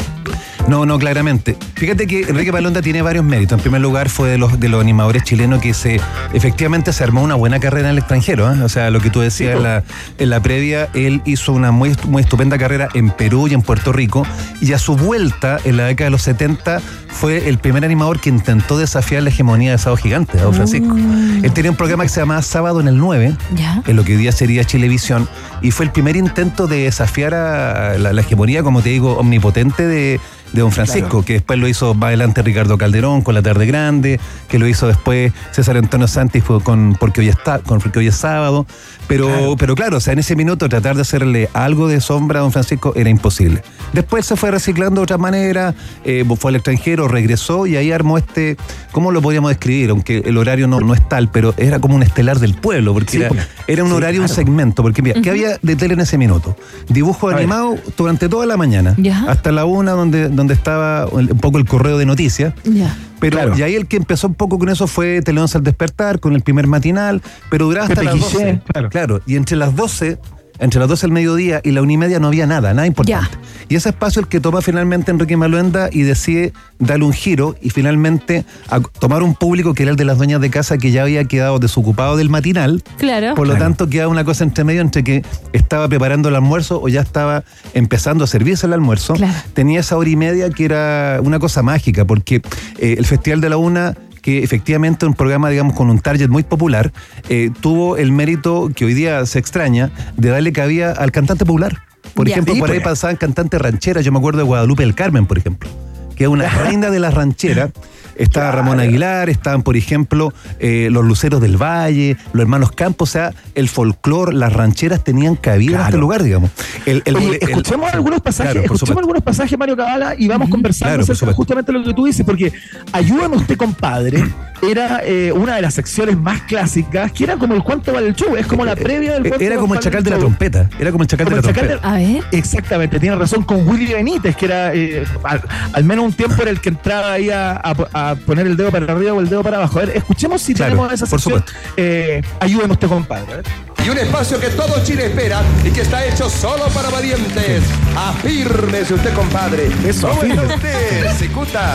No, 0.69 0.85
no, 0.85 0.99
claramente. 0.99 1.57
Fíjate 1.75 2.07
que 2.07 2.23
Enrique 2.23 2.53
Palonda 2.53 2.83
tiene 2.83 3.01
varios 3.01 3.25
méritos. 3.25 3.59
En 3.59 3.63
primer 3.63 3.81
lugar, 3.81 4.09
fue 4.09 4.31
de 4.31 4.39
los, 4.39 4.59
de 4.59 4.69
los 4.69 4.81
animadores 4.81 5.23
chilenos 5.23 5.61
que 5.61 5.75
se 5.75 6.01
efectivamente 6.33 6.93
se 6.93 7.05
armó 7.05 7.23
una 7.23 7.37
buena 7.37 7.61
carrera 7.61 7.89
en 7.89 7.93
el 7.93 7.99
extranjero. 7.99 8.53
¿eh? 8.53 8.63
O 8.63 8.69
sea, 8.69 8.91
lo 8.91 9.01
que 9.01 9.11
tú 9.11 9.21
decías 9.21 9.57
en, 9.57 9.63
la, 9.63 9.85
en 10.19 10.31
la 10.31 10.41
previa, 10.41 10.89
él 10.95 11.23
hizo 11.25 11.53
una 11.53 11.71
muy, 11.71 11.97
muy 12.09 12.23
estupenda 12.23 12.59
carrera 12.59 12.89
en 12.95 13.11
Perú 13.11 13.47
y 13.47 13.55
en 13.55 13.63
Puerto 13.63 13.93
Rico. 13.93 14.27
Y 14.61 14.73
a 14.73 14.79
su 14.79 14.97
vuelta, 14.97 15.59
en 15.65 15.77
la 15.77 15.85
década 15.85 16.07
de 16.07 16.11
los 16.11 16.23
70, 16.23 16.81
fue 17.09 17.49
el 17.49 17.59
primer 17.59 17.85
animador 17.85 18.21
que 18.21 18.29
intentó 18.29 18.77
desafiar 18.77 19.23
la 19.23 19.31
hegemonía 19.31 19.71
de 19.71 19.79
Sábado 19.79 19.97
Gigante, 19.99 20.39
Don 20.39 20.53
Francisco. 20.53 20.95
Él 20.97 21.53
tenía 21.53 21.71
un 21.71 21.77
programa 21.77 22.03
que 22.03 22.11
se 22.11 22.21
llamaba 22.21 22.43
Sábado 22.43 22.81
en 22.81 22.89
el 22.89 22.99
9, 22.99 23.37
¿Ya? 23.55 23.83
en 23.87 23.97
lo 23.97 24.05
que 24.05 24.13
hoy 24.13 24.19
día 24.19 24.33
sería 24.33 24.65
Chilevisión, 24.65 25.29
y 25.63 25.71
fue 25.71 25.87
el 25.87 25.93
primer 25.93 26.17
intento 26.17 26.67
de 26.67 26.85
desafiar 26.85 27.35
a 27.35 27.97
la, 27.99 28.13
la 28.13 28.21
hegemonía, 28.21 28.63
como 28.63 28.83
te 28.83 28.91
digo, 28.91 29.17
omnipotente 29.17 29.87
de, 29.87 30.21
de 30.53 30.61
Don 30.63 30.73
Francisco, 30.73 31.09
Claro. 31.09 31.25
que 31.25 31.33
después 31.35 31.59
lo 31.59 31.69
hizo 31.69 31.95
más 31.95 32.09
adelante 32.09 32.43
Ricardo 32.43 32.79
Calderón 32.79 33.23
con 33.23 33.35
La 33.35 33.43
Tarde 33.43 33.67
Grande, 33.67 34.21
que 34.49 34.59
lo 34.59 34.67
hizo 34.67 34.87
después 34.87 35.33
César 35.53 35.77
Antonio 35.77 36.09
Santis 36.09 36.43
fue 36.45 36.61
con 36.63 36.97
Porque 36.99 37.21
hoy 37.21 37.29
está, 37.29 37.59
con 37.59 37.81
Porque 37.81 37.99
hoy 37.99 38.07
es 38.09 38.17
sábado. 38.17 38.67
Pero 39.09 39.27
claro. 39.29 39.57
pero 39.57 39.75
claro, 39.77 39.97
o 39.99 40.01
sea, 40.01 40.15
en 40.15 40.19
ese 40.19 40.35
minuto 40.35 40.69
tratar 40.69 40.97
de 40.97 41.03
hacerle 41.03 41.49
algo 41.53 41.87
de 41.87 42.01
sombra 42.01 42.41
a 42.41 42.43
Don 42.43 42.51
Francisco 42.51 42.93
era 42.97 43.09
imposible. 43.09 43.63
Después 43.93 44.27
se 44.27 44.35
fue 44.35 44.51
reciclando 44.51 45.01
de 45.01 45.05
otra 45.05 45.17
manera, 45.19 45.75
eh, 46.05 46.25
fue 46.39 46.51
al 46.51 46.57
extranjero, 46.57 47.07
regresó 47.07 47.69
y 47.69 47.77
ahí 47.77 47.93
armó 47.93 48.19
este, 48.19 48.57
¿cómo 48.91 49.13
lo 49.13 49.23
podríamos 49.23 49.51
describir? 49.51 49.91
Aunque 49.91 50.19
el 50.27 50.37
horario 50.37 50.67
no, 50.67 50.81
no 50.81 50.93
es 50.93 51.09
tal, 51.09 51.29
pero 51.31 51.55
era 51.57 51.79
como 51.79 51.95
un 51.95 52.03
estelar 52.03 52.41
del 52.41 52.55
pueblo, 52.55 52.95
porque 52.95 53.13
Sí, 53.13 53.17
era, 53.19 53.29
pues. 53.29 53.47
era 53.69 53.85
un 53.85 53.91
Sí, 53.91 53.97
horario, 53.97 54.23
un 54.23 54.29
segmento, 54.29 54.83
porque 54.83 55.03
mira, 55.03 55.21
¿qué 55.23 55.31
había 55.31 55.57
de 55.63 55.77
tele 55.77 55.95
en 55.95 56.01
ese 56.01 56.19
minuto? 56.19 56.57
Dibujo 56.89 57.29
A 57.29 57.31
ver. 57.31 57.39
animado 57.39 57.77
durante 57.97 58.29
toda 58.29 58.45
la 58.47 58.57
mañana, 58.57 58.95
Ya. 58.99 59.25
hasta 59.29 59.53
la 59.53 59.65
una, 59.67 59.93
donde 59.93 60.29
donde 60.37 60.55
estaba 60.55 61.07
un 61.07 61.27
poco 61.29 61.59
el 61.59 61.65
correo 61.65 61.99
de 61.99 62.07
noticias. 62.07 62.55
Ya. 62.65 62.97
Pero 63.19 63.39
Claro. 63.39 63.59
y 63.59 63.63
ahí 63.63 63.75
el 63.75 63.87
que 63.87 63.97
empezó 63.97 64.27
un 64.29 64.35
poco 64.35 64.59
con 64.59 64.69
eso 64.69 64.87
fue 64.87 65.23
Teleón 65.23 65.49
al 65.55 65.63
despertar, 65.63 66.21
con 66.21 66.35
el 66.35 66.43
primer 66.43 66.67
matinal, 66.67 67.23
pero 67.51 67.65
duraba 67.67 67.87
hasta 67.87 68.03
las 68.03 68.15
Guillé, 68.15 68.27
12. 68.27 68.61
claro. 68.73 68.91
Claro, 68.91 69.21
y 69.27 69.37
entre 69.37 69.57
las 69.57 69.75
12, 69.75 70.19
entre 70.59 70.81
las 70.81 70.89
12 70.89 71.03
del 71.07 71.13
mediodía 71.13 71.61
y 71.65 71.71
la 71.73 71.83
una 71.83 71.93
y 71.93 71.97
media 71.97 72.19
no 72.21 72.29
había 72.29 72.47
nada, 72.47 72.73
nada 72.75 72.87
importante. 72.87 73.37
Y 73.69 73.75
ese 73.75 73.89
espacio 73.89 74.21
el 74.21 74.29
que 74.29 74.41
toma 74.41 74.61
finalmente 74.63 75.11
Enrique 75.11 75.37
Maluenda 75.37 75.89
y 75.93 76.03
decide 76.03 76.53
darle 76.79 77.05
un 77.05 77.13
giro 77.13 77.57
y 77.61 77.71
finalmente 77.71 78.45
a- 78.69 78.81
tomar 78.81 79.23
un 79.23 79.35
público 79.35 79.75
que 79.75 79.83
era 79.83 79.91
el 79.91 79.97
de 79.97 80.05
las 80.05 80.19
dueñas 80.19 80.41
de 80.41 80.51
casa 80.51 80.79
que 80.79 80.91
ya 80.93 81.03
había 81.03 81.25
quedado 81.25 81.59
desocupado 81.59 82.17
del 82.17 82.31
matinal. 82.31 82.83
Claro. 82.99 83.35
Por 83.35 83.47
lo 83.49 83.57
tanto, 83.57 83.89
queda 83.89 84.09
una 84.09 84.25
cosa 84.25 84.45
entre 84.45 84.65
medio 84.65 84.81
entre 84.83 85.03
que 85.05 85.25
estaba 85.53 85.89
preparando 85.89 86.29
el 86.29 86.35
almuerzo 86.37 86.81
o 86.81 86.89
ya 86.89 87.01
estaba 87.01 87.45
empezando 87.75 88.25
a 88.25 88.27
servirse 88.27 88.67
el 88.67 88.73
almuerzo. 88.73 89.15
Claro. 89.15 89.35
Tenía 89.55 89.81
esa 89.81 89.97
hora 89.97 90.09
y 90.11 90.17
media 90.17 90.51
que 90.51 90.65
era 90.65 91.19
una 91.23 91.39
cosa 91.39 91.63
mágica, 91.63 92.05
porque 92.05 92.37
eh, 92.79 92.95
el 92.99 93.05
Festival 93.07 93.41
de 93.41 93.49
la 93.51 93.57
Una 93.57 93.95
que 94.27 94.43
efectivamente 94.43 95.07
un 95.07 95.15
programa, 95.15 95.51
digamos, 95.51 95.77
con 95.77 95.89
un 95.89 96.01
target 96.01 96.29
muy 96.29 96.43
popular, 96.43 96.93
eh, 97.29 97.53
tuvo 97.61 97.97
el 97.97 98.11
mérito 98.11 98.73
que 98.75 98.85
hoy 98.85 98.93
día 98.93 99.25
se 99.25 99.39
extraña 99.39 99.93
de 100.17 100.31
darle 100.31 100.53
cabida 100.53 100.91
al 100.91 101.13
cantante 101.13 101.45
popular. 101.47 101.81
Por 102.13 102.29
ejemplo, 102.29 102.53
Sí, 102.53 102.59
por 102.59 102.73
ahí 102.73 102.81
pues. 102.81 102.91
pasaban 102.91 103.15
cantantes 103.15 103.61
rancheras, 103.61 104.05
yo 104.05 104.11
me 104.11 104.19
acuerdo 104.19 104.39
de 104.39 104.45
Guadalupe 104.45 104.83
del 104.83 104.97
Carmen, 104.97 105.27
por 105.27 105.39
ejemplo, 105.39 105.71
que 106.17 106.25
es 106.25 106.29
una 106.29 106.49
reina 106.65 106.91
de 106.91 106.99
las 106.99 107.15
rancheras. 107.15 107.71
Estaba 108.19 108.51
Ramón 108.53 108.81
Aguilar, 108.81 109.29
estaban, 109.31 109.63
por 109.63 109.77
ejemplo, 109.77 110.33
eh, 110.59 110.89
los 110.91 111.05
Luceros 111.05 111.41
del 111.41 111.57
Valle, 111.57 112.17
los 112.33 112.43
Hermanos 112.43 112.73
Campos, 112.73 113.11
o 113.11 113.13
sea, 113.13 113.33
el 113.55 113.69
folclore, 113.69 114.35
las 114.35 114.53
rancheras 114.53 115.03
tenían 115.05 115.37
cabida 115.37 115.71
en 115.73 115.77
Claro. 115.77 115.89
este 115.89 115.99
lugar, 115.99 116.23
digamos. 116.23 116.51
El- 116.87 117.03
el- 117.05 117.17
Oye, 117.17 117.39
el- 117.41 117.49
escuchemos 117.51 117.93
algunos 117.93 118.21
pasajes, 118.21 118.53
Claro, 118.53 118.65
escuchemos 118.75 118.99
algunos 118.99 119.23
pasajes, 119.23 119.59
Mario 119.59 119.77
Cabala, 119.77 120.15
y 120.19 120.29
vamos 120.29 120.49
conversando 120.49 120.95
Claro, 120.99 121.13
acerca 121.13 121.35
justamente 121.35 121.73
lo 121.73 121.83
que 121.85 121.95
tú 121.95 122.05
dices, 122.07 122.25
porque 122.25 122.53
Ayúdame 122.93 123.37
usted, 123.37 123.57
compadre, 123.57 124.25
era 124.63 125.01
eh, 125.05 125.33
una 125.33 125.57
de 125.57 125.63
las 125.63 125.75
secciones 125.75 126.17
más 126.17 126.43
clásicas, 126.43 127.13
que 127.13 127.25
era 127.25 127.37
como 127.37 127.55
el 127.55 127.63
cuánto 127.63 127.93
vale 127.93 128.09
el 128.09 128.15
show, 128.15 128.35
es 128.37 128.47
como 128.47 128.65
la 128.65 128.75
previa 128.77 129.13
del 129.15 129.23
cuánto 129.25 129.43
Eh, 129.43 129.47
Era 129.47 129.57
como 129.57 129.75
el 129.75 129.81
chacal 129.81 130.03
de 130.03 130.11
la 130.11 130.19
trompeta. 130.19 130.69
Era 130.79 130.91
como 130.93 131.03
el 131.03 131.09
chacal 131.09 131.29
de 131.29 131.37
la 131.37 131.43
chacal 131.43 131.67
trompeta. 131.69 131.89
A 131.89 131.97
ver. 131.97 132.23
Exactamente, 132.33 132.99
tiene 133.01 133.17
razón 133.17 133.43
con 133.43 133.67
Willy 133.69 133.93
Benítez, 133.93 134.37
que 134.37 134.47
era 134.47 134.75
eh, 134.75 135.05
al, 135.25 135.43
al 135.73 135.85
menos 135.85 136.05
un 136.07 136.13
tiempo 136.13 136.41
era 136.43 136.51
el 136.51 136.61
que 136.61 136.69
entraba 136.71 137.13
ahí 137.13 137.31
a, 137.31 137.53
a- 137.53 137.89
a 137.93 138.06
poner 138.15 138.47
el 138.47 138.57
dedo 138.57 138.71
para 138.71 138.93
arriba 138.93 139.13
o 139.13 139.21
el 139.21 139.29
dedo 139.29 139.43
para 139.43 139.57
abajo. 139.59 139.79
A 139.81 139.87
ver, 139.87 139.97
escuchemos 139.97 140.41
si 140.43 140.55
Claro, 140.55 140.73
tenemos 140.73 140.93
esa 140.93 141.07
por 141.07 141.21
sección. 141.21 141.41
supuesto. 141.47 141.73
Eh, 141.77 142.23
usted, 142.71 142.89
compadre. 142.89 143.33
a 143.33 143.37
ver. 143.37 143.45
Y 143.87 143.89
un 143.89 143.99
espacio 143.99 144.41
que 144.41 144.49
todo 144.49 144.83
Chile 144.83 145.07
espera 145.07 145.43
y 145.65 145.71
que 145.71 145.83
está 145.83 146.05
hecho 146.05 146.29
solo 146.29 146.65
para 146.75 146.91
valientes. 146.91 147.63
Afírmese 147.97 148.95
usted, 148.95 149.15
compadre. 149.15 149.69
Eso, 149.87 150.09
¿Cómo 150.09 150.23
está 150.25 150.43
usted, 150.57 151.13
Cicuta? 151.17 151.75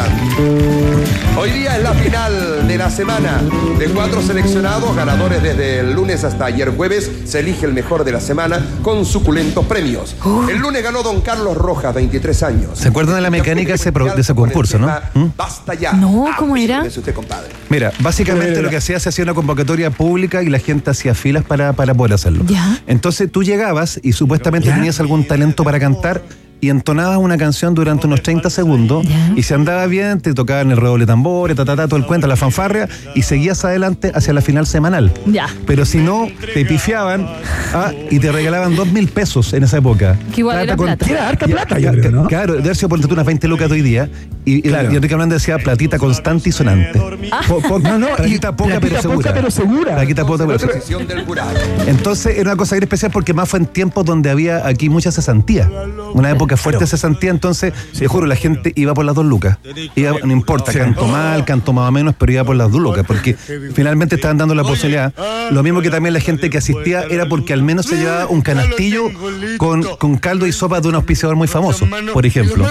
Hoy 1.39 1.51
día 1.51 1.77
es 1.77 1.83
la 1.83 1.93
final 1.93 2.67
de 2.67 2.77
la 2.77 2.89
semana. 2.89 3.41
De 3.79 3.85
cuatro 3.87 4.21
seleccionados, 4.21 4.93
ganadores 4.93 5.41
desde 5.41 5.79
el 5.79 5.93
lunes 5.93 6.25
hasta 6.25 6.45
ayer 6.45 6.75
jueves, 6.75 7.09
se 7.25 7.39
elige 7.39 7.65
el 7.65 7.73
mejor 7.73 8.03
de 8.03 8.11
la 8.11 8.19
semana 8.19 8.59
con 8.81 9.05
suculentos 9.05 9.65
premios. 9.65 10.15
El 10.49 10.57
lunes 10.57 10.83
ganó 10.83 11.03
don 11.03 11.21
Carlos 11.21 11.55
Rojas, 11.55 11.95
23 11.95 12.43
años. 12.43 12.71
¿Se 12.77 12.89
acuerdan 12.89 13.15
de 13.15 13.21
la 13.21 13.29
mecánica 13.31 13.69
de 13.69 13.75
ese, 13.75 13.93
pro- 13.93 14.13
de 14.13 14.19
ese 14.21 14.35
concurso, 14.35 14.77
no? 14.77 14.87
¿Mm? 15.13 15.27
Basta 15.37 15.75
ya. 15.75 15.93
No, 15.93 16.25
¿cómo 16.37 16.57
era? 16.57 16.79
Afírmese 16.79 16.99
usted, 16.99 17.13
compadre. 17.13 17.49
Mira, 17.69 17.93
básicamente 17.99 18.61
lo 18.61 18.69
que 18.69 18.75
hacía 18.77 18.99
se 18.99 19.07
hacía 19.07 19.23
una 19.23 19.33
convocatoria 19.33 19.89
pública 19.91 20.43
y 20.43 20.49
la 20.49 20.59
gente 20.59 20.89
hacía 20.91 21.15
filas 21.15 21.45
para, 21.45 21.71
para 21.71 21.93
poder 22.01 22.13
hacerlo. 22.13 22.43
Ya. 22.47 22.79
Entonces 22.87 23.31
tú 23.31 23.43
llegabas 23.43 23.99
y 24.01 24.13
supuestamente 24.13 24.69
Ya. 24.69 24.75
tenías 24.75 24.99
algún 24.99 25.25
talento 25.27 25.63
para 25.63 25.79
cantar 25.79 26.21
y 26.63 26.69
entonabas 26.69 27.17
una 27.17 27.37
canción 27.37 27.73
durante 27.73 28.05
unos 28.05 28.21
30 28.21 28.49
segundos 28.51 29.03
Ya. 29.07 29.33
y 29.35 29.41
si 29.43 29.53
andaba 29.53 29.87
bien 29.87 30.19
te 30.21 30.33
tocaban 30.35 30.69
el 30.71 30.77
redoble 30.77 31.03
de 31.05 31.07
tambores, 31.07 31.55
ta, 31.57 31.65
ta, 31.65 31.75
ta, 31.75 31.87
todo 31.87 31.97
el 31.97 32.05
cuento, 32.05 32.27
la 32.27 32.35
fanfarria 32.35 32.87
y 33.15 33.21
seguías 33.23 33.65
adelante 33.65 34.11
hacia 34.13 34.31
la 34.33 34.41
final 34.41 34.65
semanal. 34.67 35.11
Ya. 35.25 35.47
Pero 35.65 35.85
si 35.85 35.97
no, 35.99 36.27
te 36.53 36.63
pifiaban 36.65 37.27
ah, 37.73 37.91
y 38.11 38.19
te 38.19 38.31
regalaban 38.31 38.75
dos 38.75 38.91
mil 38.91 39.07
pesos 39.07 39.53
en 39.53 39.63
esa 39.63 39.77
época. 39.77 40.17
Que 40.33 40.41
igual 40.41 40.59
era 40.61 40.75
plata. 40.75 41.05
Era 41.09 41.29
harta 41.29 41.45
Ya, 41.47 41.53
plata, 41.55 41.79
yo 41.79 41.91
ya, 41.93 41.99
creo, 41.99 42.11
¿no? 42.11 42.27
Claro, 42.27 42.53
de 42.53 42.59
haber 42.61 42.75
sido 42.75 42.89
tú 42.89 43.13
unas 43.13 43.25
20 43.25 43.47
lucas 43.47 43.67
de 43.69 43.75
hoy 43.75 43.81
día. 43.81 44.09
Y, 44.43 44.61
Claro. 44.63 44.91
y 44.91 44.95
Enrique 44.95 45.13
Hernández 45.13 45.41
decía 45.41 45.57
platita 45.59 45.97
constante 45.99 46.49
y 46.49 46.51
sonante. 46.51 46.99
Po- 47.47 47.61
po- 47.61 47.79
No, 47.79 47.97
no, 47.97 48.07
y 48.09 48.15
platita 48.15 48.55
poca, 48.55 48.79
platita 48.79 49.01
pero 49.01 49.13
poca, 49.15 49.29
segura. 49.29 49.33
pero 49.33 49.51
segura. 49.51 49.95
Platita 49.95 50.25
poca, 50.25 50.47
pero 50.47 50.59
segura. 50.59 51.47
Entonces 51.87 52.37
era 52.37 52.49
una 52.51 52.55
cosa 52.57 52.75
bien 52.75 52.83
especial 52.83 53.11
porque 53.11 53.33
más 53.33 53.49
fue 53.49 53.59
en 53.59 53.65
tiempos 53.67 54.05
donde 54.05 54.29
había 54.29 54.65
aquí 54.67 54.89
mucha 54.89 55.11
cesantía. 55.11 55.69
Una 56.13 56.31
época 56.31 56.57
fuerte 56.57 56.81
de 56.83 56.87
cesantía, 56.87 57.29
entonces, 57.31 57.73
te 57.97 58.07
juro, 58.07 58.25
la 58.27 58.35
gente 58.35 58.73
iba 58.75 58.93
por 58.93 59.05
las 59.05 59.15
dos 59.15 59.25
lucas. 59.25 59.57
Iba, 59.95 60.15
no 60.23 60.31
importa, 60.33 60.73
canto 60.73 61.07
mal, 61.07 61.45
canto 61.45 61.73
más 61.73 61.87
o 61.87 61.91
menos, 61.91 62.15
pero 62.17 62.31
iba 62.31 62.43
por 62.43 62.55
las 62.55 62.71
dos 62.71 62.81
lucas, 62.81 63.05
porque 63.07 63.35
finalmente 63.73 64.15
estaban 64.15 64.37
dando 64.37 64.55
la 64.55 64.63
posibilidad. 64.63 65.13
Lo 65.51 65.63
mismo 65.63 65.81
que 65.81 65.89
también 65.89 66.13
la 66.13 66.19
gente 66.19 66.49
que 66.49 66.57
asistía 66.57 67.03
era 67.09 67.27
porque 67.27 67.53
al 67.53 67.63
menos 67.63 67.85
se 67.85 67.97
llevaba 67.97 68.27
un 68.27 68.41
canastillo 68.41 69.09
con, 69.57 69.83
con 69.97 70.17
caldo 70.17 70.47
y 70.47 70.51
sopa 70.51 70.81
de 70.81 70.87
un 70.89 70.95
auspiciador 70.95 71.35
muy 71.35 71.47
famoso, 71.47 71.87
por 72.13 72.25
ejemplo. 72.25 72.67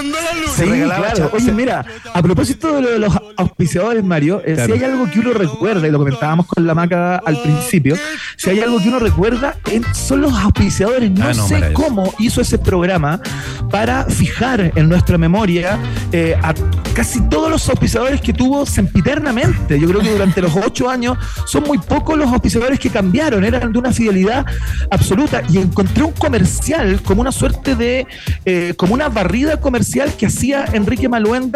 Se 0.55 0.63
Sí, 0.65 0.69
regalaba 0.69 1.07
claro. 1.13 1.31
Oye, 1.33 1.51
mira, 1.61 1.85
a 2.13 2.21
propósito 2.21 2.75
de 2.75 2.81
lo 2.81 2.89
de 2.89 2.99
los 2.99 3.13
auspiciadores, 3.37 4.03
Mario, 4.03 4.41
eh, 4.45 4.53
Claro. 4.55 4.65
si 4.75 4.79
hay 4.79 4.91
algo 4.91 5.09
que 5.11 5.19
uno 5.19 5.33
recuerda, 5.33 5.87
y 5.87 5.91
lo 5.91 5.99
comentábamos 5.99 6.47
con 6.47 6.65
la 6.65 6.73
maca 6.73 7.17
al 7.17 7.39
principio, 7.41 7.95
si 8.35 8.49
hay 8.49 8.59
algo 8.61 8.79
que 8.81 8.87
uno 8.89 8.99
recuerda, 8.99 9.55
eh, 9.69 9.81
son 9.93 10.21
los 10.21 10.33
auspiciadores. 10.33 11.11
No, 11.11 11.25
Ah, 11.25 11.33
no, 11.33 11.47
sé 11.47 11.71
cómo 11.73 12.13
hizo 12.19 12.41
ese 12.41 12.57
programa 12.57 13.21
para 13.69 14.05
fijar 14.05 14.71
en 14.75 14.89
nuestra 14.89 15.17
memoria 15.17 15.77
eh, 16.11 16.35
a 16.41 16.53
casi 16.93 17.21
todos 17.29 17.49
los 17.49 17.69
auspiciadores 17.69 18.19
que 18.21 18.33
tuvo 18.33 18.65
sempiternamente. 18.65 19.79
Yo 19.79 19.87
creo 19.87 20.01
que 20.01 20.11
durante 20.11 20.41
los 20.41 20.53
ocho 20.55 20.89
años 20.89 21.17
son 21.45 21.63
muy 21.63 21.77
pocos 21.77 22.17
los 22.17 22.27
auspiciadores 22.31 22.79
que 22.79 22.89
cambiaron, 22.89 23.43
eran 23.43 23.71
de 23.71 23.79
una 23.79 23.91
fidelidad 23.93 24.45
absoluta. 24.89 25.41
Y 25.49 25.57
encontré 25.59 26.03
un 26.03 26.11
comercial 26.13 27.01
como 27.03 27.21
una 27.21 27.31
suerte 27.31 27.75
de, 27.75 28.07
eh, 28.45 28.73
como 28.77 28.93
una 28.93 29.09
barrida 29.09 29.57
comercial 29.59 30.11
que 30.17 30.25
hacía 30.25 30.65
Enrique 30.73 31.07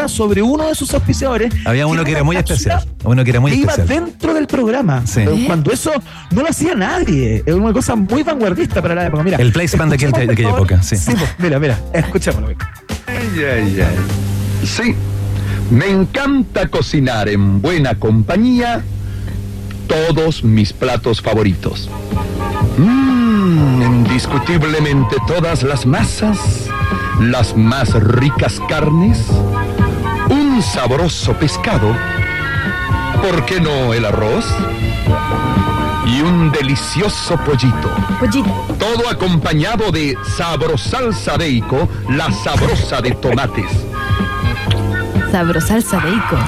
Sobre 0.07 0.41
uno 0.41 0.67
de 0.67 0.75
sus 0.75 0.93
auspiciadores. 0.93 1.53
Había 1.65 1.87
uno 1.87 2.03
que 2.03 2.11
era 2.11 2.23
muy 2.23 2.35
especial. 2.37 2.83
Uno 3.03 3.23
que 3.23 3.29
era 3.31 3.39
muy 3.39 3.51
que 3.51 3.57
iba 3.57 3.71
especial. 3.73 4.05
dentro 4.05 4.33
del 4.33 4.45
programa. 4.47 5.05
Sí. 5.05 5.21
Eh, 5.21 5.43
Cuando 5.47 5.71
eso 5.71 5.91
no 6.31 6.41
lo 6.43 6.49
hacía 6.49 6.75
nadie. 6.75 7.43
Es 7.45 7.53
una 7.55 7.73
cosa 7.73 7.95
muy 7.95 8.21
vanguardista 8.23 8.81
para 8.81 8.93
la 8.95 9.07
época. 9.07 9.23
Mira, 9.23 9.37
El 9.37 9.51
placement 9.51 9.89
de, 9.91 9.97
aquel- 9.97 10.11
de 10.27 10.33
aquella 10.33 10.49
favor. 10.49 10.67
época, 10.71 10.83
sí. 10.83 10.95
pues, 11.05 11.17
mira, 11.39 11.59
mira, 11.59 11.79
escuchémoslo. 11.93 12.49
Ay, 13.07 13.43
ay, 13.43 13.81
ay. 13.81 14.65
Sí, 14.65 14.95
me 15.71 15.89
encanta 15.89 16.67
cocinar 16.67 17.27
en 17.29 17.61
buena 17.61 17.95
compañía 17.95 18.83
todos 19.87 20.43
mis 20.43 20.73
platos 20.73 21.21
favoritos. 21.21 21.89
Mmm, 22.77 23.81
indiscutiblemente 23.81 25.15
todas 25.27 25.63
las 25.63 25.85
masas, 25.85 26.37
las 27.21 27.55
más 27.55 27.93
ricas 27.93 28.59
carnes, 28.67 29.19
un 30.55 30.61
sabroso 30.61 31.33
pescado, 31.33 31.93
¿por 33.21 33.45
qué 33.45 33.59
no 33.59 33.93
el 33.93 34.05
arroz? 34.05 34.45
Y 36.07 36.21
un 36.21 36.49
delicioso 36.49 37.37
pollito. 37.43 37.91
Pollito. 38.21 38.49
Todo 38.79 39.09
acompañado 39.09 39.91
de 39.91 40.15
sabrosalsa 40.37 41.35
beico, 41.35 41.89
la 42.09 42.31
sabrosa 42.31 43.01
de 43.01 43.11
tomates. 43.11 43.69
Sabrosalsa 45.29 45.97
bacon. 45.97 46.39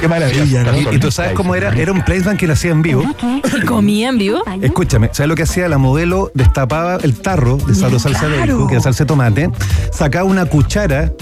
Qué 0.00 0.08
maravilla, 0.08 0.64
¿no? 0.64 0.76
Y, 0.90 0.96
y 0.96 0.98
tú 0.98 1.12
sabes 1.12 1.32
cómo 1.34 1.54
era, 1.54 1.72
era 1.76 1.92
un 1.92 2.02
placement 2.02 2.36
que 2.36 2.48
lo 2.48 2.54
hacía 2.54 2.72
en 2.72 2.82
vivo. 2.82 3.04
¿Y 3.44 3.60
comía 3.64 4.08
en 4.08 4.18
vivo? 4.18 4.42
Escúchame, 4.60 5.10
¿sabes 5.12 5.28
lo 5.28 5.36
que 5.36 5.44
hacía? 5.44 5.68
La 5.68 5.78
modelo 5.78 6.32
destapaba 6.34 6.96
el 6.96 7.20
tarro 7.20 7.58
de 7.58 7.76
sabro 7.76 8.00
salsa 8.00 8.26
de 8.26 8.38
claro. 8.38 8.54
bacon, 8.54 8.68
que 8.68 8.74
era 8.74 8.82
salsa 8.82 9.04
de 9.04 9.08
tomate, 9.08 9.50
sacaba 9.92 10.24
una 10.24 10.46
cuchara 10.46 11.12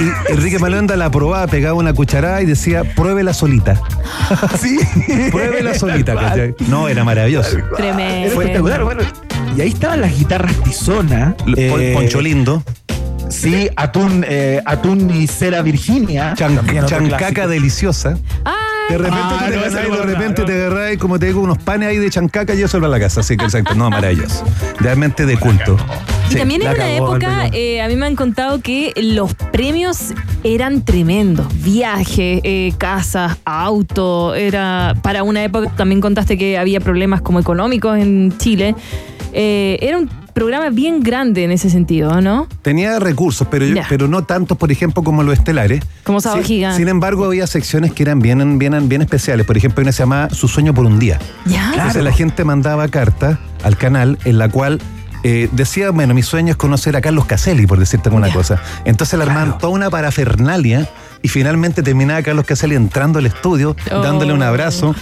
y 0.00 0.32
Enrique 0.32 0.58
Malonda 0.58 0.96
la 0.96 1.10
probaba, 1.10 1.46
pegaba 1.46 1.74
una 1.74 1.92
cucharada 1.92 2.40
y 2.42 2.46
decía, 2.46 2.82
pruébela 2.94 3.32
solita. 3.34 3.80
Sí. 4.60 4.78
Pruébela 5.30 5.74
solita, 5.74 6.14
¿cachai? 6.14 6.54
No, 6.68 6.88
era 6.88 7.04
maravilloso. 7.04 7.56
Tremendo. 7.76 8.28
espectacular, 8.28 8.84
bueno. 8.84 9.02
Y 9.56 9.60
ahí 9.60 9.68
estaban 9.70 10.00
las 10.00 10.16
guitarras 10.16 10.54
tizonas. 10.62 11.34
Pon- 11.34 11.54
eh, 11.56 11.92
Poncho 11.94 12.20
Lindo, 12.20 12.62
Sí, 13.28 13.68
atún, 13.76 14.24
eh, 14.28 14.60
atún 14.66 15.08
y 15.14 15.26
cera 15.28 15.62
Virginia. 15.62 16.34
chan- 16.36 16.56
chancaca 16.86 17.16
clásico. 17.18 17.48
deliciosa. 17.48 18.18
Ah, 18.44 18.59
De 18.90 18.98
repente 18.98 19.18
Ah, 19.22 19.46
te 19.48 19.56
no, 19.88 19.96
de 19.96 20.02
repente 20.02 20.40
no. 20.42 20.46
te 20.46 20.52
agarrás 20.54 20.92
y 20.94 20.96
como 20.96 21.18
te 21.18 21.26
digo, 21.26 21.40
unos 21.40 21.58
panes 21.58 21.88
ahí 21.88 21.98
de 21.98 22.10
chancaca 22.10 22.54
y 22.54 22.62
eso 22.62 22.80
va 22.80 22.86
a 22.86 22.90
la 22.90 23.00
casa. 23.00 23.20
Así 23.20 23.36
que 23.36 23.44
exacto, 23.44 23.74
no, 23.74 23.90
maravilloso. 23.90 24.44
Realmente 24.78 25.26
de 25.26 25.36
culto. 25.36 25.76
Y 26.28 26.32
Sí. 26.34 26.38
también 26.38 26.62
en 26.62 26.68
una 26.68 26.92
época, 26.92 27.46
eh, 27.52 27.80
a 27.82 27.88
mí 27.88 27.96
me 27.96 28.06
han 28.06 28.14
contado 28.16 28.60
que 28.60 28.92
los 28.96 29.34
premios 29.34 30.12
eran 30.44 30.84
tremendos. 30.84 31.46
Viajes, 31.62 32.40
eh, 32.44 32.72
casas, 32.78 33.36
auto. 33.44 34.34
Era 34.34 34.94
para 35.02 35.22
una 35.24 35.42
época, 35.42 35.70
también 35.76 36.00
contaste 36.00 36.38
que 36.38 36.56
había 36.58 36.80
problemas 36.80 37.20
como 37.20 37.40
económicos 37.40 37.98
en 37.98 38.32
Chile. 38.38 38.74
Eh, 39.32 39.78
era 39.80 39.98
un 39.98 40.08
programa 40.32 40.70
bien 40.70 41.02
grande 41.02 41.44
en 41.44 41.50
ese 41.50 41.70
sentido, 41.70 42.20
¿no? 42.20 42.46
Tenía 42.62 42.98
recursos, 42.98 43.46
pero, 43.50 43.66
yo- 43.66 43.82
pero 43.88 44.08
no 44.08 44.24
tantos, 44.24 44.56
por 44.56 44.70
ejemplo, 44.72 45.02
como 45.02 45.22
los 45.22 45.34
estelares. 45.38 45.82
Como 46.04 46.20
Sábado 46.20 46.42
Sin- 46.42 46.46
Gigante. 46.48 46.78
Sin 46.78 46.88
embargo, 46.88 47.24
había 47.26 47.46
secciones 47.46 47.92
que 47.92 48.02
eran 48.02 48.20
bien, 48.20 48.58
bien, 48.58 48.88
bien 48.88 49.02
especiales. 49.02 49.46
Por 49.46 49.56
ejemplo, 49.56 49.82
una 49.82 49.92
se 49.92 49.98
llamaba 50.02 50.30
Su 50.30 50.48
sueño 50.48 50.72
por 50.74 50.86
un 50.86 50.98
día. 50.98 51.18
Ya. 51.46 51.72
Entonces 51.74 52.02
la 52.02 52.12
gente 52.12 52.44
mandaba 52.44 52.88
cartas 52.88 53.38
al 53.62 53.76
canal 53.76 54.18
en 54.24 54.38
la 54.38 54.48
cual 54.48 54.80
eh, 55.22 55.50
decía, 55.52 55.90
bueno, 55.90 56.14
mi 56.14 56.22
sueño 56.22 56.52
es 56.52 56.56
conocer 56.56 56.96
a 56.96 57.02
Carlos 57.02 57.26
Caselli, 57.26 57.66
por 57.66 57.78
decirte 57.78 58.08
alguna 58.08 58.32
cosa. 58.32 58.58
Entonces 58.86 59.18
le 59.18 59.24
armaban 59.26 59.58
toda 59.58 59.70
una 59.72 59.90
parafernalia 59.90 60.88
y 61.22 61.28
finalmente 61.28 61.82
terminaba 61.82 62.22
Carlos 62.22 62.46
Caselli 62.46 62.74
entrando 62.74 63.18
al 63.18 63.26
estudio, 63.26 63.76
Oh. 63.92 64.00
dándole 64.02 64.32
un 64.32 64.42
abrazo. 64.42 64.94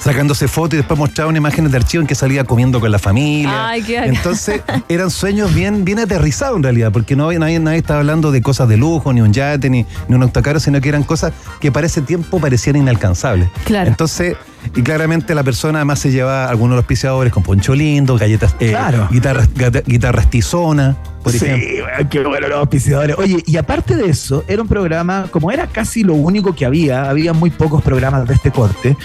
Sacándose 0.00 0.48
fotos 0.48 0.74
y 0.74 0.76
después 0.78 0.98
mostraban 0.98 1.36
imágenes 1.36 1.70
de 1.70 1.78
archivo 1.78 2.00
en 2.02 2.06
que 2.06 2.14
salía 2.14 2.44
comiendo 2.44 2.80
con 2.80 2.90
la 2.90 2.98
familia. 2.98 3.68
Ay, 3.68 3.82
qué. 3.82 3.98
Entonces 4.04 4.60
eran 4.88 5.10
sueños 5.10 5.54
bien, 5.54 5.84
bien 5.84 5.98
aterrizados 5.98 6.56
en 6.56 6.62
realidad, 6.62 6.92
porque 6.92 7.16
no 7.16 7.26
había- 7.26 7.38
nadie, 7.38 7.58
nadie 7.60 7.78
estaba 7.78 8.00
hablando 8.00 8.32
de 8.32 8.42
cosas 8.42 8.68
de 8.68 8.76
lujo, 8.76 9.12
ni 9.12 9.20
un 9.20 9.32
yate, 9.32 9.70
ni, 9.70 9.86
ni 10.08 10.14
un 10.16 10.22
autocaro, 10.22 10.60
sino 10.60 10.80
que 10.80 10.88
eran 10.88 11.02
cosas 11.04 11.32
que 11.60 11.72
para 11.72 11.86
ese 11.86 12.00
tiempo 12.02 12.40
parecían 12.40 12.76
inalcanzables. 12.76 13.48
Claro. 13.64 13.88
Entonces, 13.88 14.36
y 14.74 14.82
claramente 14.82 15.34
la 15.34 15.42
persona 15.42 15.78
además 15.80 15.98
se 15.98 16.10
llevaba 16.10 16.46
algunos 16.48 16.72
de 16.72 16.76
los 16.76 16.82
auspiciadores 16.84 17.32
con 17.32 17.42
poncho 17.42 17.74
lindo, 17.74 18.16
galletas, 18.16 18.56
eh, 18.60 18.70
Claro. 18.70 19.08
guitarras, 19.10 19.48
guitarras 19.86 20.30
tizona, 20.30 20.96
por 21.24 21.32
sí, 21.32 21.44
ejemplo. 21.46 22.08
qué 22.10 22.22
bueno 22.24 22.46
los 22.48 22.58
auspiciadores. 22.58 23.16
Oye, 23.18 23.42
y 23.46 23.56
aparte 23.56 23.96
de 23.96 24.06
eso, 24.08 24.44
era 24.46 24.62
un 24.62 24.68
programa, 24.68 25.26
como 25.30 25.50
era 25.50 25.66
casi 25.66 26.04
lo 26.04 26.14
único 26.14 26.54
que 26.54 26.64
había, 26.64 27.08
había 27.10 27.32
muy 27.32 27.50
pocos 27.50 27.82
programas 27.82 28.28
de 28.28 28.34
este 28.34 28.50
corte. 28.52 28.96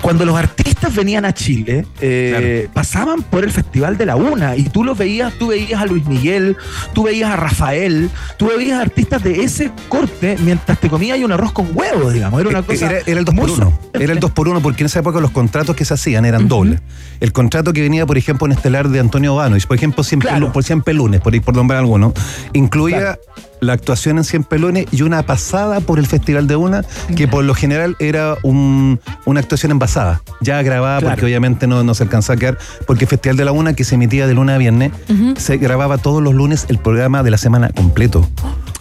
Cuando 0.00 0.24
los 0.24 0.36
artistas 0.36 0.94
venían 0.94 1.24
a 1.24 1.34
Chile, 1.34 1.84
eh, 2.00 2.68
pasaban 2.72 3.22
por 3.22 3.44
el 3.44 3.50
Festival 3.50 3.98
de 3.98 4.06
la 4.06 4.16
Una 4.16 4.56
y 4.56 4.64
tú 4.70 4.84
los 4.84 4.96
veías, 4.96 5.34
tú 5.34 5.48
veías 5.48 5.80
a 5.82 5.86
Luis 5.86 6.06
Miguel, 6.06 6.56
tú 6.94 7.02
veías 7.04 7.30
a 7.30 7.36
Rafael, 7.36 8.08
tú 8.38 8.46
veías 8.56 8.78
a 8.78 8.82
artistas 8.82 9.22
de 9.22 9.42
ese 9.42 9.70
corte 9.88 10.36
mientras 10.44 10.78
te 10.78 10.88
comías 10.88 11.18
un 11.18 11.32
arroz 11.32 11.52
con 11.52 11.68
huevo, 11.74 12.10
digamos. 12.10 12.40
Era 12.40 12.50
una 12.50 12.62
cosa. 12.62 12.86
Era, 12.90 12.98
era 13.06 13.18
el 13.18 13.24
2 13.24 13.34
por 13.34 13.50
1 13.50 13.78
Era 13.94 14.12
el 14.12 14.20
2 14.20 14.30
por 14.30 14.48
1 14.48 14.60
porque 14.60 14.82
en 14.82 14.86
esa 14.86 15.00
época 15.00 15.18
los 15.20 15.30
contratos 15.32 15.74
que 15.74 15.84
se 15.84 15.94
hacían 15.94 16.24
eran 16.24 16.46
dobles. 16.46 16.80
El 17.18 17.32
contrato 17.32 17.72
que 17.72 17.80
venía, 17.82 18.06
por 18.06 18.16
ejemplo, 18.18 18.46
en 18.46 18.52
Estelar 18.52 18.88
de 18.90 19.00
Antonio 19.00 19.34
Banos, 19.34 19.66
por 19.66 19.76
ejemplo, 19.76 20.04
siempre, 20.04 20.28
Claro. 20.28 20.52
por 20.52 20.62
siempre 20.62 20.94
lunes, 20.94 21.20
por, 21.20 21.40
por 21.42 21.55
nombrar 21.56 21.80
alguno, 21.80 22.12
incluía 22.52 23.18
la 23.60 23.72
actuación 23.72 24.18
en 24.18 24.24
Siempre 24.24 24.58
lunes 24.58 24.86
y 24.92 25.02
una 25.02 25.22
pasada 25.24 25.80
por 25.80 25.98
el 25.98 26.06
Festival 26.06 26.46
de 26.46 26.56
Una, 26.56 26.84
que 27.16 27.26
por 27.28 27.44
lo 27.44 27.54
general 27.54 27.96
era 27.98 28.36
un- 28.42 29.00
una 29.24 29.40
actuación 29.40 29.72
envasada, 29.72 30.22
ya 30.40 30.60
grabada, 30.62 31.00
Claro. 31.00 31.14
porque 31.14 31.26
obviamente 31.26 31.66
no, 31.66 31.82
no 31.82 31.94
se 31.94 32.02
alcanzaba 32.04 32.36
a 32.36 32.38
quedar, 32.38 32.58
porque 32.86 33.04
el 33.04 33.08
Festival 33.08 33.36
de 33.36 33.44
la 33.44 33.52
Una, 33.52 33.74
que 33.74 33.84
se 33.84 33.94
emitía 33.94 34.26
de 34.26 34.34
lunes 34.34 34.54
a 34.54 34.58
viernes, 34.58 34.92
se 35.36 35.56
grababa 35.58 35.98
todos 35.98 36.22
los 36.22 36.34
lunes 36.34 36.66
el 36.68 36.78
programa 36.78 37.22
de 37.22 37.30
la 37.30 37.38
semana 37.38 37.70
completo. 37.70 38.28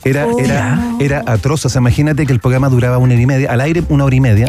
Era, 0.03 0.27
Oh. 0.27 0.37
era, 0.39 0.79
era 0.99 1.23
atroz. 1.25 1.65
O 1.65 1.69
sea, 1.69 1.79
imagínate 1.79 2.27
que 2.27 2.33
el 2.33 2.39
programa 2.39 2.69
duraba 2.69 2.99
una 2.99 3.15
hora 3.15 3.23
y 3.23 3.25
media, 3.25 3.51
al 3.51 3.59
aire 3.59 3.81
una 3.89 4.03
hora 4.05 4.15
y 4.15 4.19
media. 4.21 4.47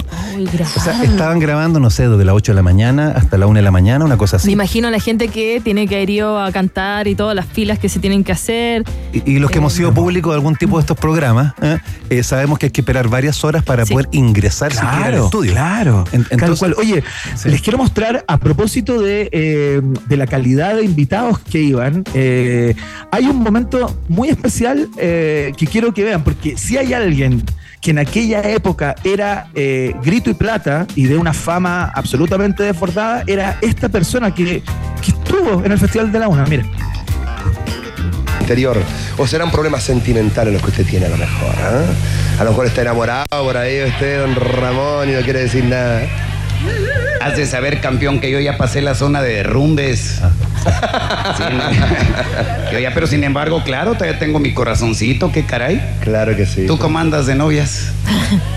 O 0.77 0.81
sea, 0.81 1.03
estaban 1.03 1.39
grabando, 1.39 1.81
no 1.81 1.89
sé, 1.89 2.07
desde 2.11 2.27
las 2.27 2.35
8 2.35 2.53
de 2.53 2.57
la 2.57 2.63
mañana 2.63 3.15
hasta 3.17 3.39
la 3.39 3.47
1 3.47 3.57
de 3.57 3.63
la 3.63 3.71
mañana, 3.71 4.05
una 4.05 4.19
cosa 4.19 4.37
Me 4.37 4.41
así. 4.43 4.53
imagino 4.53 4.89
a 4.89 4.91
la 4.91 5.01
gente 5.01 5.29
que 5.29 5.63
tiene 5.65 5.87
que 5.89 6.03
ido 6.03 6.39
a 6.39 6.53
cantar 6.53 7.09
y 7.09 7.15
todas 7.15 7.35
las 7.35 7.47
filas 7.47 7.79
que 7.79 7.89
se 7.89 8.01
tienen 8.01 8.23
que 8.23 8.33
hacer. 8.33 8.85
Y, 9.15 9.33
y 9.33 9.39
los 9.39 9.51
que 9.51 9.57
hemos 9.59 9.73
sido 9.73 9.95
públicos 9.95 10.16
de 10.31 10.35
algún 10.37 10.57
tipo 10.57 10.77
de 10.77 10.81
estos 10.81 10.97
programas, 10.97 11.55
¿eh? 11.63 11.79
Eh, 12.11 12.23
sabemos 12.23 12.59
que 12.59 12.67
hay 12.67 12.73
que 12.73 12.81
esperar 12.81 13.09
varias 13.09 13.43
horas 13.45 13.63
para 13.65 13.85
Sí. 13.87 13.93
poder 13.93 14.09
ingresar 14.13 14.73
siquiera 14.73 14.97
al 14.97 15.03
Claro, 15.11 15.25
estudio. 15.27 15.53
claro. 15.53 16.05
En- 16.13 16.23
Tal 16.25 16.33
entonces- 16.33 16.59
cual. 16.59 16.75
Oye, 16.79 17.03
Sí. 17.37 17.49
les 17.51 17.61
quiero 17.63 17.79
mostrar 17.79 18.25
a 18.27 18.39
propósito 18.39 19.01
de, 19.01 19.29
eh, 19.33 19.81
de 20.09 20.17
la 20.17 20.27
calidad 20.27 20.77
de 20.77 20.85
invitados 20.85 21.39
que 21.41 21.61
iban. 21.61 22.05
hay 23.13 23.27
un 23.27 23.43
momento 23.43 23.97
muy 24.09 24.29
especial 24.29 24.89
que 24.97 25.69
quiero 25.71 25.93
que 25.95 26.05
vean, 26.05 26.23
porque 26.25 26.57
si 26.57 26.77
hay 26.77 26.93
alguien 26.93 27.43
que 27.81 27.91
en 27.93 27.99
aquella 27.99 28.41
época 28.51 28.95
era 29.05 29.49
eh, 29.55 29.95
grito 30.03 30.31
y 30.31 30.35
plata 30.35 30.87
y 30.97 31.05
de 31.05 31.17
una 31.17 31.33
fama 31.33 31.91
absolutamente 31.95 32.63
desbordada, 32.65 33.23
era 33.27 33.59
esta 33.61 33.89
persona 33.89 34.35
que, 34.35 34.63
que 35.03 35.11
estuvo 35.13 35.65
en 35.65 35.71
el 35.73 35.79
Festival 35.79 36.11
de 36.11 36.19
la 36.19 36.29
Una. 36.29 36.45
Mira. 36.47 36.65
Interior. 38.47 38.81
O 39.19 39.27
serán 39.27 39.51
problemas 39.51 39.83
sentimentales 39.83 40.53
los 40.53 40.63
que 40.63 40.71
usted 40.71 40.87
tiene 40.87 41.07
a 41.07 41.09
lo 41.09 41.17
mejor. 41.17 41.55
¿ah? 41.59 41.83
A 42.41 42.45
lo 42.45 42.51
mejor 42.51 42.67
está 42.67 42.83
enamorado 42.83 43.27
por 43.29 43.57
ahí 43.57 43.83
usted, 43.83 44.21
don 44.21 44.37
Ramón, 44.37 45.11
y 45.11 45.13
no 45.13 45.21
quiere 45.23 45.41
decir 45.41 45.65
nada. 45.65 46.03
Has 47.21 47.37
de 47.37 47.45
saber, 47.45 47.81
campeón, 47.81 48.21
que 48.21 48.31
yo 48.31 48.39
ya 48.39 48.57
pasé 48.57 48.83
la 48.83 48.95
zona 48.95 49.21
de 49.21 49.35
derrumbes. 49.35 50.21
Sí, 51.37 51.43
no. 51.53 52.73
Yo 52.73 52.79
ya, 52.81 52.93
pero 52.95 53.07
sin 53.07 53.23
embargo, 53.23 53.63
claro, 53.65 53.95
todavía 53.95 54.19
tengo 54.19 54.41
mi 54.41 54.53
corazoncito, 54.53 55.31
qué 55.31 55.45
caray. 55.45 55.81
Claro 56.01 56.35
que 56.35 56.47
sí. 56.47 56.67
¿Tú 56.67 56.79
cómo 56.79 56.99
andas 56.99 57.27
de 57.27 57.35
novias? 57.35 57.93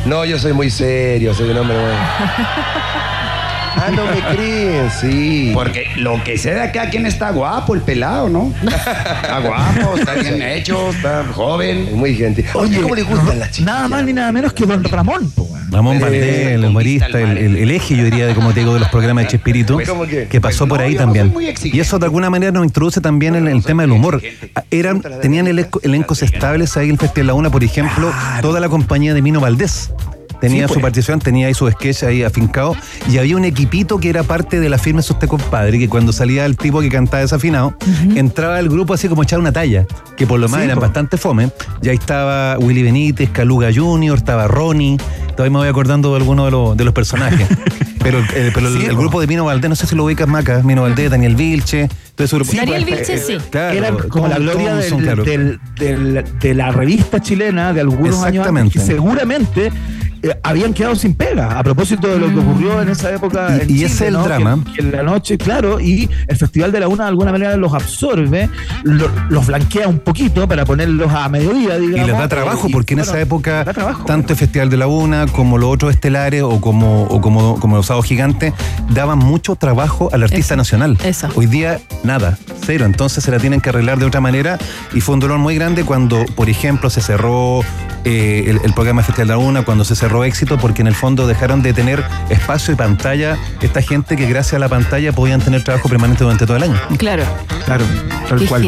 No, 0.06 0.26
yo 0.26 0.40
soy 0.40 0.54
muy 0.54 0.70
serio, 0.72 1.34
soy 1.34 1.50
un 1.50 1.58
hombre 1.58 1.78
muy... 1.78 1.92
Ah, 3.76 3.92
no 3.96 4.06
me 4.06 4.36
creen, 4.36 4.90
sí. 5.00 5.52
Porque 5.54 5.86
lo 5.98 6.22
que 6.24 6.38
sé 6.38 6.54
de 6.54 6.62
acá, 6.62 6.90
¿quién 6.90 7.06
está 7.06 7.32
guapo? 7.32 7.74
El 7.76 7.82
pelado, 7.82 8.30
¿no? 8.30 8.54
Está 8.64 9.40
guapo, 9.40 9.98
está 9.98 10.14
bien 10.16 10.42
hecho, 10.42 10.90
está 10.90 11.24
joven. 11.34 11.96
Muy 11.98 12.16
gentil. 12.16 12.46
Oye, 12.54 12.82
¿cómo 12.82 12.96
le 12.96 13.04
gustan 13.04 13.40
las 13.40 13.52
chicas? 13.52 13.74
Nada 13.74 13.88
más 13.88 14.04
ni 14.04 14.14
nada 14.14 14.32
menos 14.32 14.54
que 14.54 14.66
don 14.66 14.84
Ramón. 14.84 15.30
po. 15.32 15.48
Ramón 15.72 16.00
Valdés, 16.00 16.24
el 16.24 16.62
conquista 16.62 16.68
humorista, 16.68 17.06
el 17.08 17.16
el, 17.16 17.38
el- 17.38 17.56
el 17.58 17.72
eje, 17.72 17.96
yo 17.96 18.04
diría, 18.04 18.26
de 18.26 18.34
como 18.34 18.54
te 18.54 18.62
digo, 18.62 18.74
de 18.74 18.80
los 18.80 18.90
programas 18.90 19.26
de 19.26 19.30
Chespirito, 19.30 19.80
¿Cómo 19.88 20.08
que? 20.08 20.26
que 20.28 20.42
pasó 20.42 20.66
Pues 20.66 20.70
por 20.70 20.80
no, 20.80 20.86
ahí 20.86 20.96
también. 20.96 21.32
y 21.64 21.80
eso 21.80 22.00
de 22.00 22.06
alguna 22.06 22.32
manera 22.32 22.52
nos 22.52 22.64
introduce 22.66 23.02
también 23.02 23.36
en 23.36 23.48
el 23.48 23.64
tema 23.64 23.84
del 23.84 23.92
humor. 23.92 24.20
Ah, 24.56 24.64
Eran, 24.72 25.02
tenían 25.22 25.46
elenco- 25.48 25.80
elencos 25.84 26.24
estables 26.24 26.76
ahí 26.76 26.86
en 26.88 26.94
el 26.94 26.98
Festival 26.98 27.28
La 27.28 27.34
Una, 27.36 27.52
por 27.52 27.64
ejemplo, 27.64 28.12
toda 28.42 28.60
la 28.60 28.68
compañía 28.68 29.14
de 29.14 29.22
Mino 29.22 29.40
Valdés. 29.42 29.92
Tenía 30.42 30.64
Sí, 30.68 30.74
su 30.74 30.74
pues. 30.76 30.84
participación, 30.84 31.20
tenía 31.20 31.48
ahí 31.48 31.54
su 31.54 31.70
sketch 31.70 32.04
ahí 32.04 32.24
afincado 32.24 32.76
y 33.12 33.18
había 33.18 33.36
un 33.36 33.44
equipito 33.46 34.00
que 34.00 34.10
era 34.10 34.24
parte 34.24 34.60
de 34.60 34.70
la 34.70 34.78
firma 34.78 35.02
de 35.02 35.12
usted 35.12 35.28
compadre, 35.28 35.78
que 35.80 35.90
cuando 35.90 36.14
salía 36.14 36.46
el 36.46 36.56
tipo 36.56 36.80
que 36.82 36.90
cantaba 36.90 37.22
desafinado, 37.22 37.74
entraba 38.16 38.60
el 38.60 38.70
grupo 38.70 38.94
así 38.94 39.08
como 39.10 39.24
echar 39.24 39.40
una 39.40 39.52
talla, 39.52 39.86
que 40.16 40.26
por 40.26 40.40
lo 40.40 40.48
más 40.48 40.60
Sí, 40.62 40.66
eran 40.66 40.76
po. 40.76 40.82
bastante 40.82 41.18
fome. 41.18 41.50
Y 41.82 41.90
ahí 41.90 41.98
estaba 41.98 42.58
Willy 42.58 42.84
Benítez, 42.84 43.30
Caluga 43.32 43.70
Jr., 43.74 44.18
estaba 44.18 44.48
Ronnie, 44.48 44.98
todavía 45.36 45.52
me 45.52 45.58
voy 45.60 45.68
acordando 45.68 46.12
de 46.12 46.18
algunos 46.18 46.46
de 46.46 46.52
los, 46.52 46.78
de 46.78 46.84
los 46.86 46.94
personajes. 46.94 47.48
pero 48.02 48.20
el, 48.20 48.52
pero 48.54 48.68
el- 48.70 48.78
Sí, 48.80 48.86
el 48.86 48.92
po. 48.96 48.98
grupo 49.02 49.20
de 49.22 49.28
Mino 49.28 49.44
Valdés, 49.44 49.70
no 49.70 49.76
sé 49.76 49.88
si 49.88 49.96
lo 49.96 50.06
ubicas 50.06 50.28
Maca, 50.28 50.62
Mino 50.64 50.84
Valdés, 50.84 51.12
Daniel 51.12 51.36
Vilche, 51.36 51.90
todo 52.16 52.24
ese 52.26 52.36
grupo. 52.38 52.52
Daniel 52.56 52.86
pues, 52.88 53.08
Vilche, 53.10 53.18
sí. 53.18 53.38
Claro, 53.50 53.78
Eran 53.78 53.98
como 54.10 54.28
la 54.30 54.38
gloria 54.40 54.76
del- 54.76 54.90
Thompson, 54.90 55.02
claro. 55.02 55.24
del- 55.26 55.60
del- 55.78 56.24
de 56.40 56.54
la 56.54 56.72
revista 56.72 57.22
chilena 57.22 57.74
de 57.74 57.82
algunos 57.82 58.24
años 58.24 58.48
antes, 58.48 58.72
que 58.74 58.80
seguramente 58.80 59.72
eh, 60.24 60.38
habían 60.44 60.74
quedado 60.74 60.96
sin 60.96 61.14
pega 61.16 61.58
a 61.58 61.64
propósito 61.64 62.08
de 62.08 62.20
lo 62.20 62.28
que 62.30 62.38
ocurrió 62.40 62.82
en 62.82 62.90
esa 62.90 63.12
época. 63.14 63.50
Y- 63.58 63.62
en 63.62 63.70
y 63.70 63.74
Chile, 63.74 63.86
ese 63.86 63.96
es 63.96 64.02
el 64.02 64.14
¿no? 64.14 64.24
drama. 64.24 64.60
Que, 64.66 64.74
que 64.74 64.82
en 64.82 64.92
la 64.92 65.04
noche, 65.04 65.38
claro, 65.38 65.80
y 65.80 66.10
el 66.28 66.38
Festival 66.38 66.72
de 66.72 66.80
la 66.80 66.88
Una 66.88 67.04
de 67.06 67.10
alguna 67.10 67.32
manera 67.32 67.56
los 67.58 67.74
absorbe, 67.74 68.50
lo- 68.84 69.10
los 69.30 69.48
blanquea 69.48 69.88
un 69.88 70.00
poquito 70.00 70.48
para 70.48 70.66
ponerlos 70.66 71.12
a 71.14 71.28
mediodía, 71.30 71.78
Y 71.78 71.88
digamos. 71.88 72.08
les 72.08 72.18
da 72.18 72.28
trabajo, 72.28 72.68
y, 72.68 72.72
porque 72.72 72.94
en 72.94 73.00
bueno, 73.00 73.12
esa 73.12 73.22
época, 73.22 73.66
trabajo, 73.66 74.06
tanto 74.06 74.34
el 74.34 74.40
Festival 74.40 74.70
de 74.70 74.78
la 74.78 74.88
Una 74.88 75.28
como 75.28 75.58
los 75.58 75.70
otros 75.74 75.92
estelares 75.94 76.42
o 76.44 76.60
como, 76.62 77.04
o 77.04 77.22
como, 77.22 77.60
como 77.60 77.78
los 77.78 77.86
Sábados 77.86 78.06
Gigantes, 78.06 78.54
daban 78.90 79.20
mucho 79.20 79.56
trabajo 79.56 80.10
al 80.12 80.24
artista 80.24 80.54
Eso, 80.54 80.58
nacional. 80.58 80.98
eso. 81.04 81.28
Hoy 81.36 81.46
día, 81.46 81.80
nada, 82.04 82.38
cero. 82.66 82.86
Entonces 82.86 83.24
se 83.24 83.32
la 83.32 83.38
tienen 83.40 83.62
que 83.62 83.70
arreglar 83.70 84.00
de 84.00 84.06
otra 84.06 84.22
manera 84.22 84.58
y 84.94 85.02
fue 85.02 85.14
un 85.14 85.20
dolor 85.20 85.38
muy 85.40 85.56
grande 85.56 85.84
cuando, 85.84 86.26
por 86.36 86.50
ejemplo, 86.50 86.90
se 86.90 87.02
cerró 87.02 87.62
eh, 88.06 88.46
el, 88.48 88.60
el 88.64 88.74
programa 88.74 89.04
Festival 89.04 89.28
de 89.28 89.34
la 89.34 89.38
Una, 89.38 89.64
cuando 89.64 89.84
se 89.84 89.96
cerró 89.96 90.24
Éxito, 90.24 90.58
porque 90.58 90.82
en 90.82 90.88
el 90.88 90.96
fondo 90.96 91.28
dejaron 91.28 91.62
de 91.62 91.74
tener 91.74 92.04
espacio 92.30 92.74
y 92.74 92.78
pantalla 92.78 93.38
esta 93.62 93.82
gente 93.82 94.16
que 94.16 94.26
gracias 94.26 94.56
a 94.56 94.60
la 94.60 94.70
pantalla 94.70 95.12
podían 95.12 95.42
tener 95.42 95.64
trabajo 95.64 95.90
permanente 95.90 96.24
durante 96.24 96.46
todo 96.46 96.58
el 96.58 96.64
año. 96.64 96.80
Claro. 96.98 97.24
Claro, 97.66 97.86
tal 98.28 98.40
Qué 98.40 98.46
cual. 98.46 98.64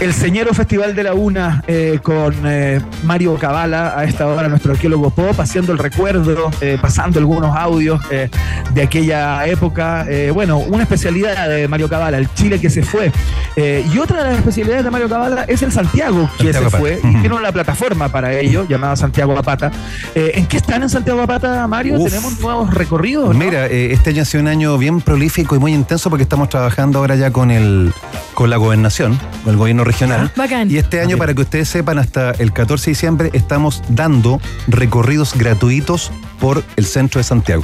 El 0.00 0.12
Señero 0.12 0.52
Festival 0.52 0.96
de 0.96 1.04
la 1.04 1.14
Una 1.14 1.62
eh, 1.68 2.00
con 2.02 2.34
eh, 2.44 2.80
Mario 3.04 3.36
Cabala, 3.36 3.96
a 3.96 4.04
esta 4.04 4.26
hora 4.26 4.48
nuestro 4.48 4.72
arqueólogo 4.72 5.10
pop, 5.10 5.38
haciendo 5.38 5.72
el 5.72 5.78
recuerdo, 5.78 6.50
eh, 6.60 6.76
pasando 6.80 7.20
algunos 7.20 7.56
audios 7.56 8.00
de 8.10 8.82
aquella 8.82 9.46
época. 9.46 10.06
Bueno, 10.34 10.58
una 10.58 10.82
especialidad 10.82 11.48
de 11.48 11.68
Mario 11.68 11.88
Cabala, 11.88 12.18
el 12.18 12.32
Chile 12.34 12.60
que 12.60 12.68
se 12.68 12.82
fue. 12.82 13.12
Y 13.56 13.98
otra 13.98 14.24
de 14.24 14.30
las 14.30 14.38
especialidades 14.38 14.84
de 14.84 14.90
Mario 14.90 15.08
Cabala 15.08 15.44
es 15.44 15.62
el 15.62 15.70
Santiago 15.70 16.28
que 16.38 16.52
Santiago 16.52 16.70
se 16.70 16.76
Apata. 16.76 16.78
fue. 16.78 17.00
Y 17.04 17.20
tiene 17.20 17.34
una 17.34 17.52
plataforma 17.52 18.08
para 18.08 18.32
ello, 18.32 18.66
llamada 18.68 18.96
Santiago 18.96 19.38
Apata. 19.38 19.70
¿En 20.14 20.46
qué 20.46 20.56
están 20.56 20.82
en 20.82 20.88
Santiago 20.88 21.20
Apata, 21.22 21.66
Mario? 21.68 21.98
Uf. 21.98 22.10
¿Tenemos 22.10 22.40
nuevos 22.40 22.74
recorridos? 22.74 23.34
Mira, 23.36 23.66
este 23.66 24.10
año 24.10 24.22
ha 24.22 24.24
sido 24.24 24.42
un 24.42 24.48
año 24.48 24.76
bien 24.78 25.00
prolífico 25.00 25.54
y 25.54 25.58
muy 25.58 25.72
intenso 25.74 26.10
porque 26.10 26.24
estamos 26.24 26.48
trabajando 26.48 26.98
ahora 26.98 27.14
ya 27.14 27.30
con 27.30 27.50
el 27.50 27.92
con 28.34 28.48
la 28.50 28.56
gobernación, 28.56 29.18
con 29.44 29.52
el 29.52 29.58
gobierno 29.58 29.84
regional. 29.84 29.91
Bacán. 30.36 30.70
Y 30.70 30.78
este 30.78 31.00
año, 31.00 31.16
para 31.16 31.34
que 31.34 31.42
ustedes 31.42 31.68
sepan, 31.68 31.98
hasta 31.98 32.32
el 32.32 32.52
14 32.52 32.86
de 32.86 32.90
diciembre 32.92 33.30
estamos 33.32 33.82
dando 33.88 34.40
recorridos 34.68 35.34
gratuitos 35.36 36.10
por 36.40 36.62
el 36.76 36.86
centro 36.86 37.18
de 37.18 37.24
Santiago. 37.24 37.62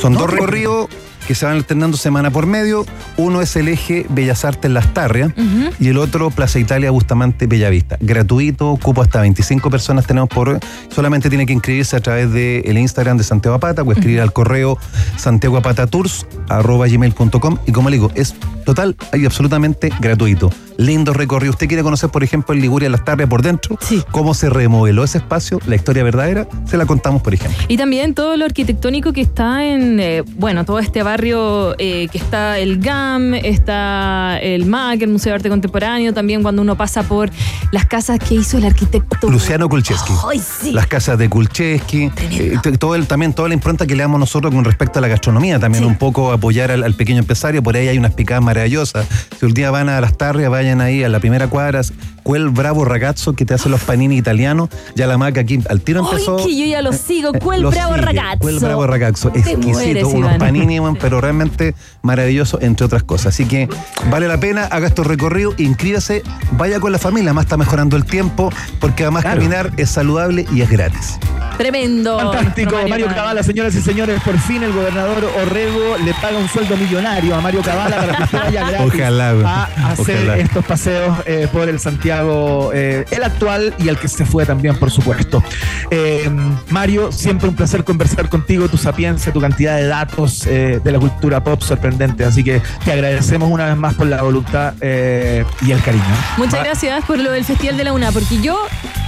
Son 0.00 0.12
No, 0.14 0.20
dos 0.20 0.30
recorridos 0.30 0.88
que 1.30 1.36
se 1.36 1.46
van 1.46 1.58
alternando 1.58 1.96
semana 1.96 2.32
por 2.32 2.46
medio. 2.46 2.84
Uno 3.16 3.40
es 3.40 3.54
el 3.54 3.68
eje 3.68 4.04
Bellas 4.08 4.44
Artes 4.44 4.68
Las 4.68 4.92
Tarrias 4.92 5.30
y 5.78 5.86
el 5.86 5.98
otro 5.98 6.30
Plaza 6.30 6.58
Italia 6.58 6.90
Bustamante 6.90 7.46
Bellavista. 7.46 7.96
Gratuito, 8.00 8.76
cupo 8.82 9.00
hasta 9.00 9.20
25 9.20 9.70
personas 9.70 10.08
tenemos 10.08 10.28
por 10.28 10.58
solamente 10.92 11.28
tiene 11.28 11.46
que 11.46 11.52
inscribirse 11.52 11.94
a 11.94 12.00
través 12.00 12.32
del 12.32 12.76
Instagram 12.76 13.16
de 13.16 13.22
Santiago 13.22 13.54
Apata 13.54 13.82
o 13.82 13.92
escribir 13.92 14.20
al 14.20 14.32
correo 14.32 14.76
santiagoapatatours@gmail.com 15.18 17.58
y 17.64 17.70
como 17.70 17.90
le 17.90 17.96
digo, 17.96 18.10
es 18.16 18.34
total 18.64 18.96
y 19.12 19.24
absolutamente 19.24 19.92
gratuito. 20.00 20.50
Lindo 20.78 21.12
recorrido. 21.12 21.50
¿Usted 21.50 21.68
quiere 21.68 21.82
conocer, 21.82 22.08
por 22.08 22.24
ejemplo, 22.24 22.54
en 22.54 22.62
Liguria 22.62 22.88
Las 22.88 23.04
Tarrias 23.04 23.28
por 23.28 23.42
dentro? 23.42 23.78
¿Cómo 24.10 24.32
se 24.32 24.48
remodeló 24.48 25.04
ese 25.04 25.18
espacio? 25.18 25.60
La 25.66 25.76
historia 25.76 26.02
verdadera, 26.02 26.48
se 26.64 26.78
la 26.78 26.86
contamos, 26.86 27.20
por 27.20 27.34
ejemplo. 27.34 27.58
Y 27.68 27.76
también 27.76 28.14
todo 28.14 28.38
lo 28.38 28.46
arquitectónico 28.46 29.12
que 29.12 29.20
está 29.20 29.66
en, 29.66 30.00
eh, 30.00 30.22
bueno, 30.36 30.64
todo 30.64 30.78
este 30.78 31.02
barrio 31.02 31.19
eh, 31.24 32.08
que 32.10 32.18
está 32.18 32.58
el 32.58 32.78
GAM, 32.80 33.34
está 33.34 34.38
el 34.40 34.66
MAC, 34.66 35.02
el 35.02 35.10
Museo 35.10 35.30
de 35.30 35.36
Arte 35.36 35.48
Contemporáneo, 35.48 36.12
también 36.14 36.42
cuando 36.42 36.62
uno 36.62 36.76
pasa 36.76 37.02
por 37.02 37.30
las 37.72 37.86
casas 37.86 38.18
que 38.18 38.34
hizo 38.34 38.58
el 38.58 38.64
arquitecto. 38.64 39.28
Luciano 39.30 39.68
Kulczewski. 39.68 40.12
¡Ay, 40.30 40.40
sí! 40.40 40.72
Las 40.72 40.86
casas 40.86 41.18
de 41.18 41.28
Kulczewski. 41.28 42.10
eh, 42.30 42.58
todo 42.78 42.94
el, 42.94 43.06
también 43.06 43.32
toda 43.32 43.48
la 43.48 43.54
impronta 43.54 43.86
que 43.86 43.94
le 43.94 44.02
damos 44.02 44.18
nosotros 44.20 44.52
con 44.54 44.64
respecto 44.64 44.98
a 44.98 45.02
la 45.02 45.08
gastronomía. 45.08 45.58
También 45.58 45.84
un 45.84 45.96
poco 45.96 46.32
apoyar 46.32 46.70
al, 46.70 46.82
al 46.84 46.94
pequeño 46.94 47.20
empresario. 47.20 47.62
Por 47.62 47.76
ahí 47.76 47.88
hay 47.88 47.98
unas 47.98 48.14
picadas 48.14 48.42
maravillosas. 48.42 49.06
Si 49.38 49.46
un 49.46 49.54
día 49.54 49.70
van 49.70 49.88
a 49.88 50.00
las 50.00 50.16
tarrias, 50.16 50.50
vayan 50.50 50.80
ahí 50.80 51.02
a 51.04 51.08
la 51.08 51.20
primera 51.20 51.48
cuadra. 51.48 51.80
Cuel 52.22 52.48
Bravo 52.50 52.84
Ragazzo 52.84 53.32
que 53.34 53.44
te 53.44 53.54
hace 53.54 53.68
los 53.68 53.80
panini 53.82 54.16
italianos. 54.16 54.68
Ya 54.94 55.06
la 55.06 55.18
maca 55.18 55.40
aquí 55.40 55.60
al 55.68 55.80
tiro 55.80 56.02
¡Ay, 56.04 56.12
empezó. 56.12 56.36
que 56.46 56.56
yo 56.56 56.66
ya 56.66 56.82
lo 56.82 56.92
sigo! 56.92 57.32
¡Cuel 57.32 57.62
Lo 57.62 57.70
bravo 57.70 57.94
sigue, 57.94 58.06
ragazzo! 58.06 58.38
Cuel 58.38 58.58
Bravo 58.60 58.86
Ragazzo. 58.86 59.28
Exquisito. 59.34 59.68
mueres, 59.68 60.04
unos 60.04 60.18
Iván. 60.30 60.38
panini, 60.38 60.78
pero 61.00 61.20
realmente 61.20 61.74
maravilloso, 62.02 62.58
entre 62.60 62.86
otras 62.86 63.02
cosas. 63.02 63.34
Así 63.34 63.44
que 63.44 63.68
vale 64.10 64.28
la 64.28 64.38
pena, 64.38 64.64
haga 64.64 64.86
estos 64.86 65.06
recorridos, 65.06 65.54
inscríbase, 65.58 66.22
vaya 66.52 66.80
con 66.80 66.92
la 66.92 66.98
familia. 66.98 67.30
Además 67.30 67.44
está 67.46 67.56
mejorando 67.56 67.96
el 67.96 68.04
tiempo 68.04 68.50
porque 68.80 69.04
además 69.04 69.24
caminar 69.24 69.70
es 69.76 69.90
saludable 69.90 70.46
y 70.52 70.62
es 70.62 70.70
gratis. 70.70 71.18
Tremendo. 71.58 72.18
Fantástico, 72.18 72.76
Mario 72.88 73.06
Cabal. 73.06 73.14
Cabala, 73.20 73.42
señoras 73.42 73.74
y 73.74 73.82
señores, 73.82 74.22
por 74.22 74.38
fin 74.38 74.62
el 74.62 74.72
gobernador 74.72 75.22
Orrego 75.42 75.98
le 76.02 76.14
paga 76.14 76.38
un 76.38 76.48
sueldo 76.48 76.74
millonario 76.76 77.34
a 77.34 77.40
Mario 77.42 77.60
Cabala 77.62 77.96
para 77.96 78.16
que 78.16 78.26
se 78.28 78.36
vaya 78.38 78.60
gratis 78.70 78.94
Ojalá, 78.94 79.30
a 79.44 79.90
hacer 79.90 80.16
Ojalá. 80.16 80.38
estos 80.38 80.64
paseos 80.64 81.18
eh, 81.26 81.48
por 81.52 81.68
el 81.68 81.78
Santiago, 81.78 82.09
eh, 82.14 83.04
el 83.10 83.22
actual 83.24 83.74
y 83.78 83.88
el 83.88 83.96
que 83.96 84.08
se 84.08 84.24
fue 84.24 84.44
también, 84.46 84.76
por 84.76 84.90
supuesto. 84.90 85.42
Eh, 85.90 86.28
Mario, 86.68 87.12
siempre 87.12 87.48
un 87.48 87.54
placer 87.54 87.84
conversar 87.84 88.28
contigo, 88.28 88.68
tu 88.68 88.76
sapiencia, 88.76 89.32
tu 89.32 89.40
cantidad 89.40 89.76
de 89.76 89.86
datos 89.86 90.46
eh, 90.46 90.80
de 90.82 90.92
la 90.92 90.98
cultura 90.98 91.42
pop 91.42 91.62
sorprendente, 91.62 92.24
así 92.24 92.42
que 92.44 92.60
te 92.84 92.92
agradecemos 92.92 93.50
una 93.50 93.66
vez 93.66 93.76
más 93.76 93.94
por 93.94 94.06
la 94.06 94.22
voluntad 94.22 94.74
eh, 94.80 95.44
y 95.62 95.70
el 95.70 95.80
cariño. 95.82 96.04
Muchas 96.36 96.60
Va- 96.60 96.64
gracias 96.64 97.04
por 97.04 97.18
lo 97.18 97.30
del 97.32 97.44
Festival 97.44 97.76
de 97.76 97.84
la 97.84 97.92
UNA, 97.92 98.12
porque 98.12 98.40
yo 98.40 98.58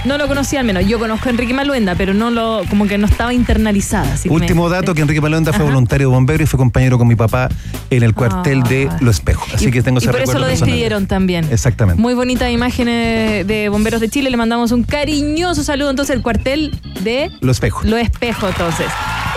no 0.05 0.17
lo 0.17 0.27
conocía 0.27 0.59
al 0.59 0.65
menos. 0.65 0.85
Yo 0.85 0.99
conozco 0.99 1.29
a 1.29 1.31
Enrique 1.31 1.53
Maluenda, 1.53 1.95
pero 1.95 2.13
no 2.13 2.29
lo, 2.31 2.61
como 2.69 2.87
que 2.87 2.97
no 2.97 3.07
estaba 3.07 3.33
internalizada. 3.33 4.13
así 4.13 4.27
que 4.29 4.35
Último 4.35 4.65
me- 4.67 4.75
dato, 4.75 4.93
que 4.93 5.01
Enrique 5.01 5.21
Palonda 5.21 5.53
fue 5.53 5.63
voluntario 5.65 6.07
de 6.09 6.13
bombero 6.13 6.43
y 6.43 6.45
fue 6.45 6.57
compañero 6.57 6.97
con 6.97 7.07
mi 7.07 7.15
papá 7.15 7.49
en 7.89 8.03
el 8.03 8.13
cuartel 8.13 8.63
de 8.63 8.87
Ah. 8.91 8.97
Los 9.01 9.15
Espejos. 9.15 9.47
Así 9.53 9.67
y, 9.67 9.71
que 9.71 9.81
tengo 9.81 9.99
y 9.99 10.03
ese 10.03 10.11
por 10.11 10.19
eso 10.21 10.33
lo 10.33 10.39
personal. 10.39 10.49
despidieron 10.67 11.07
también. 11.07 11.47
Exactamente. 11.51 12.01
Muy 12.01 12.13
bonitas 12.13 12.49
imágenes 12.93 13.47
de 13.47 13.69
Bomberos 13.69 14.01
de 14.01 14.09
Chile. 14.09 14.29
Le 14.29 14.37
mandamos 14.37 14.71
un 14.71 14.83
cariñoso 14.83 15.63
saludo 15.63 15.89
entonces 15.89 16.15
al 16.15 16.21
cuartel 16.21 16.71
de 17.01 17.31
Los 17.41 17.57
Espejos. 17.57 17.85
Lo 17.85 17.97
Espejo, 17.97 18.47
entonces. 18.47 18.87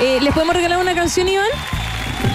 Eh, 0.01 0.19
¿Les 0.23 0.33
podemos 0.33 0.55
regalar 0.55 0.79
una 0.79 0.95
canción, 0.95 1.29
Iván? 1.29 1.47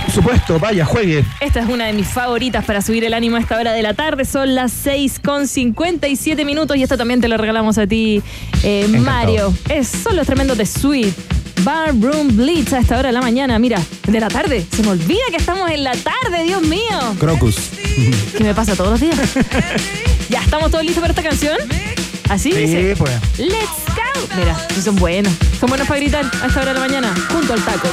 Por 0.05 0.13
supuesto, 0.13 0.59
vaya, 0.59 0.85
juegue. 0.85 1.23
Esta 1.39 1.61
es 1.61 1.69
una 1.69 1.85
de 1.85 1.93
mis 1.93 2.07
favoritas 2.07 2.65
para 2.65 2.81
subir 2.81 3.03
el 3.03 3.13
ánimo 3.13 3.37
a 3.37 3.39
esta 3.39 3.57
hora 3.57 3.73
de 3.73 3.81
la 3.81 3.93
tarde. 3.93 4.25
Son 4.25 4.55
las 4.55 4.71
6 4.71 5.19
con 5.23 5.47
57 5.47 6.43
minutos 6.45 6.77
y 6.77 6.83
esta 6.83 6.97
también 6.97 7.21
te 7.21 7.27
la 7.27 7.37
regalamos 7.37 7.77
a 7.77 7.87
ti, 7.87 8.21
eh. 8.63 8.87
Mario. 8.87 9.53
Es, 9.69 9.87
son 9.87 10.15
los 10.15 10.25
tremendos 10.27 10.57
de 10.57 10.65
Sweet. 10.65 11.40
Bar 11.63 11.93
Room 11.99 12.35
Blitz 12.35 12.73
a 12.73 12.79
esta 12.79 12.97
hora 12.97 13.09
de 13.09 13.13
la 13.13 13.21
mañana. 13.21 13.59
Mira, 13.59 13.79
de 14.07 14.19
la 14.19 14.27
tarde. 14.29 14.65
Se 14.75 14.81
me 14.83 14.89
olvida 14.89 15.19
que 15.29 15.37
estamos 15.37 15.69
en 15.69 15.83
la 15.83 15.91
tarde, 15.93 16.43
Dios 16.43 16.61
mío. 16.63 17.15
Crocus. 17.19 17.55
¿Qué 18.37 18.43
me 18.43 18.53
pasa 18.55 18.75
todos 18.75 18.91
los 18.91 18.99
días? 18.99 19.19
ya, 20.29 20.41
¿estamos 20.41 20.71
todos 20.71 20.83
listos 20.83 21.01
para 21.01 21.11
esta 21.11 21.23
canción? 21.23 21.57
¿Así 22.29 22.51
Sí, 22.51 22.57
dice? 22.59 22.95
pues. 22.97 23.11
Let's 23.37 23.85
go. 23.95 24.35
Mira, 24.37 24.57
son 24.81 24.95
buenos. 24.95 25.33
Son 25.59 25.69
buenos 25.69 25.87
para 25.87 25.99
gritar 25.99 26.25
a 26.41 26.47
esta 26.47 26.61
hora 26.61 26.73
de 26.73 26.79
la 26.79 26.87
mañana, 26.87 27.13
junto 27.31 27.53
al 27.53 27.61
taco. 27.63 27.87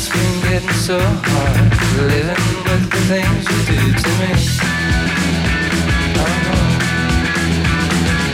It's 0.00 0.08
been 0.08 0.40
getting 0.48 0.70
so 0.70 0.98
hard 0.98 1.70
living 2.08 2.40
with 2.64 2.84
the 2.90 3.00
things 3.10 3.44
you 3.50 3.58
do 3.68 3.80
to 4.00 4.10
me. 4.16 4.32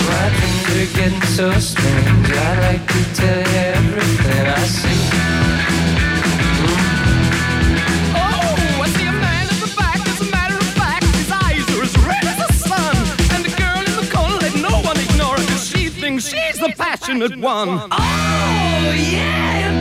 My 0.06 0.26
dreams 0.36 0.70
are 0.78 0.90
getting 0.94 1.26
so 1.34 1.46
strange. 1.58 2.30
I'd 2.30 2.58
like 2.70 2.86
to 2.86 3.00
tell 3.18 3.38
you 3.38 3.66
everything 3.74 4.46
I 4.46 4.64
see. 4.78 5.00
Oh, 8.14 8.84
I 8.84 8.88
see 8.94 9.06
a 9.06 9.10
man 9.10 9.46
in 9.50 9.58
the 9.58 9.70
back. 9.76 9.98
As 10.06 10.20
a 10.20 10.30
matter 10.30 10.54
of 10.54 10.70
fact, 10.78 11.04
his 11.18 11.30
eyes 11.32 11.66
are 11.74 11.82
as 11.82 11.94
red 12.06 12.24
as 12.30 12.36
the 12.46 12.52
sun. 12.52 12.96
And 13.34 13.44
the 13.44 13.50
girl 13.58 13.82
in 13.90 13.96
the 13.98 14.06
corner, 14.14 14.38
let 14.38 14.54
no 14.54 14.74
one 14.86 14.98
ignore 15.00 15.34
her, 15.34 15.46
'cause 15.48 15.66
she 15.68 15.88
thinks 15.88 16.28
she's 16.28 16.58
the 16.60 16.72
passionate 16.78 17.36
one. 17.36 17.88
Oh, 17.90 18.94
yeah, 18.94 19.80